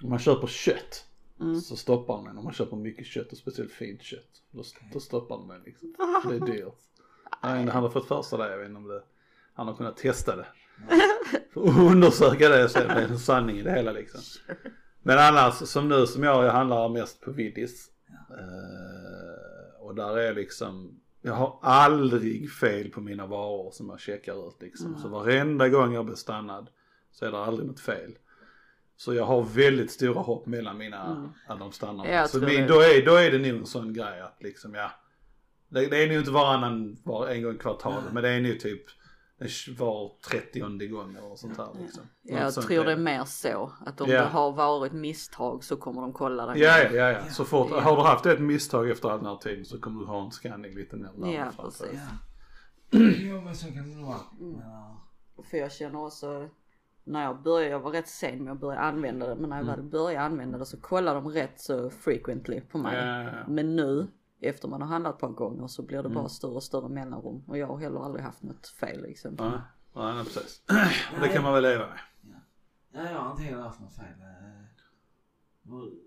om 0.03 0.09
man 0.09 0.19
köper 0.19 0.47
kött 0.47 1.03
Mm. 1.39 1.55
så 1.61 1.75
stoppar 1.75 2.13
de 2.17 2.27
en 2.27 2.37
om 2.37 2.43
man 2.43 2.53
köper 2.53 2.77
mycket 2.77 3.05
kött 3.05 3.31
och 3.31 3.37
speciellt 3.37 3.71
fint 3.71 4.01
kött. 4.01 4.41
Då, 4.51 4.63
då 4.93 4.99
stoppar 4.99 5.37
de 5.37 5.51
en 5.51 5.61
liksom. 5.61 5.93
Det 6.29 6.35
är 6.35 6.39
dyrt. 6.45 6.73
Nej, 7.43 7.65
han 7.69 7.83
har 7.83 7.89
fått 7.89 8.07
för 8.07 8.21
sig 8.21 8.37
det, 8.37 8.51
jag 8.51 8.57
vet 8.57 8.67
inte 8.67 8.77
om 8.77 8.87
det, 8.87 9.03
han 9.53 9.67
har 9.67 9.75
kunnat 9.75 9.97
testa 9.97 10.35
det. 10.35 10.45
Att 11.55 11.57
undersöka 11.77 12.49
det 12.49 12.63
och 12.63 12.71
se 12.71 12.81
om 12.81 12.87
det 12.87 12.93
är 13.01 13.07
en 13.07 13.19
sanning 13.19 13.57
i 13.57 13.63
det 13.63 13.71
hela 13.71 13.91
liksom. 13.91 14.21
Men 15.03 15.17
annars 15.19 15.53
som 15.53 15.89
nu 15.89 16.07
som 16.07 16.23
jag, 16.23 16.45
jag 16.45 16.51
handlar 16.51 16.89
mest 16.89 17.21
på 17.21 17.31
Willys. 17.31 17.87
Eh, 18.29 19.81
och 19.81 19.95
där 19.95 20.17
är 20.17 20.33
liksom 20.33 20.99
jag 21.21 21.33
har 21.33 21.59
aldrig 21.61 22.51
fel 22.51 22.89
på 22.89 23.01
mina 23.01 23.25
varor 23.25 23.71
som 23.71 23.89
jag 23.89 23.99
checkar 23.99 24.47
ut 24.47 24.61
liksom. 24.61 24.87
Mm. 24.87 24.99
Så 24.99 25.07
varenda 25.07 25.69
gång 25.69 25.93
jag 25.93 26.05
blir 26.05 26.15
stannad 26.15 26.69
så 27.11 27.25
är 27.25 27.31
det 27.31 27.37
aldrig 27.37 27.67
något 27.67 27.79
fel. 27.79 28.17
Så 28.97 29.13
jag 29.13 29.25
har 29.25 29.43
väldigt 29.43 29.91
stora 29.91 30.19
hopp 30.19 30.45
mellan 30.45 30.77
mina, 30.77 31.05
Mm. 31.05 31.29
att 31.47 31.59
de 31.59 31.71
stannar. 31.71 32.27
Så 32.27 32.39
min, 32.39 32.67
då, 32.67 32.79
är, 32.79 33.05
då 33.05 33.15
är 33.15 33.31
det 33.31 33.37
nog 33.37 33.59
en 33.59 33.65
sån 33.65 33.93
grej 33.93 34.21
att 34.21 34.37
liksom 34.43 34.73
ja. 34.73 34.91
Det, 35.69 35.85
det 35.85 36.03
är 36.03 36.07
nog 36.07 36.17
inte 36.17 36.31
varannan, 36.31 36.97
var, 37.03 37.27
en 37.27 37.43
gång 37.43 37.55
i 37.55 37.57
kvartalet 37.57 38.13
men 38.13 38.23
det 38.23 38.29
är 38.29 38.41
nog 38.41 38.59
typ 38.59 38.83
var 39.77 40.19
trettionde 40.29 40.87
gång 40.87 41.15
eller 41.15 41.35
sånt 41.35 41.57
här 41.57 41.67
liksom. 41.81 42.03
Något 42.03 42.41
Jag 42.41 42.53
sånt 42.53 42.67
tror 42.67 42.85
det 42.85 42.91
är 42.91 42.97
mer 42.97 43.23
så 43.25 43.71
att 43.85 44.01
om 44.01 44.09
Ja. 44.09 44.21
det 44.21 44.27
har 44.27 44.51
varit 44.51 44.93
misstag 44.93 45.63
så 45.63 45.77
kommer 45.77 46.01
de 46.01 46.13
kolla 46.13 46.45
det. 46.45 46.59
Ja, 46.59 46.77
ja, 46.83 46.89
ja, 46.91 47.11
ja. 47.11 47.23
Så 47.25 47.45
fort, 47.45 47.67
Ja. 47.71 47.79
har 47.79 47.95
du 47.95 48.01
haft 48.01 48.25
ett 48.25 48.39
misstag 48.39 48.89
efter 48.89 49.09
all 49.09 49.17
den 49.17 49.27
här 49.27 49.35
tiden 49.37 49.65
så 49.65 49.79
kommer 49.79 49.99
du 49.99 50.05
ha 50.05 50.25
en 50.25 50.31
scanning 50.31 50.75
lite 50.75 50.95
mer 50.95 51.09
närmare 51.15 51.31
Ja, 51.33 51.63
precis. 51.63 51.87
Ja. 51.93 52.99
Jo 53.17 53.41
men 53.41 53.55
så 53.55 53.65
kan 53.65 53.91
det 53.97 54.03
vara. 54.05 54.17
Mm. 54.39 54.59
Ja. 54.59 55.03
För 55.49 55.57
jag 55.57 55.71
känner 55.71 56.05
också 56.05 56.49
när 57.03 57.23
jag 57.23 57.41
började, 57.43 57.71
jag 57.71 57.79
var 57.79 57.91
rätt 57.91 58.07
sen 58.07 58.43
med 58.43 58.53
att 58.53 58.59
börja 58.59 58.79
använda 58.79 59.27
det 59.27 59.35
men 59.35 59.49
när 59.49 59.57
jag 59.57 59.65
väl 59.65 59.83
började 59.83 60.25
använda 60.25 60.57
det 60.57 60.65
så 60.65 60.81
kollar 60.81 61.15
de 61.15 61.27
rätt 61.27 61.59
så 61.61 61.89
frequently 61.89 62.61
på 62.61 62.77
mig. 62.77 62.97
Ja, 62.97 63.23
ja, 63.23 63.23
ja. 63.23 63.47
Men 63.47 63.75
nu 63.75 64.07
efter 64.39 64.67
man 64.67 64.81
har 64.81 64.87
handlat 64.87 65.13
ett 65.13 65.19
par 65.21 65.29
gånger 65.29 65.67
så 65.67 65.81
blir 65.83 65.97
det 65.97 66.03
Mm. 66.09 66.13
bara 66.15 66.29
större 66.29 66.51
och 66.53 66.63
större 66.63 66.89
mellanrum 66.89 67.43
och 67.47 67.57
jag 67.57 67.67
har 67.67 67.77
heller 67.77 67.99
aldrig 67.99 68.23
haft 68.25 68.43
något 68.43 68.67
fel 68.67 69.01
liksom. 69.01 69.35
Ja, 69.37 69.61
ja, 69.93 70.13
nej, 70.13 70.23
precis. 70.23 70.63
Det 71.21 71.27
kan 71.29 71.43
man 71.43 71.53
väl 71.53 71.63
leva 71.63 71.87
med. 71.87 71.99
Ja, 72.91 73.09
jag 73.11 73.19
har 73.19 73.31
inte 73.31 73.43
heller 73.43 73.63
haft 73.63 73.79
något 73.81 73.93
fel. 73.95 74.05
Eh, 74.21 74.65
Nu, 75.61 75.99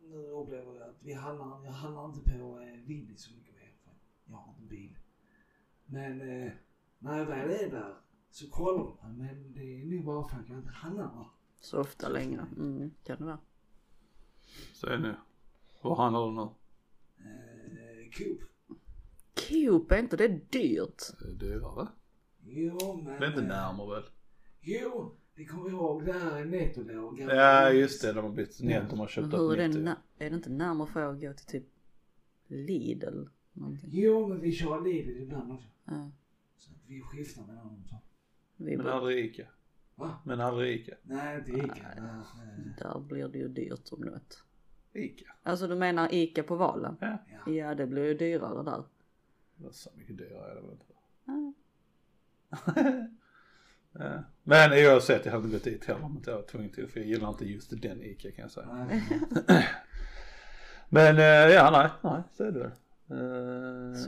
nu 0.00 0.16
upplever 0.30 0.74
jag 0.80 0.88
att 0.88 0.96
vi 1.00 1.12
handlar, 1.12 1.64
jag 1.64 1.72
handlar 1.72 2.04
inte 2.04 2.20
på 2.30 2.60
eh, 2.60 2.86
Willys 2.86 3.20
så 3.22 3.34
mycket 3.34 3.54
mer. 3.54 3.72
För 3.84 3.92
jag 4.32 4.36
har 4.36 4.50
inte 4.52 4.62
bil. 4.62 4.98
Men 5.86 6.20
eh, 6.20 6.52
när 6.98 7.18
jag 7.18 7.26
väl 7.26 7.50
är 7.50 7.70
där 7.70 7.94
så 8.30 8.50
kollar 8.50 8.78
de. 8.78 9.18
Men 9.18 9.52
det 9.52 9.60
är 9.80 9.84
nog 9.86 10.04
bara 10.04 10.28
för 10.28 10.36
att 10.36 10.48
jag 10.48 10.58
inte 10.58 10.70
handlar 10.70 11.04
där. 11.04 11.26
Så 11.60 11.80
ofta 11.80 12.08
längre. 12.08 12.46
Mm, 12.56 12.90
kan 13.04 13.18
det 13.18 13.24
vara. 13.24 13.38
Så 14.72 14.86
är 14.86 14.90
det 14.90 14.98
nu. 14.98 15.14
Vad 15.82 15.96
handlar 15.96 16.26
du 16.26 16.32
nu? 16.32 16.48
Eh, 18.20 18.24
Coop. 18.26 18.40
Coop, 19.48 19.92
är 19.92 19.98
inte 19.98 20.16
det 20.16 20.28
dyrt? 20.52 21.02
Det 21.20 21.28
är 21.28 21.32
dyrare. 21.32 21.88
Jo 22.44 23.02
men. 23.04 23.20
Det 23.20 23.26
är 23.26 23.28
inte 23.28 23.40
eh, 23.42 23.46
närmare 23.48 23.94
väl? 24.00 24.10
Jo, 24.60 25.14
det 25.34 25.44
kommer 25.44 25.64
jag 25.64 25.72
ihåg 25.72 26.04
där 26.06 26.44
Netto 26.44 26.82
då. 26.82 27.16
Ja 27.18 27.70
just 27.70 28.02
det, 28.02 28.12
de 28.12 28.24
har 28.24 28.32
bytt 28.32 28.60
net, 28.60 28.90
de 28.90 28.98
har 28.98 29.06
köpt 29.08 29.28
Men 29.28 29.40
hur 29.40 29.58
är 29.58 29.66
ett 29.68 29.72
det, 29.72 29.78
na- 29.80 29.96
är 30.18 30.30
det 30.30 30.36
inte 30.36 30.50
närmare 30.50 30.88
för 30.88 31.02
att 31.02 31.20
gå 31.20 31.32
till 31.32 31.46
typ 31.46 31.66
Lidl? 32.46 33.24
Någonting? 33.52 33.90
Jo 33.92 34.26
men 34.28 34.40
vi 34.40 34.52
kör 34.52 34.80
Lidl 34.80 35.22
ibland 35.22 35.52
också. 35.52 35.68
Ja, 35.84 36.10
Så 36.58 36.70
att 36.70 36.76
vi 36.86 37.00
skiftar 37.00 37.42
mellan 37.46 37.66
dem 37.66 37.84
så. 37.88 37.96
vi 38.56 38.76
Men 38.76 38.84
bor, 38.86 38.92
aldrig 38.92 39.24
Ica. 39.24 39.46
Va? 39.94 40.18
Men 40.24 40.40
aldrig 40.40 40.80
Ica. 40.80 40.94
Nej 41.02 41.38
inte 41.38 41.50
Ica. 41.52 41.74
Nej. 41.96 42.46
Eh, 42.48 42.76
där 42.78 43.00
blir 43.00 43.28
det 43.28 43.38
ju 43.38 43.48
dyrt 43.48 43.88
om 43.92 44.00
något. 44.00 44.44
Ica? 44.96 45.32
Alltså 45.42 45.66
du 45.66 45.74
menar 45.74 46.14
Ica 46.14 46.42
på 46.42 46.56
Valen? 46.56 46.96
Ja. 47.00 47.18
ja. 47.46 47.52
Ja 47.52 47.74
det 47.74 47.86
blir 47.86 48.04
ju 48.04 48.14
dyrare 48.14 48.62
där. 48.62 48.84
Det 49.56 49.66
är 49.66 49.72
så 49.72 49.90
mycket 49.94 50.18
dyrare 50.18 50.50
är 50.50 50.54
det 50.54 50.60
väl 50.60 50.70
inte. 50.70 50.84
Ja. 51.24 51.52
Ja. 53.98 54.22
Men 54.42 54.72
oavsett, 54.72 55.24
jag 55.24 55.32
hade 55.32 55.44
inte 55.44 55.56
gått 55.56 55.64
dit 55.64 55.84
heller 55.84 56.04
om 56.04 56.16
inte 56.16 56.30
jag 56.30 56.36
var 56.36 56.44
tvungen 56.44 56.70
till 56.70 56.88
för 56.88 57.00
jag 57.00 57.08
gillar 57.08 57.28
inte 57.28 57.44
just 57.44 57.82
den 57.82 58.02
Ica 58.02 58.30
kan 58.30 58.42
jag 58.42 58.50
säga. 58.50 58.88
Men 60.88 61.18
eh, 61.18 61.54
ja, 61.54 61.70
nej, 61.70 62.12
nej, 62.12 62.22
så 62.32 62.44
är 62.44 62.52
det 62.52 62.58
väl. 62.58 62.70
Så 63.08 63.14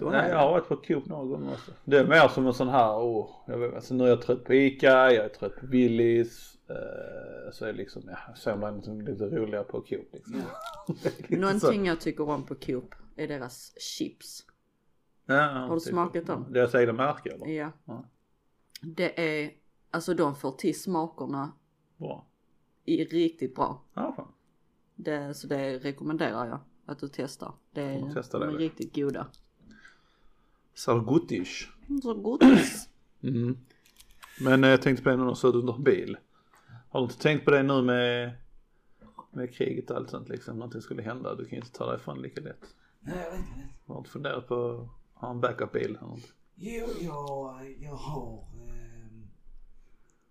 är 0.09 0.11
nej, 0.11 0.31
jag 0.31 0.39
har 0.39 0.51
varit 0.51 0.69
på 0.69 0.77
Coop 0.77 1.07
några 1.07 1.25
gånger 1.25 1.53
också. 1.53 1.73
Det 1.85 1.99
är 1.99 2.07
mer 2.07 2.29
som 2.29 2.47
en 2.47 2.55
sån 2.55 2.69
här, 2.69 2.99
åh, 2.99 3.31
jag 3.47 3.59
vet, 3.59 3.75
alltså 3.75 3.95
nu 3.95 4.05
är 4.05 4.09
jag 4.09 4.23
trött 4.23 4.45
på 4.45 4.55
Ica, 4.55 5.13
jag 5.13 5.25
är 5.25 5.29
trött 5.29 5.57
på 5.57 5.67
Willys. 5.67 6.59
Eh, 6.69 7.53
så 7.53 7.65
är 7.65 7.73
det 7.73 7.79
liksom, 7.79 8.03
ja, 8.07 8.35
så 8.35 8.51
är 8.51 8.57
man 8.57 8.75
liksom 8.75 9.01
lite 9.01 9.25
roligare 9.25 9.65
på 9.65 9.81
Coop 9.81 10.09
liksom. 10.13 10.43
Ja. 10.89 10.95
Någonting 11.39 11.87
jag 11.87 12.01
tycker 12.01 12.29
om 12.29 12.47
på 12.47 12.55
Coop 12.55 12.95
är 13.17 13.29
deras 13.29 13.81
chips. 13.81 14.47
Ja, 15.27 15.43
Har 15.43 15.75
du 15.75 15.81
smakat 15.81 16.27
dem? 16.27 16.47
Deras 16.51 16.75
egna 16.75 16.93
märke 16.93 17.31
eller? 17.31 17.47
Ja. 17.47 17.73
Ja. 17.85 18.05
Det 18.83 19.43
är, 19.45 19.51
alltså 19.91 20.15
de 20.15 20.35
får 20.35 20.53
till 20.53 20.81
smakerna 20.81 21.53
Bra. 21.97 22.27
i 22.85 23.05
riktigt 23.05 23.55
bra. 23.55 23.83
Ja, 23.95 24.13
fan. 24.17 24.33
Det, 24.95 25.35
så 25.35 25.47
det 25.47 25.79
rekommenderar 25.79 26.47
jag 26.47 26.61
att 26.89 26.99
du 26.99 27.09
testar. 27.13 27.53
Det 27.73 27.83
är, 27.83 28.13
testa 28.15 28.39
de 28.39 28.45
det 28.47 28.51
är 28.51 28.53
då. 28.53 28.59
riktigt 28.59 28.95
goda. 28.95 29.27
Så 30.75 31.01
gottish. 31.01 31.69
Så 32.03 32.15
gott. 32.15 32.43
Mm. 33.23 33.57
Men 34.41 34.65
eh, 34.65 34.71
jag 34.71 34.83
tänkte 34.83 35.03
på 35.03 35.11
det 35.11 35.17
när 35.17 35.27
du 35.27 35.35
suttit 35.35 35.55
under 35.55 35.79
bil. 35.79 36.17
Har 36.89 37.01
du 37.01 37.05
inte 37.05 37.19
tänkt 37.19 37.45
på 37.45 37.51
det 37.51 37.63
nu 37.63 37.83
med, 37.83 38.33
med 39.31 39.55
kriget 39.55 39.91
och 39.91 39.97
allt 39.97 40.11
sånt 40.11 40.29
liksom? 40.29 40.57
Någonting 40.57 40.83
skulle 40.83 41.03
hända. 41.03 41.35
Du 41.35 41.45
kan 41.45 41.51
ju 41.51 41.57
inte 41.57 41.73
ta 41.73 41.87
dig 41.87 41.97
ifrån 41.97 42.23
lika 42.23 42.41
lätt. 42.41 42.75
Nej 43.01 43.19
jag 43.25 43.31
vet 43.31 43.39
inte. 43.41 43.69
Har 43.87 43.95
du 43.95 43.99
inte 43.99 44.11
funderat 44.11 44.49
på 44.49 44.89
att 45.15 45.21
ha 45.21 45.31
en 45.31 45.41
backup-bil? 45.41 45.99
Jo, 46.55 46.87
jag, 47.01 47.77
jag 47.81 47.95
har... 47.95 48.45
ehm, 48.71 49.29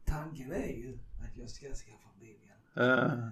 tanken 0.06 0.52
är 0.52 0.68
ju 0.78 1.00
att 1.24 1.38
jag 1.38 1.50
ska 1.50 1.68
skaffa 1.68 2.10
bil 2.20 2.36
igen. 2.44 2.90
Uh, 2.90 3.28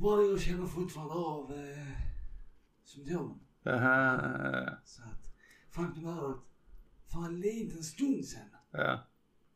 Bara 0.00 0.22
jag 0.22 0.40
känner 0.40 0.66
fortfarande 0.66 1.14
av 1.14 1.52
uh, 1.52 2.13
symptomen. 2.84 3.38
uh, 3.66 4.68
Så 4.84 5.02
att 5.02 5.28
faktum 5.70 6.06
är 6.06 6.30
att 6.30 6.36
för 7.12 7.24
en 7.26 7.40
liten 7.40 7.82
stund 7.82 8.24
sedan, 8.24 8.42
ja, 8.72 8.98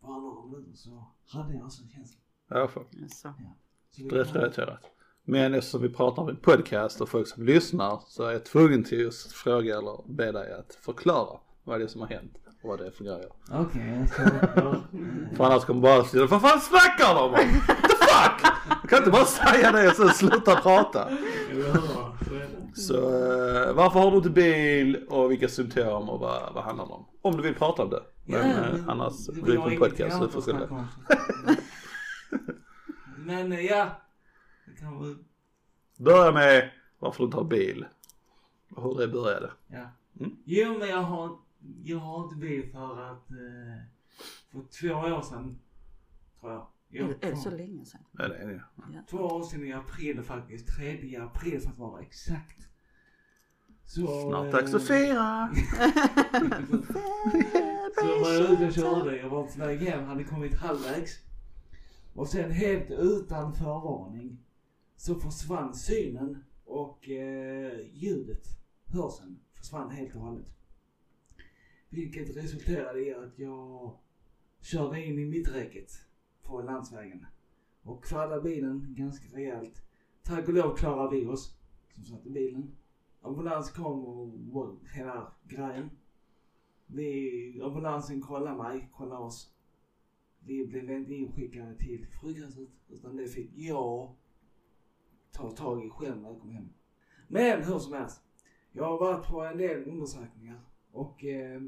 bara 0.01 0.19
några 0.19 0.47
minuter, 0.47 0.77
så 0.77 1.05
hade 1.29 1.55
jag 1.55 1.63
en 1.65 1.71
sån 1.71 1.89
känsla. 1.89 2.21
ja, 2.49 2.69
fan. 2.69 2.85
Så. 3.09 3.35
Så 3.91 4.03
vi 4.03 4.09
Rätt 4.11 4.27
kan- 4.33 4.37
relaterat. 4.41 4.81
Men 5.25 5.55
eftersom 5.55 5.83
vi 5.83 5.89
pratar 5.89 6.23
om 6.23 6.29
en 6.29 6.37
podcast 6.37 7.01
och 7.01 7.09
folk 7.09 7.29
som 7.29 7.45
lyssnar 7.45 8.01
så 8.07 8.23
är 8.25 8.33
jag 8.33 8.45
tvungen 8.45 8.85
till 8.85 9.09
att 9.09 9.15
fråga 9.15 9.79
eller 9.79 10.05
be 10.13 10.33
dig 10.33 10.53
att 10.53 10.75
förklara 10.75 11.41
vad 11.65 11.81
det 11.81 11.85
är 11.85 11.89
som 11.89 12.01
har 12.01 12.09
hänt 12.09 12.37
och 12.63 12.69
vad 12.69 12.79
det 12.79 12.87
är 12.87 12.91
för 12.91 13.05
grejer. 13.05 13.33
Okej, 13.51 14.07
jag 14.19 14.29
ja. 14.57 14.83
För 15.37 15.45
annars 15.45 15.65
kommer 15.65 15.81
bara 15.81 16.05
säga 16.05 16.27
vad 16.27 16.43
fan 16.43 16.61
snackar 16.61 17.15
de 17.15 17.25
om? 17.25 17.31
What 17.31 17.41
the 17.83 17.97
fuck? 17.97 18.53
Du 18.83 18.89
kan 18.89 18.99
inte 18.99 19.11
bara 19.11 19.25
säga 19.25 19.73
det 19.73 19.89
och 19.89 19.95
sen 19.97 20.09
sluta 20.09 20.57
prata. 20.61 21.09
Så 22.87 22.95
eh, 22.97 23.75
varför 23.75 24.01
har 24.01 24.11
du 24.11 24.17
inte 24.17 24.31
bil 24.31 24.97
och 25.09 25.31
vilka 25.31 25.49
symptom 25.49 26.09
och 26.09 26.21
vad, 26.21 26.55
vad 26.55 26.65
handlar 26.65 26.87
det 26.87 26.93
om? 26.93 27.05
Om 27.23 27.37
du 27.37 27.43
vill 27.43 27.55
prata 27.55 27.83
om 27.83 27.91
det. 27.91 28.03
Men 28.25 28.51
Ja, 28.51 28.79
eh, 28.79 28.89
annars, 28.89 29.29
vi 29.29 29.53
är 29.55 29.57
på 29.57 29.69
en 29.69 29.79
podcast 29.79 30.17
så 30.17 30.27
du 30.27 30.31
får 30.43 30.73
om. 30.73 30.87
Men 33.17 33.53
eh, 33.53 33.61
ja, 33.61 33.91
det 34.67 34.81
kan. 34.81 35.25
Börja 35.99 36.33
med 36.33 36.71
varför 36.99 37.19
du 37.19 37.25
inte 37.25 37.37
har 37.37 37.45
bil. 37.45 37.87
Och 38.75 38.83
hur 38.83 38.95
det 39.01 39.09
började. 39.09 39.51
Ja. 39.69 39.91
Mm. 40.21 40.37
Jo, 40.45 40.77
men 40.79 40.89
jag 40.89 41.03
har, 41.03 41.39
jag 41.85 41.99
har 41.99 42.25
inte 42.25 42.37
bil 42.37 42.69
för 42.73 43.01
att 43.03 43.31
eh, 43.31 43.83
för 44.53 44.63
två 44.81 44.95
år 45.17 45.23
sedan, 45.23 45.59
tror 46.41 46.53
jag. 46.53 46.67
Jo, 46.91 47.05
Är, 47.05 47.09
det- 47.09 47.27
är 47.27 47.31
det 47.31 47.37
två- 47.37 47.43
så 47.43 47.51
länge 47.51 47.85
sedan? 47.85 48.01
Ja, 48.13 48.29
det 48.29 48.35
är 48.37 48.47
det. 48.49 49.03
Två 49.11 49.19
år 49.19 49.43
sedan 49.43 49.65
i 49.67 49.73
april 49.73 50.23
faktiskt. 50.23 50.77
3 50.77 51.17
april 51.17 51.61
för 51.61 51.71
att 51.71 51.79
vara 51.79 52.01
exakt. 52.03 52.68
Snart 53.89 54.47
eh, 54.47 54.51
dags 54.51 54.75
att 54.75 54.87
fira. 54.87 55.55
Så 57.95 58.07
var 58.07 58.33
jag 58.33 58.53
ute 58.53 58.67
och 58.67 58.73
körde. 58.73 59.17
Jag 59.17 59.29
var 59.29 59.47
på 59.47 59.59
väg 59.59 59.79
hem, 59.79 60.05
hade 60.05 60.25
kommit 60.25 60.55
halvvägs. 60.55 61.19
Och 62.15 62.29
sen 62.29 62.51
helt 62.51 62.91
utan 62.91 63.55
förvarning 63.55 64.39
så 64.97 65.15
försvann 65.15 65.75
synen 65.75 66.45
och 66.65 67.09
eh, 67.09 67.73
ljudet, 67.93 68.47
hörseln, 68.87 69.41
försvann 69.55 69.91
helt 69.91 70.15
och 70.15 70.21
hållet. 70.21 70.47
Vilket 71.89 72.37
resulterade 72.37 73.01
i 73.01 73.15
att 73.15 73.39
jag 73.39 73.99
körde 74.61 75.05
in 75.05 75.19
i 75.19 75.25
mitträcket 75.25 75.91
på 76.43 76.63
landsvägen. 76.63 77.27
Och 77.83 78.05
kvaddade 78.05 78.43
bilen 78.43 78.95
ganska 78.99 79.37
rejält. 79.37 79.83
Tack 80.23 80.49
och 80.49 80.55
lov 80.55 80.77
klarade 80.77 81.17
vi 81.17 81.27
oss 81.27 81.57
som 81.95 82.05
satt 82.05 82.27
i 82.27 82.31
bilen. 82.31 82.77
Ambulans 83.23 83.71
kom 83.71 84.05
och 84.05 84.29
och 84.57 84.89
hela 84.95 85.33
grejen. 85.45 85.91
Vi, 86.87 87.61
ambulansen 87.65 88.21
kollade 88.23 88.63
mig, 88.63 88.89
kollade 88.93 89.25
oss. 89.25 89.53
Vi 90.41 90.67
blev 90.67 90.91
inte 90.91 91.15
inskickade 91.15 91.75
till 91.75 92.07
sjukhuset 92.07 92.69
utan 92.89 93.17
det 93.17 93.29
fick 93.29 93.51
jag 93.55 94.15
ta 95.33 95.51
tag 95.51 95.87
i 95.87 95.91
själv 95.91 96.23
när 96.23 96.29
jag 96.29 96.41
kom 96.41 96.51
hem. 96.51 96.69
Men 97.29 97.65
hur 97.65 97.79
som 97.79 97.93
helst. 97.93 98.23
Jag 98.73 98.85
har 98.85 98.99
varit 98.99 99.27
på 99.27 99.41
en 99.41 99.59
del 99.59 99.89
undersökningar 99.89 100.61
och 100.93 101.25
eh, 101.25 101.63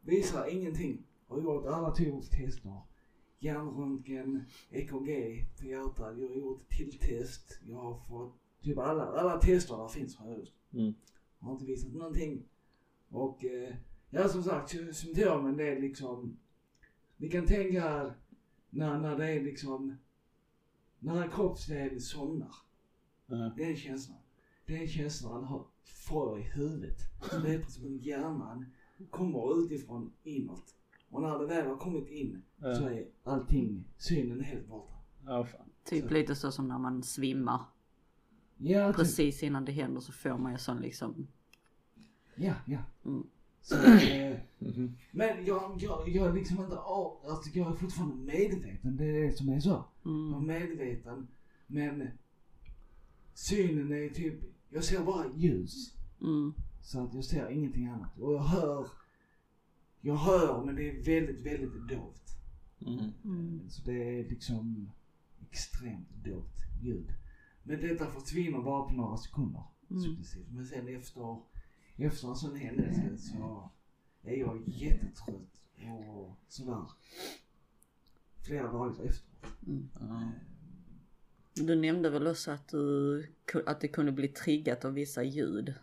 visar 0.00 0.54
ingenting. 0.54 1.06
Har 1.28 1.40
gjort 1.40 1.66
alla 1.66 1.94
typer 1.94 2.16
av 2.16 2.20
tester. 2.22 2.80
Hjärnröntgen, 3.38 4.44
EKG 4.70 5.44
på 5.58 5.66
hjärtat, 5.66 6.18
jag 6.18 6.28
har 6.28 6.34
gjort 6.34 6.68
tilltest. 6.68 7.60
Jag 7.66 7.76
har 7.76 8.00
fått 8.08 8.41
typ 8.62 8.78
alla, 8.78 9.04
alla 9.06 9.38
tester 9.40 9.76
där 9.76 9.88
finns 9.88 10.16
har 10.16 10.28
jag 10.28 10.38
gjort. 10.38 10.52
Mm. 10.72 10.94
Har 11.38 11.52
inte 11.52 11.64
visat 11.64 11.92
någonting. 11.92 12.42
Och 13.10 13.44
eh, 13.44 13.74
Ja 14.10 14.28
som 14.28 14.42
sagt, 14.42 14.70
sy- 14.70 14.92
symptomen 14.92 15.56
det 15.56 15.68
är 15.68 15.80
liksom, 15.80 16.36
ni 17.16 17.28
kan 17.30 17.46
tänka 17.46 18.14
när, 18.70 18.98
när 19.00 19.16
det 19.18 19.26
är 19.32 19.42
liksom, 19.42 19.96
när 20.98 21.22
en 21.22 21.30
kroppsdel 21.30 22.00
somnar. 22.00 22.54
Ja. 23.26 23.52
Den 23.56 23.76
känslan. 23.76 24.18
Den 24.66 24.88
känslan 24.88 25.32
han 25.32 25.44
har, 25.44 25.64
får 25.84 26.38
i 26.38 26.42
huvudet. 26.42 26.98
Så 27.30 27.38
det 27.38 27.54
är 27.54 27.58
precis 27.58 27.82
som 27.82 27.96
hjärnan 27.98 28.66
kommer 29.10 29.64
utifrån 29.64 30.12
inåt. 30.22 30.74
Och 31.10 31.22
när 31.22 31.38
det 31.38 31.46
väl 31.46 31.66
har 31.66 31.76
kommit 31.76 32.08
in 32.08 32.42
Ja. 32.56 32.74
så 32.74 32.84
är 32.88 33.06
allting, 33.24 33.84
synen 33.98 34.40
helt 34.40 34.66
borta. 34.68 34.92
Ja, 35.26 35.44
fan. 35.44 35.70
Typ 35.84 36.10
lite 36.10 36.34
så 36.34 36.52
som 36.52 36.68
när 36.68 36.78
man 36.78 37.02
svimmar. 37.02 37.60
Ja, 38.64 38.88
typ. 38.88 38.96
Precis 38.96 39.42
innan 39.42 39.64
det 39.64 39.72
händer 39.72 40.00
så 40.00 40.12
får 40.12 40.38
man 40.38 40.52
ju 40.52 40.58
sån 40.58 40.80
liksom. 40.80 41.26
Ja, 42.34 42.54
ja. 42.66 42.78
Mm. 43.04 43.26
Så, 43.62 43.76
eh, 43.84 44.36
Mhm. 44.58 44.96
men 45.10 45.44
jag, 45.44 45.76
jag, 45.82 46.08
jag 46.08 46.26
är 46.28 46.32
liksom 46.32 46.58
inte 46.64 46.76
av, 46.78 47.16
alltså 47.28 47.50
jag 47.58 47.72
är 47.72 47.76
fortfarande 47.76 48.16
medveten, 48.16 48.96
det 48.96 49.04
är 49.04 49.22
det 49.22 49.32
som 49.36 49.48
är 49.48 49.60
så. 49.60 49.84
Jag 50.02 50.12
är 50.12 50.36
Mm. 50.36 50.46
medveten, 50.46 51.28
men 51.66 52.08
synen 53.34 53.92
är 53.92 54.08
typ, 54.08 54.34
jag 54.70 54.84
ser 54.84 55.04
bara 55.04 55.24
ljus. 55.36 55.94
Mm. 56.20 56.54
Så 56.82 57.04
att 57.04 57.14
jag 57.14 57.24
ser 57.24 57.50
ingenting 57.50 57.86
annat. 57.86 58.18
Och 58.18 58.32
jag 58.34 58.42
hör, 58.42 58.86
jag 60.00 60.16
hör 60.16 60.64
men 60.64 60.74
det 60.74 60.90
är 60.90 61.04
väldigt, 61.04 61.46
väldigt 61.46 61.88
dovt. 61.88 62.22
Mm. 62.86 63.10
Mm. 63.24 63.70
Så 63.70 63.82
det 63.84 64.20
är 64.20 64.28
liksom 64.28 64.90
extremt 65.50 66.08
dovt 66.24 66.56
ljud. 66.82 67.12
Men 67.62 67.80
detta 67.80 68.06
försvinner 68.06 68.58
bara 68.62 68.88
på 68.88 68.94
några 68.94 69.16
sekunder 69.16 69.62
Mm. 69.90 70.02
successivt. 70.02 70.48
Men 70.50 70.66
sen 70.66 70.88
efter, 70.96 71.40
efter 71.96 72.28
en 72.28 72.36
sån 72.36 72.56
händelse 72.56 73.16
så 73.18 73.70
är 74.22 74.36
jag 74.36 74.62
jättetrött 74.68 75.62
och 76.16 76.36
sådär. 76.48 76.84
Flera 78.46 78.72
dagar 78.72 78.90
efteråt. 78.90 79.20
Ja. 80.00 80.32
Du 81.54 81.74
nämnde 81.76 82.10
väl 82.10 82.26
också 82.26 82.50
att, 82.50 82.68
du, 82.68 83.26
att 83.66 83.80
det 83.80 83.88
kunde 83.88 84.12
bli 84.12 84.28
triggat 84.28 84.84
av 84.84 84.92
vissa 84.92 85.22
ljud. 85.22 85.74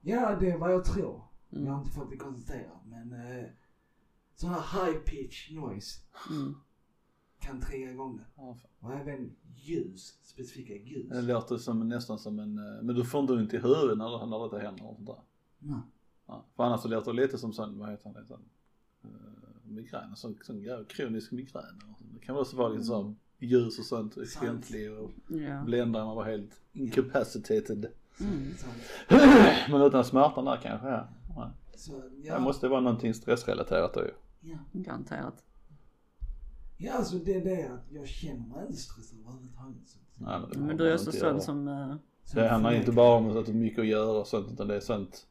Ja, 0.00 0.36
det 0.40 0.50
är 0.50 0.58
vad 0.58 0.72
jag 0.72 0.84
tror. 0.84 1.22
Mm. 1.52 1.64
Jag 1.66 1.72
har 1.72 1.80
inte 1.80 1.92
fått 1.94 2.10
det 2.10 2.16
konstaterat 2.16 2.86
men 2.86 3.12
eh, 3.12 3.44
sån 4.34 4.50
här 4.50 4.86
high 4.86 4.98
pitch 4.98 5.50
noise 5.50 6.00
Mm. 6.30 6.54
Kan 7.44 7.60
trigga 7.60 7.90
igång 7.90 8.16
det. 8.16 8.24
Ja. 8.36 8.56
Och 8.80 8.92
även 8.92 9.36
ljus, 9.56 10.18
specifika 10.22 10.74
ljus. 10.74 11.08
Det 11.10 11.22
låter 11.22 11.56
som, 11.56 11.88
nästan 11.88 12.18
som 12.18 12.38
en, 12.38 12.58
eh, 12.58 12.82
men 12.82 12.94
du 12.96 13.04
får 13.04 13.20
inte 13.20 13.32
ont 13.32 13.54
i 13.54 13.58
huvudet 13.58 13.98
när, 13.98 14.26
när 14.26 14.44
detta 14.44 14.58
händer 14.58 14.86
och 14.86 14.94
sånt 14.96 15.06
där. 15.06 15.20
Nej. 15.58 15.78
Ja. 16.26 16.44
För 16.56 16.64
annars 16.64 16.80
så 16.80 16.88
låter 16.88 17.12
det 17.12 17.22
lite 17.22 17.38
som 17.38 17.52
sån, 17.52 17.78
vad 17.78 17.90
heter 17.90 18.10
det, 18.10 18.26
sån, 18.26 18.42
uh, 19.04 19.10
migrän, 19.64 20.16
sån, 20.16 20.38
sån 20.42 20.62
grej, 20.62 20.84
kronisk 20.88 21.32
migrän. 21.32 21.80
Det 22.14 22.20
kan 22.26 22.36
också 22.36 22.56
vara 22.56 22.68
lite 22.68 22.84
sån 22.84 23.16
ljus 23.38 23.78
och 23.78 23.84
sånt, 23.84 24.16
exemplig 24.16 24.92
och 24.92 25.10
Ja. 25.28 25.62
bländar 25.66 26.04
man 26.04 26.16
var 26.16 26.24
helt 26.24 26.60
incapacitated. 26.72 27.86
Mm. 28.20 28.54
Men 29.70 29.82
utan 29.82 30.04
smärtan 30.04 30.44
där 30.44 30.56
kanske, 30.62 30.88
ja. 30.88 31.08
ja. 31.36 31.50
Så, 31.76 31.92
Det 31.92 32.28
ja, 32.28 32.38
måste 32.38 32.68
vara 32.68 32.80
någonting 32.80 33.14
stressrelaterat 33.14 33.94
då 33.94 34.00
ju. 34.00 34.10
ja. 34.40 34.56
Garanterat. 34.72 35.44
Ja, 36.76 36.92
alltså 36.92 37.16
det 37.16 37.34
är 37.34 37.44
det 37.44 37.64
att 37.74 37.86
jag 37.92 38.08
känner 38.08 38.46
mig 38.48 38.66
inte 38.66 38.76
stressad 38.80 39.18
överhuvudtaget. 39.20 39.88
Så- 39.88 39.98
Nej, 40.16 40.40
men 40.56 40.76
du 40.76 40.88
är 40.88 40.94
också 40.94 41.12
sån 41.12 41.40
som 41.40 41.68
uh, 41.68 41.94
så 42.24 42.36
Det 42.38 42.48
handlar 42.48 42.72
inte 42.74 42.92
bara 42.92 43.16
om 43.18 43.36
att 43.36 43.46
det 43.46 43.52
är 43.52 43.54
mycket 43.54 43.78
att 43.78 43.86
göra 43.86 44.18
och 44.20 44.26
sånt 44.26 44.52
utan 44.52 44.68
det 44.68 44.76
är 44.76 44.80
sånt 44.80 45.26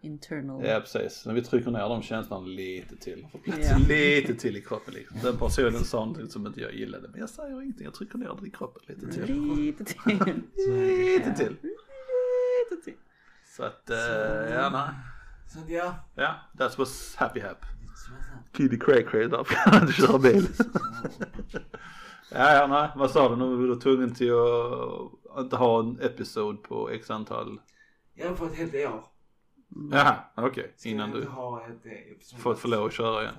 internal. 0.00 0.64
Ja 0.66 0.80
precis, 0.80 1.26
när 1.26 1.34
vi 1.34 1.42
trycker 1.42 1.70
ner 1.70 1.88
de 1.88 2.02
känslorna 2.02 2.46
lite 2.46 2.96
till. 2.96 3.26
Får 3.32 3.38
plats 3.38 3.68
Ja. 3.70 3.78
lite 3.88 4.34
till 4.34 4.56
i 4.56 4.60
kroppen 4.62 4.94
liksom. 4.94 5.18
Den 5.22 5.36
personen 5.36 5.84
sa 5.84 5.98
någonting 5.98 6.28
som 6.28 6.46
inte 6.46 6.60
jag 6.60 6.74
gillade 6.74 7.08
men 7.08 7.20
jag 7.20 7.28
säger 7.30 7.62
ingenting, 7.62 7.84
jag 7.84 7.94
trycker 7.94 8.18
ner 8.18 8.38
det 8.40 8.46
i 8.46 8.50
kroppen 8.50 8.82
lite 8.86 9.12
till. 9.12 9.42
Lite 9.56 9.84
till. 9.84 10.02
Lite 10.56 11.34
till. 11.36 11.56
Lite 12.70 12.84
till. 12.84 12.94
Så 13.56 13.62
att, 13.62 13.90
uh, 13.90 13.96
ja 14.54 14.70
nej. 14.70 14.88
Så 15.52 15.58
att 15.58 15.70
ja. 15.70 15.94
Ja, 16.14 16.34
that 16.58 16.78
was 16.78 17.14
happy 17.16 17.40
hap. 17.40 17.58
Kiddy 18.52 18.78
cray 18.78 19.04
cray 19.04 19.28
där 19.28 19.44
kan 19.44 19.72
han 19.72 19.82
inte 19.82 19.92
köra 19.92 20.18
bil. 20.18 20.48
ja, 22.30 22.52
ja, 22.54 22.66
nej, 22.66 22.88
vad 22.96 23.10
sa 23.10 23.28
du? 23.28 23.36
Nu 23.36 23.56
var 23.56 23.74
du 23.74 23.80
tvungen 23.80 24.14
till 24.14 24.32
att 25.34 25.40
inte 25.44 25.56
ha 25.56 25.80
en 25.80 26.00
episod 26.00 26.62
på 26.62 26.90
x 26.90 27.10
antal. 27.10 27.60
Jag 28.14 28.28
har 28.28 28.34
fått 28.34 28.52
ett 28.52 28.58
helt 28.58 28.74
år. 28.74 29.04
Jaha, 29.90 30.16
okej. 30.36 30.74
Ska 30.76 30.88
Innan 30.88 31.10
du 31.10 31.26
fått 32.38 32.58
få 32.58 32.68
lov 32.68 32.86
att 32.86 32.92
köra 32.92 33.22
igen. 33.22 33.34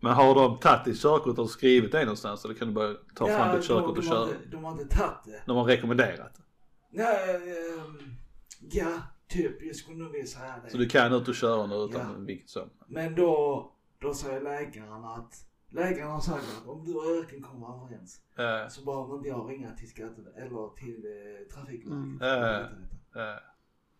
Men 0.00 0.12
har 0.12 0.34
de 0.34 0.58
tagit 0.58 0.84
ditt 0.84 1.02
körkort 1.02 1.38
och 1.38 1.50
skrivit 1.50 1.92
det 1.92 2.00
någonstans 2.00 2.44
eller 2.44 2.54
kan 2.54 2.68
du 2.68 2.74
bara 2.74 2.94
ta 3.14 3.26
fram 3.26 3.56
ditt 3.56 3.66
körkort 3.66 3.88
och 3.88 3.96
de, 3.96 4.02
köra? 4.02 4.18
har 4.18 4.28
inte, 4.28 4.48
de 4.50 4.64
har 4.64 4.72
inte 4.72 4.96
tagit 4.96 5.24
det. 5.24 5.42
De 5.46 5.56
har 5.56 5.64
rekommenderat 5.64 6.34
det. 6.34 6.42
Nej, 6.90 7.34
ehm, 7.34 8.16
ja, 8.60 8.84
typ. 8.84 8.94
Jag 9.60 9.76
skulle 9.76 9.98
nog 9.98 10.12
vilja 10.12 10.26
säga 10.26 10.54
det. 10.64 10.70
Så 10.70 10.76
du 10.78 10.88
kan 10.88 11.12
ut 11.12 11.28
och 11.28 11.34
köra 11.34 11.66
nu 11.66 11.74
utan 11.74 12.00
Ja. 12.00 12.18
vilket 12.18 12.48
som. 12.50 12.70
Men 12.86 13.14
då, 13.14 13.72
då 13.98 14.14
säger 14.14 14.40
läkaren 14.40 15.04
att, 15.04 15.34
läkaren 15.68 16.10
har 16.10 16.20
sagt 16.20 16.44
att 16.62 16.68
om 16.68 16.84
du 16.84 16.94
och 16.94 17.30
kan 17.30 17.42
komma 17.42 17.84
överens 17.84 18.20
Eh, 18.36 18.68
så 18.68 18.84
behöver 18.84 19.16
inte 19.16 19.28
jag 19.28 19.50
ringa 19.50 19.74
till 19.76 19.88
skatte 19.90 20.22
eller 20.36 20.76
till 20.76 21.04
eh, 21.04 21.54
Trafikverket. 21.54 21.92
Mm. 21.92 22.20
Äh. 22.22 22.60
eh, 23.22 23.36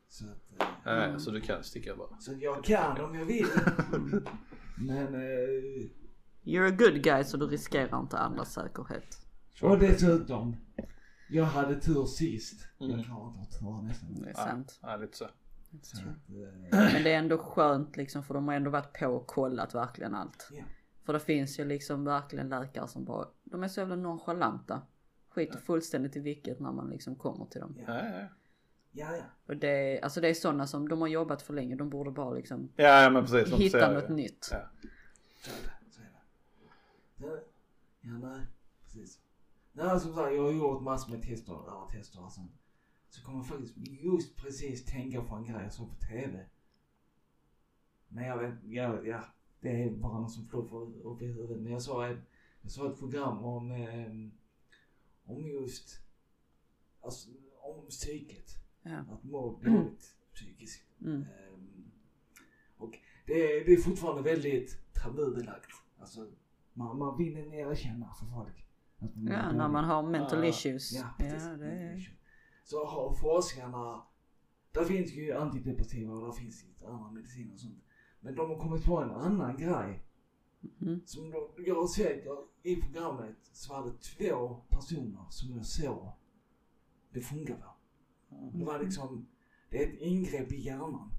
Så 0.09 0.24
att, 0.24 0.87
eh, 0.87 1.05
eh, 1.05 1.16
Så 1.16 1.31
du 1.31 1.41
kan 1.41 1.64
sticka 1.64 1.97
bara. 1.97 2.18
så 2.20 2.33
jag 2.41 2.64
kan 2.64 3.01
om 3.01 3.14
jag 3.14 3.24
vill. 3.24 3.47
Men, 4.78 5.14
eh, 5.14 5.89
You're 6.45 6.66
a 6.68 6.76
good 6.78 7.03
guy 7.03 7.24
så 7.24 7.37
du 7.37 7.47
riskerar 7.47 8.01
inte 8.01 8.18
andras 8.18 8.53
säkerhet. 8.53 9.18
och 9.62 9.78
dessutom, 9.78 10.57
jag 11.31 11.45
hade 11.45 11.81
tur 11.81 12.07
sist. 12.07 12.66
Mm. 12.81 12.97
Jag 12.97 13.07
klarar 13.07 13.28
inte 13.28 13.41
att 13.41 13.61
ha 13.62 13.81
tur 13.81 13.89
nästan. 13.89 14.14
Det 14.22 14.31
är 14.31 14.35
sant. 14.35 14.78
Ja, 14.83 14.97
lite 14.97 15.16
så. 15.16 15.24
Eh, 15.24 15.31
Men 16.70 17.03
det 17.05 17.12
är 17.12 17.18
ändå 17.18 17.39
skönt 17.39 17.97
liksom 17.97 18.22
för 18.22 18.35
de 18.35 18.49
har 18.49 18.55
ändå 18.55 18.70
varit 18.70 18.99
på 18.99 19.07
och 19.07 19.26
kollat 19.26 19.74
verkligen 19.74 20.14
allt. 20.14 20.49
ja. 20.53 20.62
För 21.05 21.12
det 21.12 21.20
finns 21.20 21.59
ju 21.61 21.64
liksom 21.64 22.05
verkligen 22.05 22.49
läkare 22.49 22.89
som 22.89 23.05
bara, 23.05 23.28
de 23.45 23.62
är 23.62 23.68
så 23.68 23.81
jävla 23.81 23.97
nonchalanta. 23.97 24.83
Skiter 25.28 25.59
fullständigt 25.59 26.16
i 26.16 26.20
vilket 26.20 26.61
när 26.61 26.72
man 26.72 26.91
liksom 26.91 27.16
kommer 27.16 27.47
till 27.47 27.61
dem. 27.61 27.76
Ja, 27.87 28.05
ja, 28.05 28.26
Ja, 28.93 29.16
ja. 29.16 29.22
Och 29.47 29.57
det 29.57 29.68
är, 29.68 30.05
alltså 30.05 30.20
det 30.20 30.28
är 30.28 30.35
sådana 30.35 30.66
som, 30.66 30.89
de 30.89 31.01
har 31.01 31.09
jobbat 31.09 31.43
för 31.43 31.55
länge, 31.55 31.76
de 31.76 31.91
borde 31.91 32.11
bara 32.11 32.35
liksom 32.35 32.68
ja. 32.76 33.03
ja 33.03 33.11
men 33.11 33.26
precis. 33.26 33.55
hitta 33.55 33.93
något 33.93 34.11
ju. 34.11 34.14
nytt. 34.14 34.49
Ja. 34.53 34.59
Så 35.43 35.51
är 35.51 35.55
det. 35.64 35.91
Så 35.91 36.01
är 36.01 37.31
det. 37.31 37.37
det. 37.37 37.43
Ja, 38.01 38.11
nej. 38.18 38.47
Precis. 38.85 39.18
Nej, 39.81 40.01
som 40.01 40.14
sagt, 40.14 40.35
jag 40.35 40.43
har 40.43 40.53
gjort 40.53 40.83
massor 40.83 41.11
med 41.12 41.22
tester 41.22 41.53
och 41.53 41.91
tester 41.91 42.24
och 42.24 42.33
sånt. 42.33 42.53
Så 43.11 43.24
kommer 43.24 43.39
jag 43.39 43.47
faktiskt 43.47 43.76
just 43.76 44.37
precis 44.37 44.85
tänka 44.85 45.22
på 45.22 45.35
en 45.35 45.45
grej 45.45 45.62
jag 45.62 45.72
såg 45.72 45.91
på 45.91 45.97
TV. 45.97 46.47
Men 48.09 48.24
jag 48.24 48.39
vet, 48.39 48.55
jag 48.64 48.93
vet, 48.93 49.07
ja. 49.07 49.24
Det 49.61 49.83
är 49.83 49.91
bara 49.91 50.20
något 50.20 50.33
som 50.33 50.49
flår 50.49 51.07
upp 51.07 51.22
i 51.22 51.26
huvudet. 51.26 51.61
Men 51.61 51.72
jag 51.72 51.83
såg 51.83 52.05
ett, 52.05 52.18
jag 52.62 52.70
såg 52.70 52.93
ett 52.93 52.99
program 52.99 53.45
om, 53.45 53.70
eh, 53.70 54.12
om 55.24 55.47
just, 55.47 56.01
alltså 57.01 57.31
om 57.62 57.87
psyket. 57.89 58.51
Ja. 58.83 58.99
Att 58.99 59.24
må 59.24 59.61
dåligt 59.64 60.14
psykiskt. 60.35 60.85
Mm. 61.01 61.22
Ehm, 61.22 61.91
och 62.76 62.99
det 63.26 63.33
är, 63.33 63.64
det 63.64 63.72
är 63.72 63.76
fortfarande 63.76 64.22
väldigt 64.22 64.95
tabubelagt. 64.95 65.70
Alltså, 65.99 66.31
man, 66.72 66.99
man 66.99 67.18
vill 67.18 67.37
inte 67.37 67.57
erkänna 67.57 68.14
för 68.14 68.26
folk. 68.26 68.70
Ja, 69.01 69.09
när 69.14 69.53
dåligt. 69.53 69.70
man 69.72 69.84
har 69.84 70.03
mental 70.03 70.44
issues. 70.44 70.92
Ja, 70.92 71.14
Ja, 71.18 71.57
det 71.57 71.66
är... 71.66 72.16
Så 72.64 72.84
har 72.86 73.14
forskarna, 73.14 74.03
där 74.72 74.84
finns 74.84 75.12
ju 75.12 75.32
antidepressiva 75.32 76.12
och 76.14 76.20
där 76.26 76.32
finns 76.32 76.64
ju 76.64 76.86
andra 76.86 77.11
mediciner 77.11 77.55
och 77.55 77.61
sånt. 77.61 77.84
Men 78.20 78.34
de 78.34 78.51
har 78.51 78.59
kommit 78.59 78.84
på 78.84 78.98
en 78.98 79.11
annan 79.11 79.57
grej. 79.57 80.03
Mhm. 80.78 81.01
Som 81.07 81.30
då, 81.30 81.51
jag 81.59 81.74
har 81.74 81.86
sett, 81.86 82.24
jag, 82.24 82.38
i 82.62 82.76
programmet 82.76 83.36
så 83.53 83.72
var 83.72 83.86
det 83.86 83.92
två 84.01 84.55
personer 84.68 85.24
som 85.30 85.57
jag 85.57 85.66
såg 85.66 86.12
det 87.12 87.20
funkar 87.20 87.55
på. 87.55 87.74
Det 88.59 88.64
var 88.64 88.78
liksom, 88.78 89.26
det 89.70 89.84
är 89.84 89.88
ett 89.88 90.01
ingrepp 90.01 90.53
i 90.53 90.61
hjärnan. 90.61 91.12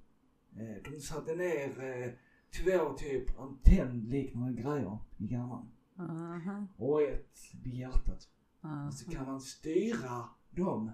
Eh, 0.55 0.91
De 0.91 0.99
satte 0.99 1.35
ner 1.35 1.83
eh, 1.83 2.11
två 2.63 2.93
typ 2.97 3.39
antennliknande 3.39 4.61
grejer 4.61 4.97
i 5.17 5.25
hjärnan. 5.25 5.71
Aha. 6.09 6.67
Och 6.77 7.01
ett 7.01 7.37
vid 7.63 7.73
hjärtat. 7.73 8.27
aha. 8.63 8.87
Och 8.87 8.93
så 8.93 9.11
kan 9.11 9.25
man 9.25 9.41
styra 9.41 10.23
dem 10.49 10.91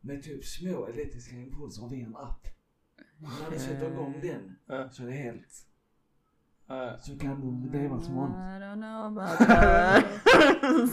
med 0.00 0.22
typ 0.22 0.44
små 0.44 0.86
elektriska 0.86 1.36
impulser 1.36 1.88
via 1.88 2.06
en 2.06 2.16
app. 2.16 2.46
När 3.18 3.50
du 3.50 3.58
sätter 3.58 3.92
igång 3.92 4.14
den 4.22 4.56
Ja. 4.66 4.88
så 4.90 5.02
är 5.02 5.06
det 5.06 5.12
helt, 5.12 5.64
så 7.02 7.18
kan 7.18 7.40
du 7.40 7.78
leva 7.78 8.00
som 8.00 8.14
vanligt. 8.16 8.38
I 8.38 8.64
don't 8.64 8.74
know 8.76 9.04
about 9.18 9.38
that. 9.48 10.04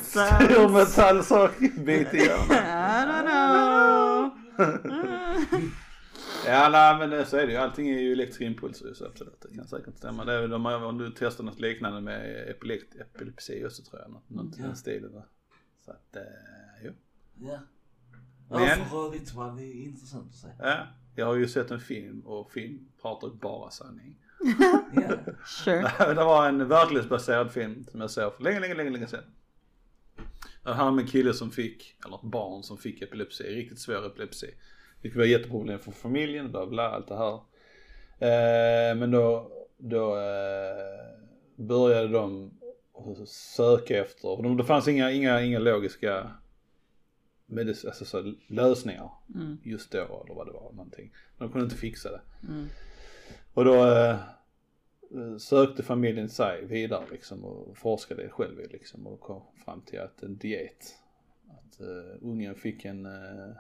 Stor 0.05 0.21
Sounds- 0.21 0.73
metallsak 0.73 1.59
bit 1.59 2.13
i 2.13 2.17
hjärnan. 2.17 2.51
I 2.51 3.11
don't 3.11 3.25
know. 3.27 4.31
Ja 6.47 6.69
nej 6.71 6.97
men 6.99 7.09
det- 7.09 7.25
så 7.25 7.37
är 7.37 7.45
det 7.45 7.51
ju. 7.51 7.57
Allting 7.57 7.89
är 7.89 7.99
ju 7.99 8.11
elektriska 8.11 8.45
impulser 8.45 8.93
så 8.93 9.05
absolut. 9.05 9.41
Det 9.49 9.55
kan 9.55 9.67
säkert 9.67 9.97
stämma. 9.97 10.25
Det 10.25 10.33
är 10.33 10.47
de 10.47 10.65
har, 10.65 10.83
om 10.85 10.97
du 10.97 11.11
testar 11.17 11.43
något 11.43 11.59
liknande 11.59 12.01
med 12.01 12.49
epilekt, 12.49 12.95
epilepsi 12.95 13.65
också 13.65 13.83
tror 13.83 14.01
jag. 14.01 14.11
Något, 14.11 14.29
något 14.29 14.57
i 14.57 14.61
Ja. 14.61 14.67
den 14.67 14.75
stilen. 14.75 15.13
va. 15.13 15.23
Så 15.85 15.91
att, 15.91 16.15
eh, 16.15 16.21
jo. 16.83 16.91
Ja. 17.39 17.59
Men- 18.49 18.61
Ja, 18.63 18.75
för 18.85 19.05
övrigt 19.07 19.27
så 19.27 19.37
var 19.37 19.55
det 19.55 19.73
intressant 19.73 20.27
att 20.29 20.35
se. 20.35 20.47
Ja. 20.59 20.87
Jag 21.15 21.25
har 21.25 21.35
ju 21.35 21.47
sett 21.47 21.71
en 21.71 21.79
film 21.79 22.21
och 22.21 22.51
film 22.51 22.87
pratar 23.01 23.29
bara 23.29 23.69
sanning. 23.71 24.17
Ja. 24.95 25.33
Sure. 25.45 25.91
det 26.15 26.23
var 26.23 26.47
en 26.49 26.67
verklighetsbaserad 26.67 27.51
film 27.51 27.85
som 27.91 28.01
jag 28.01 28.11
såg 28.11 28.35
för 28.35 28.43
länge, 28.43 28.59
länge, 28.59 28.73
länge, 28.75 28.89
länge 28.89 29.07
sedan. 29.07 29.23
Det 30.63 30.69
handlar 30.73 30.87
om 30.91 30.99
en 30.99 31.07
kille 31.07 31.33
som 31.33 31.51
fick, 31.51 31.95
eller 32.05 32.15
ett 32.15 32.21
barn 32.31 32.63
som 32.63 32.77
fick 32.77 33.01
epilepsi, 33.01 33.43
riktigt 33.43 33.79
svår 33.79 34.05
epilepsi. 34.05 34.47
Det 35.13 35.15
var 35.19 35.25
jätteproblem 35.25 35.79
för 35.79 35.91
familjen, 35.91 36.51
bla 36.51 36.65
bla, 36.67 36.89
allt 36.89 37.07
det 37.07 37.17
här. 37.17 37.33
Eh, 38.19 38.95
men 38.95 39.11
då, 39.11 39.51
då 39.77 40.17
eh, 40.17 41.19
började 41.55 42.07
de 42.07 42.51
söka 43.27 43.97
efter, 43.99 44.43
de- 44.43 44.57
det 44.57 44.63
fanns 44.65 44.87
inga, 44.87 45.11
inga, 45.11 45.41
inga 45.41 45.59
logiska 45.59 46.31
medis, 47.45 47.85
alltså 47.85 48.05
så, 48.05 48.33
lösningar 48.47 49.09
Mm. 49.35 49.57
just 49.63 49.91
då 49.91 49.97
eller 50.25 50.35
vad 50.35 50.47
det 50.47 50.53
var 50.53 50.71
någonting. 50.71 51.11
De 51.37 51.51
kunde 51.51 51.65
inte 51.65 51.75
fixa 51.77 52.11
det. 52.11 52.21
Mm. 52.47 52.65
Och 53.53 53.65
då 53.65 53.75
eh, 53.75 54.17
sökte 55.39 55.83
familjen 55.83 56.29
sig 56.29 56.65
vidare 56.65 57.05
liksom 57.11 57.45
och 57.45 57.77
forskade 57.77 58.29
själv 58.29 58.57
liksom 58.71 59.07
och 59.07 59.19
kom 59.19 59.41
fram 59.65 59.81
till 59.81 59.99
att 59.99 60.23
en 60.23 60.37
diet, 60.37 60.95
att 61.49 61.81
uh, 61.81 62.15
ungen 62.21 62.55
fick 62.55 62.85
en, 62.85 63.05
uh, 63.05 63.51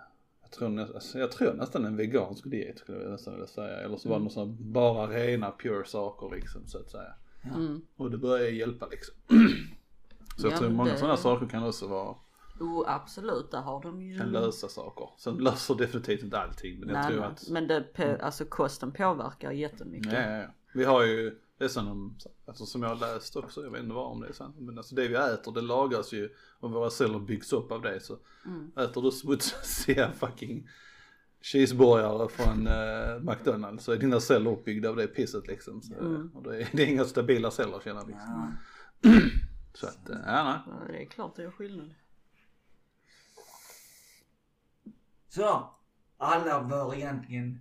tror 0.55 0.69
nä- 0.69 0.87
alltså, 0.95 1.19
jag 1.19 1.31
tror 1.31 1.53
nästan 1.53 1.85
en 1.85 1.95
vegansk 1.97 2.49
diet 2.51 2.77
skulle 2.79 3.01
jag 3.01 3.11
nästan 3.11 3.33
vilja 3.33 3.47
säga. 3.47 3.77
Eller 3.79 3.97
så 3.97 4.09
var 4.09 4.17
det 4.17 4.23
något 4.23 4.33
sånt 4.33 4.59
bara 4.59 5.07
rena 5.07 5.51
pure 5.51 5.85
saker 5.85 6.35
liksom 6.35 6.67
så 6.67 6.77
att 6.77 6.89
säga. 6.89 7.13
Mm. 7.55 7.81
Och 7.97 8.11
det 8.11 8.17
började 8.17 8.49
hjälpa 8.49 8.87
liksom. 8.87 9.15
så 10.37 10.47
jag 10.47 10.53
Ja, 10.53 10.57
tror 10.57 10.69
många 10.69 10.91
det- 10.91 10.97
sådana 10.97 11.17
saker 11.17 11.45
kan 11.47 11.63
också 11.67 11.87
vara, 11.87 12.15
Oh, 12.59 12.83
absolut, 12.87 13.51
där 13.51 13.61
har 13.61 13.81
de 13.81 14.01
ju... 14.01 14.17
kan 14.17 14.31
lösa 14.31 14.67
saker. 14.67 15.09
Sen 15.17 15.37
löser 15.37 15.75
definitivt 15.75 16.23
inte 16.23 16.39
allting 16.39 16.79
men 16.79 16.89
jag 16.89 16.95
Nej, 16.97 17.07
tror 17.11 17.19
nej. 17.19 17.29
att 17.29 17.49
Men 17.49 17.67
det, 17.67 17.85
pe- 17.95 18.19
alltså 18.21 18.45
kosten 18.45 18.91
påverkar 18.91 19.51
jättemycket. 19.51 20.13
Ja, 20.13 20.19
ja, 20.21 20.37
ja. 20.37 20.47
Vi 20.73 20.83
har 20.83 21.03
ju, 21.03 21.39
det 21.57 21.63
är 21.63 21.67
som, 21.67 22.17
alltså 22.45 22.65
som 22.65 22.83
jag 22.83 22.89
har 22.89 22.95
läst 23.13 23.35
också, 23.35 23.63
jag 23.63 23.71
vet 23.71 23.81
inte 23.83 23.93
vad 23.93 24.11
om 24.11 24.21
det 24.21 24.27
är 24.27 24.33
sant, 24.33 24.55
men 24.59 24.77
alltså 24.77 24.95
det 24.95 25.07
vi 25.07 25.15
äter 25.15 25.51
det 25.53 25.61
lagras 25.61 26.13
ju 26.13 26.29
och 26.59 26.71
våra 26.71 26.89
celler 26.89 27.19
byggs 27.19 27.53
upp 27.53 27.71
av 27.71 27.81
det 27.81 27.99
så 27.99 28.17
Mm. 28.45 28.71
äter 28.77 29.01
du 29.01 29.11
smutsiga 29.11 30.11
fucking 30.19 30.69
cheeseburgare 31.41 32.29
från 32.29 32.67
eh, 32.67 33.19
McDonalds 33.19 33.83
så 33.83 33.91
är 33.91 33.97
dina 33.97 34.19
celler 34.19 34.51
uppbyggda 34.51 34.89
av 34.89 34.95
det 34.95 35.07
pisset 35.07 35.47
liksom. 35.47 35.81
Så, 35.81 35.93
Mm. 35.93 36.31
Och 36.33 36.43
det 36.43 36.61
är, 36.61 36.69
det 36.73 36.83
är 36.83 36.87
inga 36.87 37.03
stabila 37.05 37.51
celler 37.51 37.79
känner 37.83 38.05
vi. 38.05 38.13
Ja. 38.13 38.51
Så 39.73 39.87
att, 39.87 40.09
eh, 40.09 40.17
ja 40.25 40.43
nej. 40.43 40.59
Ja, 40.87 40.87
Det 40.93 41.01
är 41.01 41.05
klart 41.05 41.35
det 41.35 41.43
gör 41.43 41.51
skillnad. 41.51 41.93
Så, 45.29 45.69
alla 46.17 46.63
bör 46.63 46.95
egentligen 46.95 47.59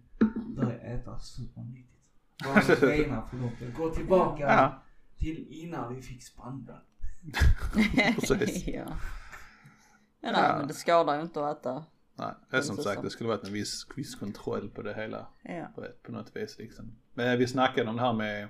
börja 0.56 0.78
äta 0.78 1.20
supernyttigt. 1.20 1.93
Gå 3.76 3.90
tillbaka 3.90 4.42
Ja, 4.42 4.82
till 5.18 5.46
innan 5.50 5.94
vi 5.94 6.02
fick 6.02 6.22
spannmål. 6.22 6.76
Precis. 8.20 8.66
ja. 8.66 8.84
Ja, 10.20 10.32
nej, 10.32 10.42
Ja. 10.42 10.56
men 10.58 10.68
det 10.68 10.74
skadar 10.74 11.16
ju 11.16 11.22
inte 11.22 11.46
att 11.48 11.58
äta. 11.60 11.84
nej. 12.14 12.34
Det 12.50 12.56
är 12.56 12.62
som 12.62 12.76
sagt, 12.76 13.02
det 13.02 13.10
skulle 13.10 13.28
varit 13.28 13.44
en 13.44 13.52
viss, 13.52 13.86
viss 13.96 14.14
kontroll 14.14 14.70
på 14.70 14.82
det 14.82 14.94
hela. 14.94 15.26
Ja. 15.42 15.66
på, 15.74 15.84
ett, 15.84 16.02
på 16.02 16.12
något 16.12 16.36
vis 16.36 16.58
liksom. 16.58 16.96
Men 17.14 17.38
vi 17.38 17.46
snackade 17.46 17.90
om 17.90 17.96
det 17.96 18.02
här 18.02 18.12
med 18.12 18.48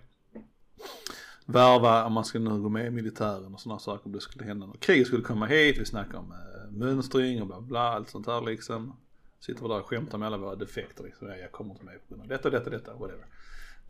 värva, 1.47 2.05
om 2.05 2.13
man 2.13 2.25
skulle 2.25 2.51
nu 2.51 2.61
gå 2.63 2.69
med 2.69 2.87
i 2.87 2.91
militären 2.91 3.55
och 3.55 3.61
sådana 3.61 3.79
saker 3.79 4.07
om 4.07 4.13
det 4.13 4.21
skulle 4.21 4.45
hända 4.45 4.67
något. 4.67 4.81
Kriget 4.81 5.07
skulle 5.07 5.23
komma 5.23 5.47
hit, 5.47 5.79
vi 5.79 5.85
snackade 5.85 6.19
om 6.19 6.33
äh, 6.33 6.71
mönstring 6.71 7.41
och 7.41 7.47
bla 7.47 7.61
bla, 7.61 7.81
allt 7.81 8.09
sånt 8.11 8.27
här 8.27 8.41
liksom. 8.41 8.97
Sitter 9.41 9.63
vi 9.63 9.69
där 9.69 9.81
och 9.81 9.87
skämtar 9.87 10.19
med 10.19 10.27
alla 10.27 10.37
våra 10.37 10.55
defekter 10.55 11.05
liksom. 11.05 11.29
Ja, 11.29 11.37
jag 11.37 11.53
kommer 11.53 11.71
inte 11.71 11.85
med 11.85 11.95
på 11.95 12.15
grund 12.15 12.23
av 12.23 12.29
detta, 12.29 12.51
detta, 12.51 12.71
detta, 12.71 12.95
whatever. 12.95 13.27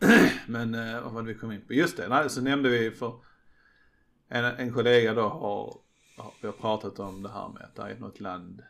Men 0.47 0.75
äh, 0.75 1.03
vad 1.03 1.13
var 1.13 1.23
det 1.23 1.29
vi 1.29 1.39
kom 1.39 1.53
in 1.53 1.67
på? 1.67 1.73
Just 1.73 1.97
det, 1.97 2.09
nej, 2.09 2.31
så 2.31 2.41
nämnde 2.41 2.69
vi 2.69 2.91
för 2.91 3.21
en, 4.29 4.45
en 4.45 4.73
kollega 4.73 5.15
då 5.15 5.23
har, 5.23 5.81
har, 6.17 6.35
vi 6.41 6.47
har 6.47 6.55
pratat 6.55 6.99
om 6.99 7.23
det 7.23 7.29
här 7.29 7.49
med 7.49 7.63
att 7.63 7.75
det 7.75 7.83
är 7.83 7.99
något 7.99 8.21
land, 8.21 8.63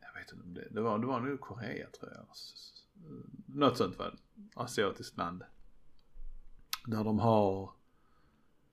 jag 0.00 0.20
vet 0.20 0.32
inte 0.32 0.44
om 0.44 0.54
det, 0.54 0.68
det 0.70 0.80
var, 0.80 0.98
det 0.98 1.06
var 1.06 1.20
nog 1.20 1.40
Korea 1.40 1.86
tror 2.00 2.12
jag. 2.14 2.26
Något 3.46 3.76
sånt 3.76 3.98
var 3.98 4.14
asiatiskt 4.54 5.16
land. 5.16 5.42
Där 6.86 7.04
de 7.04 7.18
har, 7.18 7.70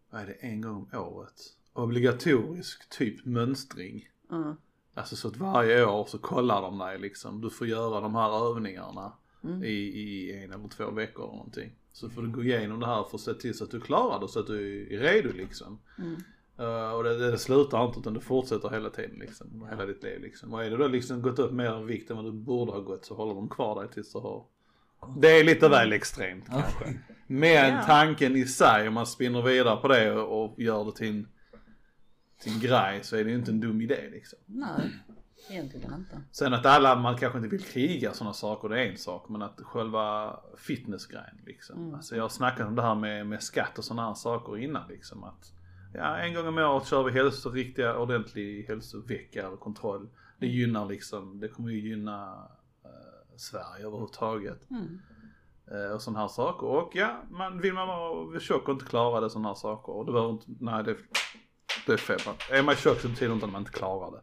vad 0.10 0.22
är 0.22 0.26
det, 0.26 0.34
en 0.34 0.62
gång 0.62 0.90
om 0.92 1.00
året, 1.00 1.42
obligatorisk 1.74 2.90
typ 2.90 3.26
mönstring. 3.26 4.10
Mm. 4.32 4.56
Alltså 4.94 5.16
så 5.16 5.28
att 5.28 5.38
varje 5.38 5.86
år 5.86 6.06
så 6.06 6.18
kollar 6.18 6.62
de 6.62 6.78
dig 6.78 7.00
liksom, 7.00 7.42
du 7.42 7.50
får 7.50 7.68
göra 7.68 8.02
de 8.02 8.16
här 8.16 8.50
övningarna 8.50 9.14
Mm. 9.46 9.64
i, 9.64 9.68
i 9.68 10.44
en 10.44 10.52
eller 10.54 10.68
två 10.68 10.92
veckor 10.92 11.24
eller 11.24 11.36
någonting. 11.36 11.72
Så 11.96 12.10
får 12.10 12.22
du 12.22 12.32
gå 12.32 12.44
igenom 12.44 12.80
det 12.80 12.86
här 12.86 13.04
för 13.04 13.18
att 13.18 13.22
se 13.22 13.34
till 13.34 13.58
så 13.58 13.64
att 13.64 13.72
du 13.72 13.82
klarar 13.82 14.20
det 14.20 14.28
så 14.28 14.40
att 14.40 14.48
du 14.48 14.88
är 14.96 15.00
redo 15.00 15.32
liksom. 15.34 15.80
Mm. 15.98 16.16
Uh, 16.60 16.92
och 16.92 17.04
det, 17.04 17.32
det 17.32 17.38
slutar 17.38 17.86
inte 17.86 18.00
utan 18.00 18.14
det 18.14 18.20
fortsätter 18.20 18.70
hela 18.70 18.90
tiden 18.90 19.20
liksom, 19.20 19.68
hela 19.70 19.86
ditt 19.86 20.04
liv 20.04 20.22
liksom. 20.22 20.54
Och 20.54 20.64
är 20.64 20.70
du 20.70 20.78
då 20.78 20.88
liksom 20.88 21.22
gått 21.22 21.40
upp 21.40 21.52
mer 21.52 21.84
vikt 21.84 22.10
än 22.10 22.16
vad 22.16 22.26
du 22.26 22.32
borde 22.32 22.72
ha 22.72 22.80
gått 22.80 23.06
så 23.06 23.16
håller 23.16 23.34
de 23.36 23.50
kvar 23.50 23.82
dig 23.82 23.92
tills 23.92 24.14
du 24.14 24.20
har 24.20 24.46
det 25.18 25.40
är 25.40 25.44
lite 25.44 25.70
väl 25.70 25.94
extremt 25.94 26.46
kanske. 26.50 27.00
Men 27.28 27.74
Ja. 27.74 27.84
tanken 27.86 28.36
i 28.36 28.46
sig 28.46 28.88
om 28.88 28.94
man 28.94 29.06
spinner 29.06 29.42
vidare 29.42 29.78
på 29.78 29.88
det 29.88 30.12
och, 30.12 30.44
och 30.46 30.60
gör 30.60 30.86
det 30.86 30.92
till 30.92 31.08
en, 31.08 31.28
en 32.48 32.60
grej 32.60 33.04
så 33.04 33.16
är 33.16 33.24
det 33.24 33.30
ju 33.30 33.36
inte 33.36 33.52
en 33.52 33.60
dum 33.60 33.82
idé 33.82 34.10
liksom. 34.12 34.40
Nej, 34.46 34.92
egentligen 35.50 35.94
inte. 35.94 36.22
Sen 36.32 36.54
att 36.54 36.66
alla, 36.66 36.96
man 36.96 37.18
kanske 37.18 37.38
inte 37.38 37.50
vill 37.50 37.64
kriga 37.64 38.14
sådana 38.14 38.34
saker, 38.34 38.70
det 38.70 38.82
är 38.82 38.92
en 38.92 38.98
sak. 38.98 39.30
Men 39.30 39.42
att 39.42 39.62
själva 39.62 40.40
fitnessgrejen 40.58 41.42
liksom. 41.46 41.80
Mm. 41.80 41.96
Alltså 41.96 42.16
jag 42.16 42.24
har 42.24 42.30
snackat 42.30 42.68
om 42.68 42.76
det 42.76 42.82
här 42.82 42.96
med, 42.96 43.28
med 43.28 43.44
skatt 43.44 43.78
och 43.78 43.84
sådana 43.84 44.08
här 44.08 44.14
saker 44.14 44.58
innan 44.58 44.88
liksom. 44.88 45.24
Att 45.24 45.54
ja, 45.94 46.18
en 46.18 46.34
gång 46.34 46.48
om 46.48 46.58
året 46.58 46.88
kör 46.88 47.04
vi 47.04 47.12
hälso, 47.12 47.50
riktiga, 47.50 47.98
ordentlig 47.98 48.66
hälsovecka 48.68 49.48
eller 49.48 49.58
kontroll. 49.58 50.10
Det 50.40 50.48
gynnar 50.48 50.86
liksom, 50.86 51.40
det 51.40 51.48
kommer 51.48 51.70
ju 51.70 51.90
gynna 51.90 52.48
eh, 52.84 53.38
Sverige 53.38 53.86
överhuvudtaget. 53.86 54.70
Mm. 54.70 55.00
Eh, 55.72 55.92
och 55.92 56.02
sådana 56.02 56.20
här 56.20 56.28
saker. 56.28 56.68
Och 56.68 56.92
ja, 56.94 57.24
man, 57.30 57.62
vill 57.62 57.74
man 57.74 57.88
vara 57.88 58.40
tjock 58.40 58.68
och 58.68 58.74
inte 58.74 58.86
klara 58.86 59.20
det 59.22 59.30
sådana 59.30 59.48
här 59.48 59.56
saker. 59.56 59.94
Och 59.94 60.06
det 60.06 60.12
behöver 60.12 60.34
inte, 60.34 60.46
nej 60.60 60.84
det, 60.84 60.98
det 61.86 61.94
är 61.94 61.98
fel. 61.98 62.20
Är 62.52 62.64
man 62.64 62.76
tjock 62.76 63.00
så 63.00 63.08
betyder 63.08 63.28
det 63.28 63.34
inte 63.34 63.46
att 63.46 63.52
man 63.52 63.62
inte 63.62 63.72
klarar 63.72 64.12
det. 64.12 64.22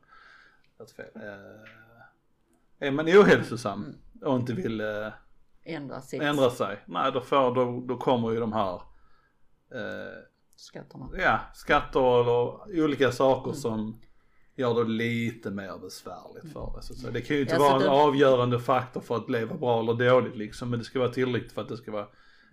Det 0.79 0.83
är 0.83 1.05
fel. 1.05 1.23
Eh, 1.23 2.87
är 2.89 2.91
man 2.91 3.07
ohälsosam 3.09 3.95
och 4.23 4.37
inte 4.37 4.53
vill 4.53 4.81
eh, 4.81 5.09
Ändra 5.65 6.01
sitt 6.01 6.23
ändra 6.23 6.51
sig. 6.51 6.79
Nej 6.87 7.13
då 7.13 7.21
får, 7.21 7.55
då, 7.55 7.81
då 7.87 7.97
kommer 7.97 8.31
ju 8.31 8.41
de 8.41 8.53
här 8.53 8.75
eh, 9.75 10.23
skatterna. 10.57 11.09
ja, 11.19 11.41
skatter 11.55 12.21
eller 12.21 12.83
olika 12.85 13.13
saker 13.13 13.53
som 13.53 14.01
gör 14.57 14.75
det 14.85 14.91
lite 14.91 15.51
mer 15.51 15.79
besvärligt 15.79 16.53
för 16.53 16.73
det. 16.77 16.83
Så, 16.83 17.11
det 17.11 17.21
kan 17.21 17.37
ju 17.37 17.43
inte 17.43 17.55
Ja, 17.55 17.59
vara 17.61 17.75
en 17.75 17.81
det- 17.81 17.89
avgörande 17.91 18.61
faktor 18.61 19.01
för 19.01 19.17
att 19.17 19.31
leva 19.31 19.57
bra 19.57 19.81
eller 19.81 19.95
dåligt 19.95 20.37
liksom. 20.37 20.71
Men 20.71 20.79
det 20.79 20.85
ska 20.85 20.99
vara 20.99 21.09
tillräckligt 21.13 21.53
för 21.53 21.63
att 21.63 21.69
det 21.69 21.77
ska 21.77 21.91
vara 21.93 22.07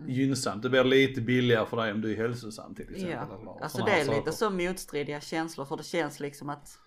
gynnsamt. 0.07 0.63
Det 0.63 0.69
blir 0.69 0.83
lite 0.83 1.21
billigare 1.21 1.65
för 1.65 1.77
dig 1.77 1.91
om 1.91 2.01
du 2.01 2.11
är 2.13 2.17
hälsosam 2.17 2.75
till 2.75 2.85
exempel. 2.95 3.37
Ja, 3.45 3.59
alltså 3.61 3.85
det 3.85 3.91
är 3.91 4.05
saker. 4.05 4.19
lite 4.19 4.31
så 4.31 4.49
motstridiga 4.49 5.21
känslor 5.21 5.65
för 5.65 5.77
det 5.77 5.83
känns 5.83 6.19
liksom 6.19 6.49
att 6.49 6.77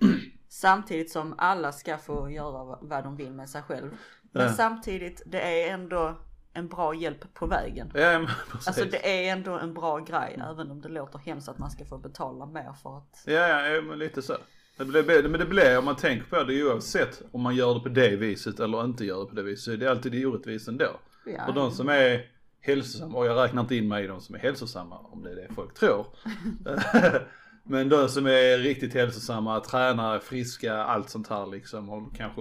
samtidigt 0.48 1.10
som 1.10 1.34
alla 1.38 1.72
ska 1.72 1.98
få 1.98 2.30
göra 2.30 2.78
vad- 2.82 3.04
de 3.04 3.16
vill 3.16 3.32
med 3.32 3.48
sig 3.50 3.62
själv. 3.62 3.90
Men 4.32 4.42
Ja. 4.42 4.52
samtidigt, 4.52 5.22
det 5.26 5.40
är 5.40 5.74
ändå 5.74 6.16
en 6.52 6.68
bra 6.68 6.94
hjälp 6.94 7.34
på 7.34 7.46
vägen. 7.46 7.90
Ja 7.94 8.18
men 8.18 8.26
precis. 8.52 8.66
Alltså 8.68 8.84
det 8.84 9.28
är 9.28 9.32
ändå 9.32 9.52
en 9.58 9.74
bra 9.74 9.98
grej 9.98 10.38
även 10.50 10.70
om 10.70 10.80
det 10.80 10.88
låter 10.88 11.18
hemskt 11.18 11.48
att 11.48 11.58
man 11.58 11.70
ska 11.70 11.84
få 11.84 11.98
betala 11.98 12.46
mer 12.46 12.72
för 12.82 12.98
att 12.98 13.22
Ja, 13.26 13.32
ja, 13.32 13.66
ja, 13.68 13.82
men 13.82 13.98
lite 13.98 14.22
så. 14.22 14.36
Det 14.76 14.84
blir, 14.84 15.28
men 15.28 15.40
det 15.40 15.46
blir, 15.46 15.78
om 15.78 15.84
man 15.84 15.96
tänker 15.96 16.26
på 16.26 16.42
det 16.44 16.64
oavsett 16.64 17.22
om 17.32 17.42
man 17.42 17.54
gör 17.56 17.74
det 17.74 17.80
på 17.80 17.88
det 17.88 18.16
viset 18.16 18.60
eller 18.60 18.84
inte 18.84 19.04
gör 19.04 19.20
det 19.20 19.26
på 19.26 19.34
det 19.34 19.42
viset, 19.42 19.64
så 19.64 19.72
är 19.72 19.76
det 19.76 19.90
alltid 19.90 20.26
orättvist 20.26 20.68
ändå. 20.68 21.00
Ja. 21.26 21.46
För 21.46 21.52
de 21.52 21.70
som 21.70 21.88
är 21.88 22.26
hälsosamma, 22.64 23.18
och 23.18 23.26
jag 23.26 23.44
räknar 23.44 23.62
inte 23.62 23.76
in 23.76 23.88
mig 23.88 24.04
i 24.04 24.06
de 24.06 24.20
som 24.20 24.34
är 24.34 24.38
hälsosamma, 24.38 24.98
om 24.98 25.22
det 25.22 25.30
är 25.30 25.36
det 25.36 25.54
folk 25.54 25.74
tror. 25.74 26.06
Men 27.66 27.88
de 27.88 28.08
som 28.08 28.26
är 28.26 28.58
riktigt 28.58 28.94
hälsosamma, 28.94 29.60
tränar, 29.60 30.18
friska, 30.18 30.74
allt 30.74 31.10
sånt 31.10 31.28
här 31.28 31.46
liksom, 31.46 31.90
och 31.90 32.16
kanske 32.16 32.40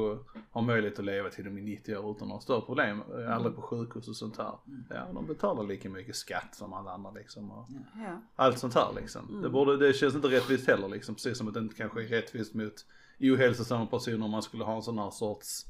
har 0.52 0.62
möjlighet 0.62 1.00
att 1.00 1.06
leva 1.06 1.30
till 1.30 1.44
de 1.46 1.58
är 1.58 1.62
90 1.62 1.98
år 1.98 2.16
utan 2.16 2.28
några 2.28 2.42
större 2.42 2.62
problem, 2.62 3.02
är 3.14 3.26
aldrig 3.26 3.56
på 3.56 3.62
sjukhus 3.62 4.08
och 4.08 4.16
sånt 4.16 4.38
här. 4.38 4.54
Ja, 4.90 5.08
de 5.14 5.28
betalar 5.28 5.64
lika 5.64 5.90
mycket 5.90 6.16
skatt 6.16 6.56
som 6.56 6.74
alla 6.74 6.92
andra 6.92 7.12
liksom. 7.12 7.52
Och, 7.52 7.68
ja. 7.96 8.22
allt 8.36 8.60
sånt 8.60 8.76
här 8.76 8.94
liksom. 8.96 9.42
Det, 9.42 9.50
borde, 9.50 9.78
det 9.78 9.94
känns 9.94 10.16
inte 10.16 10.28
rättvist 10.28 10.68
heller 10.68 10.88
liksom. 10.88 11.16
Precis 11.16 11.38
som 11.38 11.48
att 11.48 11.54
det 11.54 11.60
inte 11.60 11.76
kanske 11.76 12.04
är 12.04 12.08
rättvist 12.08 12.54
mot 12.54 12.86
ohälsosamma 13.20 13.86
personer 13.86 14.26
om 14.26 14.32
man 14.32 14.44
skulle 14.44 14.64
ha 14.64 14.76
en 14.76 14.82
sån 14.82 15.00
här 15.00 15.12
sorts 15.12 15.66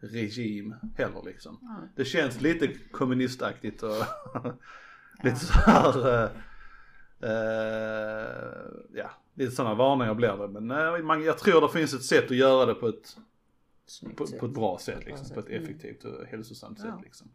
regim 0.00 0.74
heller 0.96 1.22
liksom. 1.24 1.58
Nej. 1.62 1.88
Det 1.96 2.04
känns 2.04 2.40
lite 2.40 2.68
kommunistaktigt 2.92 3.82
och 3.82 3.90
lite 5.24 5.36
så 5.36 5.52
här, 5.52 6.22
eh, 6.22 6.30
eh, 7.30 8.64
ja, 8.94 9.10
lite 9.34 9.52
sådana 9.52 9.74
varningar 9.74 10.14
blir 10.14 10.36
det. 10.36 10.48
Men 10.60 10.70
eh, 10.70 10.98
man, 11.02 11.22
jag 11.24 11.38
tror 11.38 11.60
det 11.60 11.68
finns 11.68 11.94
ett 11.94 12.02
sätt 12.04 12.24
att 12.24 12.36
göra 12.36 12.66
det 12.66 12.74
på 12.74 12.88
ett, 12.88 13.16
på, 14.16 14.26
på 14.26 14.46
ett 14.46 14.54
bra 14.54 14.78
sätt 14.80 14.94
På 14.94 15.00
ett 15.00 15.06
bra 15.06 15.16
liksom, 15.16 15.34
på 15.34 15.40
ett 15.40 15.48
Mm. 15.48 15.62
effektivt 15.62 16.04
och 16.04 16.26
hälsosamt 16.26 16.78
Ja. 16.84 16.84
sätt 16.84 17.00
liksom. 17.02 17.28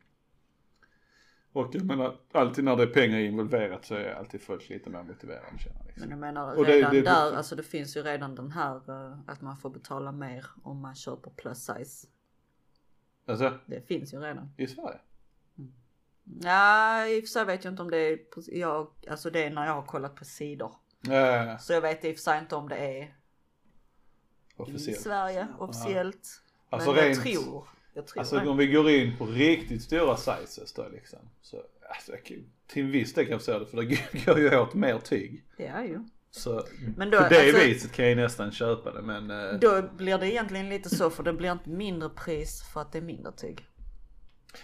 Och 1.52 1.70
jag 1.76 1.86
menar, 1.86 2.16
alltid 2.32 2.64
när 2.64 2.76
det 2.76 2.84
är 2.84 2.88
pengar 2.88 3.20
involverat 3.20 3.86
så 3.86 3.96
är 3.96 4.14
alltid 4.14 4.42
folk 4.42 4.70
lite 4.70 4.90
mer 4.90 5.04
motiverade 5.04 5.46
känner 5.60 5.78
jag, 5.78 5.86
liksom. 5.88 6.02
Men 6.02 6.10
jag 6.10 6.20
menar 6.20 6.56
Och 6.56 6.66
det- 6.66 6.72
redan 6.72 6.94
det- 6.94 7.02
där, 7.02 7.36
alltså 7.36 7.56
det 7.56 7.64
finns 7.64 7.98
ju 7.98 8.02
redan 8.02 8.36
den 8.36 8.52
här 8.52 8.76
eh, 8.90 9.20
att 9.28 9.42
man 9.42 9.58
får 9.58 9.70
betala 9.70 10.12
mer 10.12 10.46
om 10.64 10.80
man 10.82 10.96
köper 10.96 11.30
plus 11.32 11.58
size. 11.66 12.08
Alltså, 13.26 13.60
Det 13.66 13.88
finns 13.88 14.14
ju 14.14 14.20
redan. 14.20 14.54
i 14.58 14.68
Sverige? 14.68 15.00
Nej, 16.24 17.18
i 17.18 17.20
och 17.20 17.24
för 17.24 17.28
sig 17.28 17.46
vet 17.46 17.64
jag 17.64 17.74
inte 17.74 17.82
om 17.82 17.92
det 17.92 17.98
är, 17.98 18.18
på- 18.18 18.42
jag, 18.48 18.88
alltså 19.10 19.30
det 19.30 19.44
är 19.44 19.50
när 19.50 19.66
jag 19.66 19.74
har 19.74 19.82
kollat 19.82 20.16
på 20.16 20.26
sidor. 20.26 20.76
Eh, 21.10 21.58
Så 21.58 21.74
jag 21.74 21.82
vet 21.82 22.06
i 22.06 22.12
och 22.12 22.16
för 22.16 22.22
sig 22.22 22.40
inte 22.40 22.56
om 22.56 22.70
det 22.70 22.76
är 22.76 23.04
i 23.04 23.12
officiellt. 24.58 25.02
Sverige 25.02 25.48
officiellt. 25.60 26.42
Alltså 26.70 26.92
men 26.94 27.00
rent- 27.04 27.26
jag 27.26 27.44
tror, 27.44 27.68
jag 27.94 28.08
tror 28.08 28.20
Alltså 28.20 28.40
det. 28.40 28.50
om 28.50 28.58
vi 28.58 28.68
går 28.68 28.90
in 28.90 29.18
på 29.18 29.26
riktigt 29.26 29.84
stora 29.84 30.18
sizes 30.18 30.74
då 30.74 30.88
liksom. 30.92 31.20
Så, 31.42 31.64
alltså, 31.90 32.12
till 32.68 32.84
en 32.86 32.92
viss 32.92 33.14
del 33.14 33.26
kan 33.26 33.32
jag 33.32 33.40
förstå 33.42 33.60
det 33.60 33.66
för 33.66 33.78
det 33.78 34.26
går 34.26 34.40
ju 34.40 34.58
åt 34.60 34.74
mer 34.74 35.00
tyg. 35.00 35.44
Ja, 35.58 35.84
ju. 35.84 36.04
Så 36.38 36.64
Men 36.98 37.10
då, 37.10 37.18
på 37.18 37.30
det 37.30 37.40
alltså- 37.40 37.66
viset 37.66 37.92
kan 37.92 38.08
jag 38.08 38.18
nästan 38.18 38.52
köpa 38.52 38.92
det 38.92 39.02
men 39.02 39.32
eh, 39.32 39.60
Då 39.60 39.82
blir 39.98 40.18
det 40.18 40.32
egentligen 40.32 40.70
lite 40.70 40.90
så 40.96 41.10
för 41.10 41.24
det 41.24 41.34
blir 41.34 41.52
inte 41.52 41.70
mindre 41.70 42.10
pris 42.10 42.64
för 42.74 42.82
att 42.82 42.92
det 42.92 42.98
är 42.98 43.02
mindre 43.02 43.32
tyg. 43.32 43.66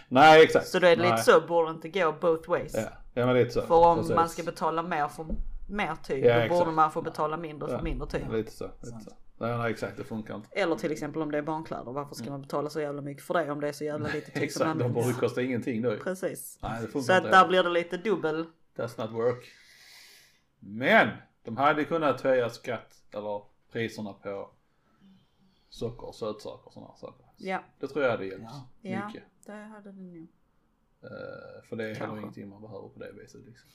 nej 0.07 0.43
exakt. 0.43 0.67
Så 0.67 0.79
då 0.79 0.87
är 0.87 0.95
det 0.95 1.01
nej. 1.01 1.11
lite 1.11 1.23
så, 1.23 1.41
borde 1.47 1.67
det 1.69 1.71
inte 1.75 1.89
gå 1.89 2.11
both 2.21 2.49
ways. 2.49 2.73
Ja, 2.75 2.81
ja 3.13 3.25
men 3.25 3.35
lite 3.35 3.51
så. 3.51 3.61
För 3.61 3.75
om 3.75 3.97
Precis. 3.97 4.15
man 4.15 4.29
ska 4.29 4.43
betala 4.43 4.83
mer 4.83 5.07
för 5.07 5.25
mer 5.69 5.95
tyg, 6.03 6.25
Ja, 6.25 6.33
då 6.33 6.39
exakt. 6.39 6.59
borde 6.59 6.71
man 6.71 6.91
få 6.91 7.01
betala 7.01 7.37
mindre 7.37 7.67
för 7.67 7.75
Ja, 7.75 7.81
mindre 7.81 8.07
tyg. 8.09 8.31
Lite 8.31 8.51
så. 8.51 8.65
Lite 8.83 8.99
så. 9.03 9.11
Nej, 9.37 9.57
nej 9.57 9.71
exakt 9.71 9.97
det 9.97 10.03
funkar 10.03 10.35
inte. 10.35 10.47
Eller 10.51 10.75
till 10.75 10.91
exempel 10.91 11.21
om 11.21 11.31
det 11.31 11.37
är 11.37 11.41
barnkläder, 11.41 11.91
varför 11.91 12.15
ska 12.15 12.29
man 12.29 12.41
betala 12.41 12.69
så 12.69 12.81
jävla 12.81 13.01
mycket 13.01 13.23
för 13.23 13.33
det 13.33 13.51
om 13.51 13.61
det 13.61 13.67
är 13.67 13.71
så 13.73 13.83
jävla 13.83 14.07
lite 14.07 14.25
tyg 14.31 14.33
som 14.33 14.43
Exakt, 14.43 14.79
de 14.79 14.87
borde 14.87 14.99
används? 14.99 15.19
kosta 15.19 15.41
ingenting 15.41 15.81
då. 15.81 15.95
Precis. 15.97 16.59
Nej 16.61 16.71
det 16.81 16.87
funkar 16.87 17.01
Så 17.01 17.13
att 17.13 17.17
inte. 17.25 17.37
där 17.37 17.47
blir 17.47 17.63
det 17.63 17.69
lite 17.69 17.97
dubbel. 17.97 18.45
Does 18.77 18.97
not 18.97 19.11
work. 19.11 19.45
Men 20.59 21.07
de 21.43 21.57
hade 21.57 21.85
kunnat 21.85 22.21
höja 22.21 22.49
skatt 22.49 23.03
eller 23.11 23.43
priserna 23.71 24.13
på 24.13 24.49
socker 25.69 26.07
och 26.07 26.15
sötsaker 26.15 26.67
och 26.67 26.73
sådana 26.73 26.95
saker. 26.95 27.25
Ja, 27.37 27.63
Det 27.79 27.87
tror 27.87 28.03
jag 28.03 28.11
hade 28.11 28.25
hjälpt 28.25 28.45
ja 28.81 29.07
mycket. 29.07 29.23
det 29.45 29.51
hade 29.53 29.91
det 29.91 30.01
nog. 30.01 30.27
Eh, 31.03 31.63
för 31.69 31.75
det 31.75 31.89
är 31.91 31.95
heller 31.95 32.17
ingenting 32.17 32.49
man 32.49 32.61
behöver 32.61 32.89
på 32.89 32.99
det 32.99 33.11
viset 33.11 33.41
liksom. 33.45 33.69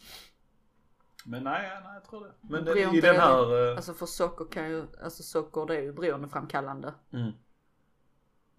Men 1.24 1.44
nej, 1.44 1.80
nej 1.84 1.94
jag 1.94 2.04
tror 2.04 2.24
det. 2.24 2.32
Men 2.40 2.64
det, 2.64 2.80
i 2.80 2.84
den 2.84 3.00
det- 3.00 3.12
här... 3.20 3.70
eh, 3.70 3.76
Alltså 3.76 3.94
för 3.94 4.06
socker 4.06 4.44
kan 4.44 4.70
ju, 4.70 4.86
alltså 5.02 5.22
socker 5.22 5.66
det 5.66 5.76
är 5.76 5.82
ju 5.82 5.92
beroendeframkallande. 5.92 6.94
mm, 7.12 7.32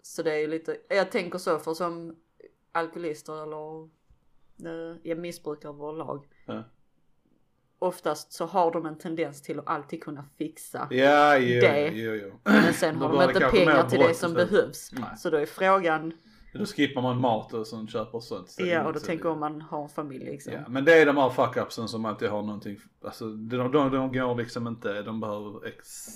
Så 0.02 0.22
det 0.22 0.32
är 0.32 0.38
ju 0.38 0.46
lite, 0.46 0.76
jag 0.88 1.12
tänker 1.12 1.38
så 1.38 1.58
för 1.58 1.74
som 1.74 2.16
alkoholister 2.72 3.42
eller 3.42 3.82
eh, 4.64 4.96
ja, 5.02 5.14
missbrukare 5.16 5.72
överlag. 5.72 6.28
Ja. 6.46 6.62
Oftast 7.78 8.32
så 8.32 8.46
har 8.46 8.70
de 8.72 8.86
en 8.86 8.98
tendens 8.98 9.42
till 9.42 9.58
att 9.58 9.68
alltid 9.68 10.02
kunna 10.02 10.24
fixa. 10.38 10.86
ja, 10.90 11.36
jo, 11.38 11.60
Det. 11.60 11.90
jo, 11.94 12.12
jo. 12.14 12.32
Men 12.44 12.74
sen 12.74 12.96
har 12.96 13.12
de 13.12 13.22
inte 13.30 13.40
pengar 13.40 13.88
till 13.88 13.98
det 13.98 14.14
som 14.14 14.34
behövs. 14.34 14.90
Nej. 14.92 15.04
Så 15.18 15.30
då 15.30 15.36
är 15.36 15.46
frågan, 15.46 16.12
Då 16.54 16.64
skippar 16.66 17.02
man 17.02 17.20
mat 17.20 17.52
och 17.54 17.66
sen 17.66 17.88
köper 17.88 18.20
sånt. 18.20 18.54
ja 18.58 18.84
och 18.86 18.92
då 18.92 19.00
tänker 19.00 19.28
om 19.28 19.40
man 19.40 19.60
har 19.62 19.82
en 19.82 19.88
familj 19.88 20.24
liksom. 20.24 20.52
Ja, 20.52 20.60
men 20.68 20.84
det 20.84 20.94
är 20.94 21.06
de 21.06 21.16
här 21.16 21.28
fuck-upsen 21.30 21.86
som 21.88 22.04
alltid 22.04 22.28
har 22.28 22.42
någonting, 22.42 22.78
alltså 23.04 23.24
de, 23.28 23.56
de, 23.72 23.90
de 23.92 24.12
går 24.12 24.34
liksom 24.36 24.66
inte, 24.66 25.02
de 25.02 25.20
behöver 25.20 25.66
ex... 25.66 26.06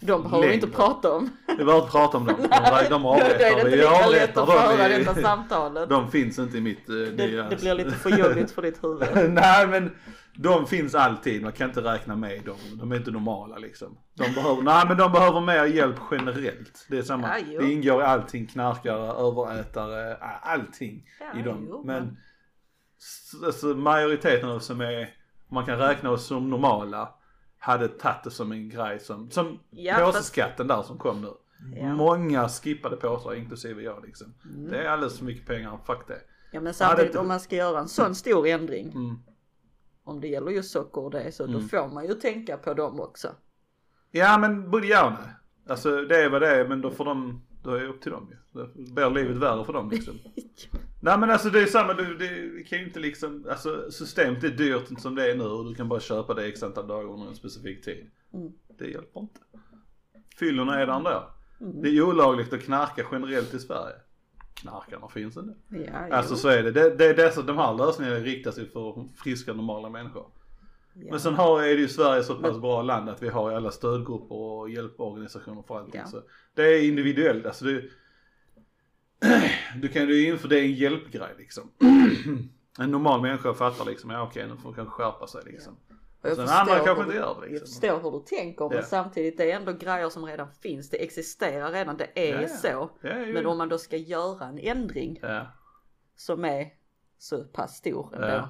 De 0.00 0.22
behöver 0.22 0.48
vi 0.48 0.54
inte 0.54 0.66
längre. 0.66 0.76
prata 0.76 1.12
om. 1.12 1.30
Vi 1.48 1.56
behöver 1.64 1.76
inte 1.80 1.90
prata 1.92 2.16
om 2.18 2.24
dem. 2.26 2.36
De, 2.50 2.88
de 2.90 3.02
Då 3.02 3.14
är 3.14 3.28
det 3.76 3.84
avrättar 3.88 4.00
inte 4.00 4.10
lätt 4.10 4.36
avrättar 4.36 4.88
dem. 4.88 4.98
detta 5.04 5.20
i- 5.20 5.22
samtalet. 5.22 5.88
De 5.88 6.10
finns 6.10 6.38
inte 6.38 6.58
i 6.58 6.60
mitt 6.60 6.88
uh, 6.90 6.96
Det, 7.08 7.42
det 7.50 7.60
blir 7.60 7.74
lite 7.74 7.90
för 7.90 8.10
jobbigt 8.10 8.50
för 8.50 8.62
ditt 8.62 8.84
huvud. 8.84 9.08
Nej 9.32 9.66
men 9.66 9.90
de 10.38 10.66
finns 10.66 10.94
alltid, 10.94 11.42
man 11.42 11.52
kan 11.52 11.68
inte 11.68 11.80
räkna 11.80 12.16
med 12.16 12.44
dem. 12.44 12.56
De 12.78 12.92
är 12.92 12.96
inte 12.96 13.10
normala 13.10 13.58
liksom. 13.58 13.98
De 14.14 14.32
behöver, 14.32 14.62
nej 14.62 14.84
men 14.88 14.96
de 14.96 15.12
behöver 15.12 15.40
mer 15.40 15.64
hjälp 15.64 15.96
generellt. 16.10 16.86
Det 16.90 16.98
är 16.98 17.02
samma, 17.02 17.38
Ja, 17.38 17.44
jo. 17.48 17.60
det 17.60 17.72
ingår 17.72 18.00
i 18.02 18.04
allting, 18.04 18.46
knarkare, 18.46 19.12
överätare, 19.12 20.16
allting 20.42 21.06
Ja, 21.20 21.40
i 21.40 21.42
dem. 21.42 21.66
jo, 21.68 21.82
men 21.86 22.16
alltså, 23.46 23.66
majoriteten 23.66 24.48
av 24.50 24.56
oss 24.56 24.66
som 24.66 24.80
är, 24.80 25.08
man 25.50 25.66
kan 25.66 25.78
räkna 25.78 26.10
oss 26.10 26.26
som 26.26 26.50
normala, 26.50 27.08
hade 27.58 27.88
tagit 27.88 28.24
det 28.24 28.30
som 28.30 28.52
en 28.52 28.68
grej 28.68 29.00
som, 29.00 29.30
som 29.30 29.58
Ja, 29.70 29.94
påseskatten 29.98 30.66
där 30.66 30.82
som 30.82 30.98
kom 30.98 31.22
nu. 31.22 31.30
Ja. 31.76 31.94
Många 31.94 32.48
skippade 32.48 32.96
påsar 32.96 33.34
inklusive 33.34 33.82
jag 33.82 34.04
liksom. 34.06 34.34
Mm. 34.54 34.70
Det 34.70 34.76
är 34.84 34.88
alldeles 34.88 35.18
för 35.18 35.24
mycket 35.24 35.46
pengar, 35.46 35.78
fuck 35.86 36.08
det. 36.08 36.20
Ja 36.52 36.60
men 36.60 36.74
samtidigt 36.74 37.12
det- 37.12 37.18
om 37.18 37.28
man 37.28 37.40
ska 37.40 37.56
göra 37.56 37.78
en 37.80 37.88
sån 37.88 38.14
stor 38.14 38.46
ändring. 38.46 38.92
Mm. 38.92 39.18
Om 40.06 40.20
det 40.20 40.28
gäller 40.28 40.50
just 40.50 40.70
socker 40.70 41.00
och 41.00 41.10
det 41.10 41.32
så 41.32 41.46
då 41.46 41.52
Mm. 41.58 41.68
får 41.68 41.88
man 41.94 42.06
ju 42.06 42.14
tänka 42.14 42.56
på 42.56 42.74
dem 42.74 43.00
också. 43.00 43.28
Ja 44.10 44.38
men 44.38 44.70
både 44.70 44.86
ja 44.86 45.06
och 45.06 45.12
nej. 45.12 45.32
Alltså 45.68 46.02
det 46.02 46.16
är 46.16 46.30
vad 46.30 46.42
det 46.42 46.48
är 46.48 46.68
men 46.68 46.80
då 46.80 46.90
får 46.90 47.04
de, 47.04 47.42
då 47.62 47.70
är 47.70 47.80
det 47.80 47.86
upp 47.86 48.00
till 48.00 48.12
dem 48.12 48.28
ju. 48.30 48.36
Då 48.60 48.68
blir 48.74 49.10
livet 49.10 49.36
värre 49.36 49.64
för 49.64 49.72
dem 49.72 49.90
liksom. 49.90 50.14
Nej 51.02 51.18
men 51.18 51.30
alltså 51.30 51.50
det 51.50 51.62
är 51.62 51.66
samma, 51.66 51.92
du, 51.94 52.16
det 52.16 52.62
kan 52.62 52.78
ju 52.78 52.84
inte 52.86 53.00
liksom, 53.00 53.46
alltså 53.50 53.90
systemet 53.90 54.44
är 54.44 54.48
dyrt 54.48 55.00
som 55.00 55.14
det 55.14 55.30
är 55.30 55.36
nu 55.36 55.44
och 55.44 55.64
du 55.64 55.74
kan 55.74 55.88
bara 55.88 56.00
köpa 56.00 56.34
det 56.34 56.46
x 56.46 56.62
antal 56.62 56.86
dagar 56.86 57.08
under 57.12 57.26
en 57.26 57.34
specifik 57.36 57.84
tid. 57.84 58.10
Mm. 58.34 58.52
Det 58.78 58.86
hjälper 58.86 59.20
inte. 59.20 59.40
Fyllorna 60.38 60.80
är 60.80 60.86
där 60.86 60.96
ändå. 60.96 61.30
Mm. 61.60 61.82
Det 61.82 61.88
är 61.88 62.02
olagligt 62.02 62.52
att 62.52 62.62
knarka 62.62 63.02
generellt 63.12 63.54
i 63.54 63.58
Sverige. 63.58 63.94
Knarkarna 64.60 65.08
finns 65.08 65.36
inte. 65.36 65.54
Ja, 65.68 66.16
Alltså 66.16 66.32
jo. 66.34 66.38
så 66.38 66.48
är 66.48 66.62
det. 66.62 66.70
det, 66.70 66.90
det 66.96 67.04
är 67.06 67.14
dessa, 67.14 67.42
de 67.42 67.58
här 67.58 67.74
lösningarna 67.74 68.16
riktar 68.16 68.50
sig 68.50 68.68
för 68.70 69.08
friska 69.16 69.52
normala 69.52 69.88
människor. 69.90 70.26
ja. 70.94 71.10
Men 71.10 71.20
sen 71.20 71.34
har, 71.34 71.62
är 71.62 71.74
det 71.74 71.80
ju 71.80 71.88
Sverige 71.88 72.22
så 72.22 72.34
pass 72.34 72.58
bra 72.58 72.82
land 72.82 73.08
att 73.08 73.22
vi 73.22 73.28
har 73.28 73.52
alla 73.52 73.70
stödgrupper 73.70 74.34
och 74.34 74.70
hjälporganisationer 74.70 75.62
för 75.62 75.78
allting. 75.78 76.00
Ja. 76.00 76.06
Så 76.06 76.22
det 76.54 76.62
är 76.62 76.88
individuellt. 76.88 77.46
Alltså 77.46 77.64
det, 77.64 77.82
du 79.80 79.88
kan 79.88 80.08
ju 80.08 80.26
inför 80.26 80.48
det 80.48 80.58
är 80.60 80.62
en 80.64 80.74
hjälpgrej 80.74 81.34
liksom. 81.38 81.70
en 82.78 82.90
normal 82.90 83.22
människa 83.22 83.54
fattar 83.54 83.84
liksom, 83.84 84.10
ja 84.10 84.22
okej 84.22 84.48
nu 84.48 84.56
får 84.56 84.64
man 84.64 84.74
kanske 84.74 84.92
skärpa 84.94 85.26
sig 85.26 85.40
liksom. 85.44 85.76
Och 86.26 86.30
jag 86.30 86.36
Sen 86.36 86.46
förstår 86.46 86.60
andra 86.60 86.84
kanske 86.84 86.94
hur- 86.94 87.02
inte 87.02 87.16
gör 87.16 87.40
det 87.40 87.46
Jag 87.46 87.50
liksom. 87.52 87.66
förstår 87.66 88.00
hur 88.02 88.10
du 88.10 88.24
tänker 88.36 88.68
men 88.68 88.82
samtidigt 88.82 89.36
det 89.36 89.50
är 89.52 89.56
ändå 89.56 89.72
grejer 89.72 90.08
som 90.08 90.24
redan 90.26 90.52
finns. 90.52 90.90
Det 90.90 91.04
existerar 91.04 91.72
redan, 91.72 91.96
det 91.96 92.30
är 92.30 92.42
ja. 92.42 92.48
så. 92.48 92.90
Ju. 93.02 93.32
Men 93.32 93.46
om 93.46 93.58
man 93.58 93.68
då 93.68 93.78
ska 93.78 93.96
göra 93.96 94.46
en 94.46 94.58
ändring 94.58 95.20
som 96.16 96.44
är 96.44 96.68
så 97.18 97.44
pass 97.44 97.76
stor 97.76 98.14
ändå. 98.14 98.48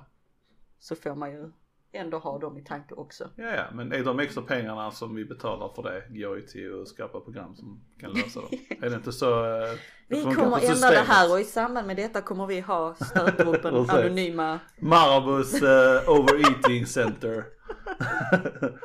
Så 0.78 0.96
får 0.96 1.14
man 1.14 1.32
ju 1.32 1.50
ändå 1.92 2.18
ha 2.18 2.38
dem 2.38 2.58
i 2.58 2.64
tanke 2.64 2.94
också. 2.94 3.30
ja, 3.36 3.44
ja, 3.44 3.64
men 3.72 3.92
är 3.92 4.04
de 4.04 4.20
extra 4.20 4.42
pengarna 4.42 4.90
som 4.90 5.14
vi 5.14 5.24
betalar 5.24 5.72
för 5.74 5.82
det 5.82 6.20
går 6.20 6.36
ju 6.36 6.42
till 6.42 6.82
att 6.82 6.88
skapa 6.88 7.20
program 7.20 7.56
som 7.56 7.80
kan 8.00 8.10
lösa 8.10 8.40
det. 8.50 8.76
är 8.86 8.90
det 8.90 8.96
inte 8.96 9.12
så? 9.12 9.44
eh, 9.44 9.60
det 10.08 10.16
Vi 10.16 10.22
kommer 10.22 10.70
ändra 10.70 10.90
det 10.90 11.04
här 11.06 11.32
och 11.32 11.40
i 11.40 11.44
samband 11.44 11.86
med 11.86 11.96
detta 11.96 12.22
kommer 12.22 12.46
vi 12.46 12.60
ha 12.60 12.94
stödgruppen. 12.94 13.74
Anonyma. 13.90 14.60
Marabus 14.78 15.62
eh, 15.62 16.10
overeating 16.10 16.86
center. 16.86 17.44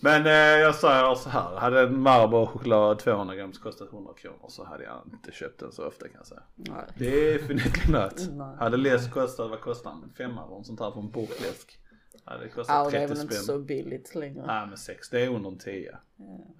Men 0.00 0.26
eh, 0.26 0.32
jag 0.32 0.74
säger 0.74 1.14
så 1.14 1.28
här, 1.28 1.56
hade 1.56 1.80
en 1.80 2.00
Marabou 2.00 2.46
choklad 2.46 2.98
200 2.98 3.34
gram 3.34 3.52
kostat 3.52 3.92
100 3.92 4.12
kronor 4.14 4.46
så 4.48 4.64
hade 4.64 4.84
jag 4.84 5.02
inte 5.12 5.32
köpt 5.32 5.60
den 5.60 5.72
så 5.72 5.86
ofta 5.86 6.08
kan 6.08 6.16
jag 6.16 6.26
säga. 6.26 6.42
Nej. 6.54 6.84
Definitivt 6.94 7.88
not. 7.88 8.28
Nej. 8.30 8.56
Hade 8.58 8.76
läsk 8.76 9.10
kostat, 9.12 9.50
vad 9.50 9.60
kostar 9.60 9.90
den? 9.90 10.12
Femma 10.16 10.46
eller 10.46 10.62
sånt 10.62 10.80
här 10.80 10.90
för 10.90 11.00
en 11.00 11.10
burkläsk. 11.10 11.78
Hade 12.24 12.42
det 12.44 12.48
kostat 12.48 12.74
Ja 12.76 12.84
och 12.84 12.90
det 12.90 12.96
är 12.98 13.00
30 13.08 13.14
väl 13.14 13.22
inte 13.22 13.34
spänn. 13.34 13.44
så 13.44 13.58
billigt 13.58 14.14
längre. 14.14 14.46
Nej 14.46 14.66
men 14.66 14.76
6, 14.78 15.10
det 15.10 15.20
är 15.20 15.28
under 15.28 15.50
en 15.50 15.58
10. 15.58 15.96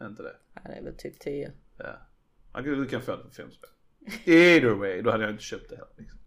Är 0.01 0.07
inte 0.07 0.23
det? 0.23 0.37
Ja, 0.55 0.61
det 0.65 0.73
är 0.73 0.83
väl 0.83 0.95
typ 0.97 1.21
10. 1.21 1.53
Ja. 1.77 1.85
Ja, 2.53 2.61
Du 2.61 2.87
kan 2.87 3.03
få 3.03 3.17
det 3.17 3.23
för 3.23 3.31
5 3.43 3.51
spänn. 3.51 3.71
Either 4.25 4.71
way, 4.71 5.03
då 5.03 5.11
hade 5.11 5.25
jag 5.25 5.33
inte 5.33 5.43
köpt 5.45 5.71
det 5.71 5.77
heller. 5.77 5.93
Liksom. 5.97 6.18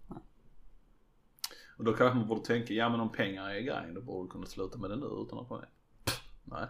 Och 1.82 1.86
då 1.86 1.94
kanske 1.94 2.18
man 2.18 2.28
borde 2.28 2.46
tänka, 2.46 2.74
ja 2.74 2.90
men 2.90 3.00
om 3.00 3.12
pengar 3.12 3.50
är 3.50 3.60
grejen 3.60 3.94
då 3.94 4.02
borde 4.02 4.28
du 4.28 4.32
kunna 4.32 4.46
sluta 4.46 4.78
med 4.78 4.90
det 4.90 4.96
nu 4.96 5.06
utan 5.06 5.40
att 5.40 5.48
få 5.48 5.58
det. 5.58 5.68
Nej. 6.44 6.68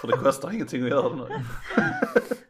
För 0.00 0.08
det 0.08 0.16
kostar 0.16 0.52
ingenting 0.52 0.82
att 0.82 0.88
göra 0.88 1.08
det 1.08 1.16
nu. 1.16 1.26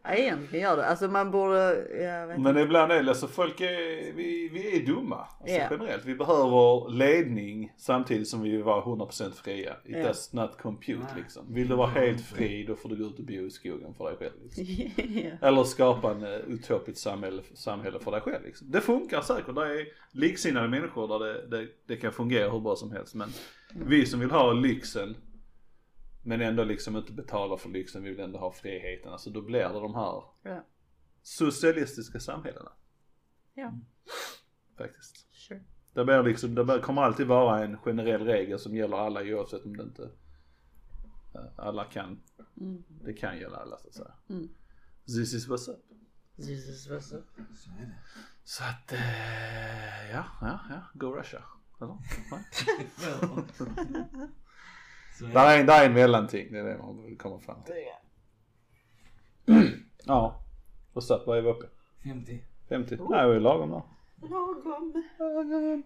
Ja, 0.03 0.17
egentligen 0.17 0.65
gör 0.65 0.77
det. 0.77 0.87
Alltså 0.87 1.09
man 1.09 1.31
borde, 1.31 1.87
jag 2.03 2.27
vet 2.27 2.39
inte. 2.39 2.53
Men 2.53 2.63
ibland 2.63 2.93
är 2.93 3.03
det, 3.03 3.09
alltså 3.09 3.27
folk 3.27 3.61
är, 3.61 4.13
vi, 4.17 4.49
vi 4.53 4.77
är 4.77 4.87
dumma. 4.87 5.17
Alltså 5.41 5.57
Ja. 5.57 5.67
generellt. 5.71 6.05
Vi 6.05 6.15
behöver 6.15 6.91
ledning 6.91 7.73
samtidigt 7.77 8.29
som 8.29 8.43
vi 8.43 8.51
vill 8.51 8.63
vara 8.63 8.83
100% 8.85 9.33
fria. 9.33 9.73
It 9.85 9.97
Ja. 9.97 10.07
does 10.07 10.33
not 10.33 10.59
compute 10.63 10.99
Nej. 10.99 11.23
liksom. 11.23 11.55
Vill 11.55 11.69
du 11.69 11.77
vara 11.77 11.89
helt 11.91 12.21
fri 12.21 12.65
då 12.69 12.77
får 12.77 12.89
du 12.89 12.97
gå 12.97 13.05
ut 13.05 13.19
och 13.19 13.25
bo 13.25 13.33
i 13.33 13.51
skogen 13.51 13.95
för 13.95 14.05
dig 14.05 14.17
själv 14.19 14.33
liksom. 14.43 14.65
ja. 15.41 15.49
Eller 15.49 15.65
skapa 15.65 16.11
en 16.11 16.23
uh, 16.25 16.31
utopiskt 16.31 17.01
samhälle, 17.03 17.43
samhälle 17.55 17.99
för 18.01 18.11
dig 18.11 18.21
själv 18.21 18.45
liksom. 18.45 18.71
Det 18.71 18.81
funkar 18.81 19.21
säkert. 19.21 19.55
Det 19.55 19.61
är 19.81 19.87
liksinnade 20.13 20.69
människor 20.69 21.09
där 21.09 21.27
det, 21.27 21.47
det, 21.57 21.67
det 21.87 21.97
kan 21.97 22.13
fungera 22.13 22.51
hur 22.51 22.61
bra 22.61 22.77
som 22.77 22.93
helst. 22.93 23.15
Men 23.15 23.29
vi 23.87 24.07
som 24.07 24.21
vill 24.21 24.31
ha 24.31 24.53
lyxen 24.53 25.17
men 26.23 26.41
ändå 26.41 26.65
liksom 26.65 26.97
inte 26.97 27.13
betala 27.13 27.57
för 27.57 27.69
lyxen, 27.69 28.03
vi 28.03 28.11
vill 28.11 28.21
ändå 28.21 28.39
ha 28.39 28.53
friheten. 28.53 29.13
Alltså 29.13 29.31
då 29.31 29.43
blir 29.43 29.59
det 29.61 29.69
de 29.81 29.95
här 29.95 30.23
Ja. 30.43 30.65
socialistiska 31.23 32.21
samhällena. 32.21 32.73
ja. 33.55 33.73
Faktiskt. 34.79 35.27
Sure. 35.33 35.61
Det, 35.95 36.05
blir 36.05 36.23
liksom, 36.23 36.55
det 36.55 36.65
blir- 36.65 36.81
kommer 36.81 37.03
alltid 37.03 37.27
vara 37.27 37.65
en 37.65 37.79
generell 37.79 38.25
regel 38.25 38.59
som 38.59 38.77
gäller 38.77 38.97
alla 38.97 39.23
oavsett 39.23 39.65
om 39.65 39.77
det 39.77 39.83
inte 39.83 40.11
eh, 41.35 41.41
alla 41.57 41.85
kan. 41.85 42.23
Mm. 42.61 42.85
Det 42.89 43.13
kan 43.13 43.39
gälla 43.39 43.57
alla 43.57 43.79
så 43.79 43.89
att 43.89 43.95
säga. 43.95 44.13
Mm. 44.29 44.49
This 45.07 45.35
is 45.35 45.49
what's 45.49 45.71
up. 45.71 45.81
Så? 46.37 46.45
Så 47.57 47.71
är 47.71 47.81
det. 47.81 47.95
Så 48.45 48.65
att, 48.65 48.93
eh, 48.93 50.11
ja, 50.11 50.25
ja, 50.41 50.61
ja. 50.71 50.81
Go 50.95 51.07
Russia. 51.07 51.43
Eller? 51.81 51.97
Nej. 55.21 55.33
Så 55.33 55.39
är 55.39 55.45
Där 55.45 55.57
det. 55.57 55.63
är, 55.63 55.65
där 55.67 55.83
är 55.83 55.87
en 55.87 55.93
mellanting, 55.95 56.53
det 56.53 56.59
är 56.59 56.65
det 56.65 56.79
man 56.79 57.05
vill 57.05 57.19
komma 57.19 57.39
fram 57.41 57.57
till. 57.63 57.75
Ja. 60.05 60.43
Och 60.93 61.05
så, 61.05 61.23
vad 61.27 61.39
är 61.39 61.43
vi 61.43 61.49
uppe? 61.51 61.67
50. 62.05 62.45
50? 62.69 62.97
Nej, 63.11 63.29
vi 63.31 63.37
är 63.37 63.41
lagom 63.41 63.71
där. 63.71 63.83
Lagom. 64.31 65.83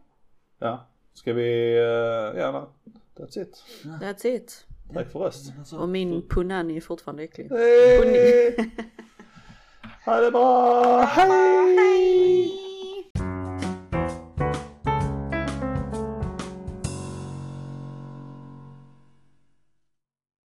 Ja. 0.59 0.87
Ska 1.15 1.33
vi, 1.33 1.75
uh, 1.79 2.41
ja, 2.41 2.69
that's 3.17 3.39
it. 3.43 3.65
That's 3.85 4.27
it. 4.27 4.67
Tack 4.95 5.13
för 5.13 5.19
röst. 5.19 5.53
Och 5.79 5.89
min 5.89 6.29
punani 6.29 6.77
är 6.77 6.81
fortfarande 6.81 7.23
äcklig. 7.23 7.49
Hej! 7.51 8.71
Ha 10.05 10.21
det 10.21 10.31
bra! 10.31 11.01
Hej! 11.03 12.51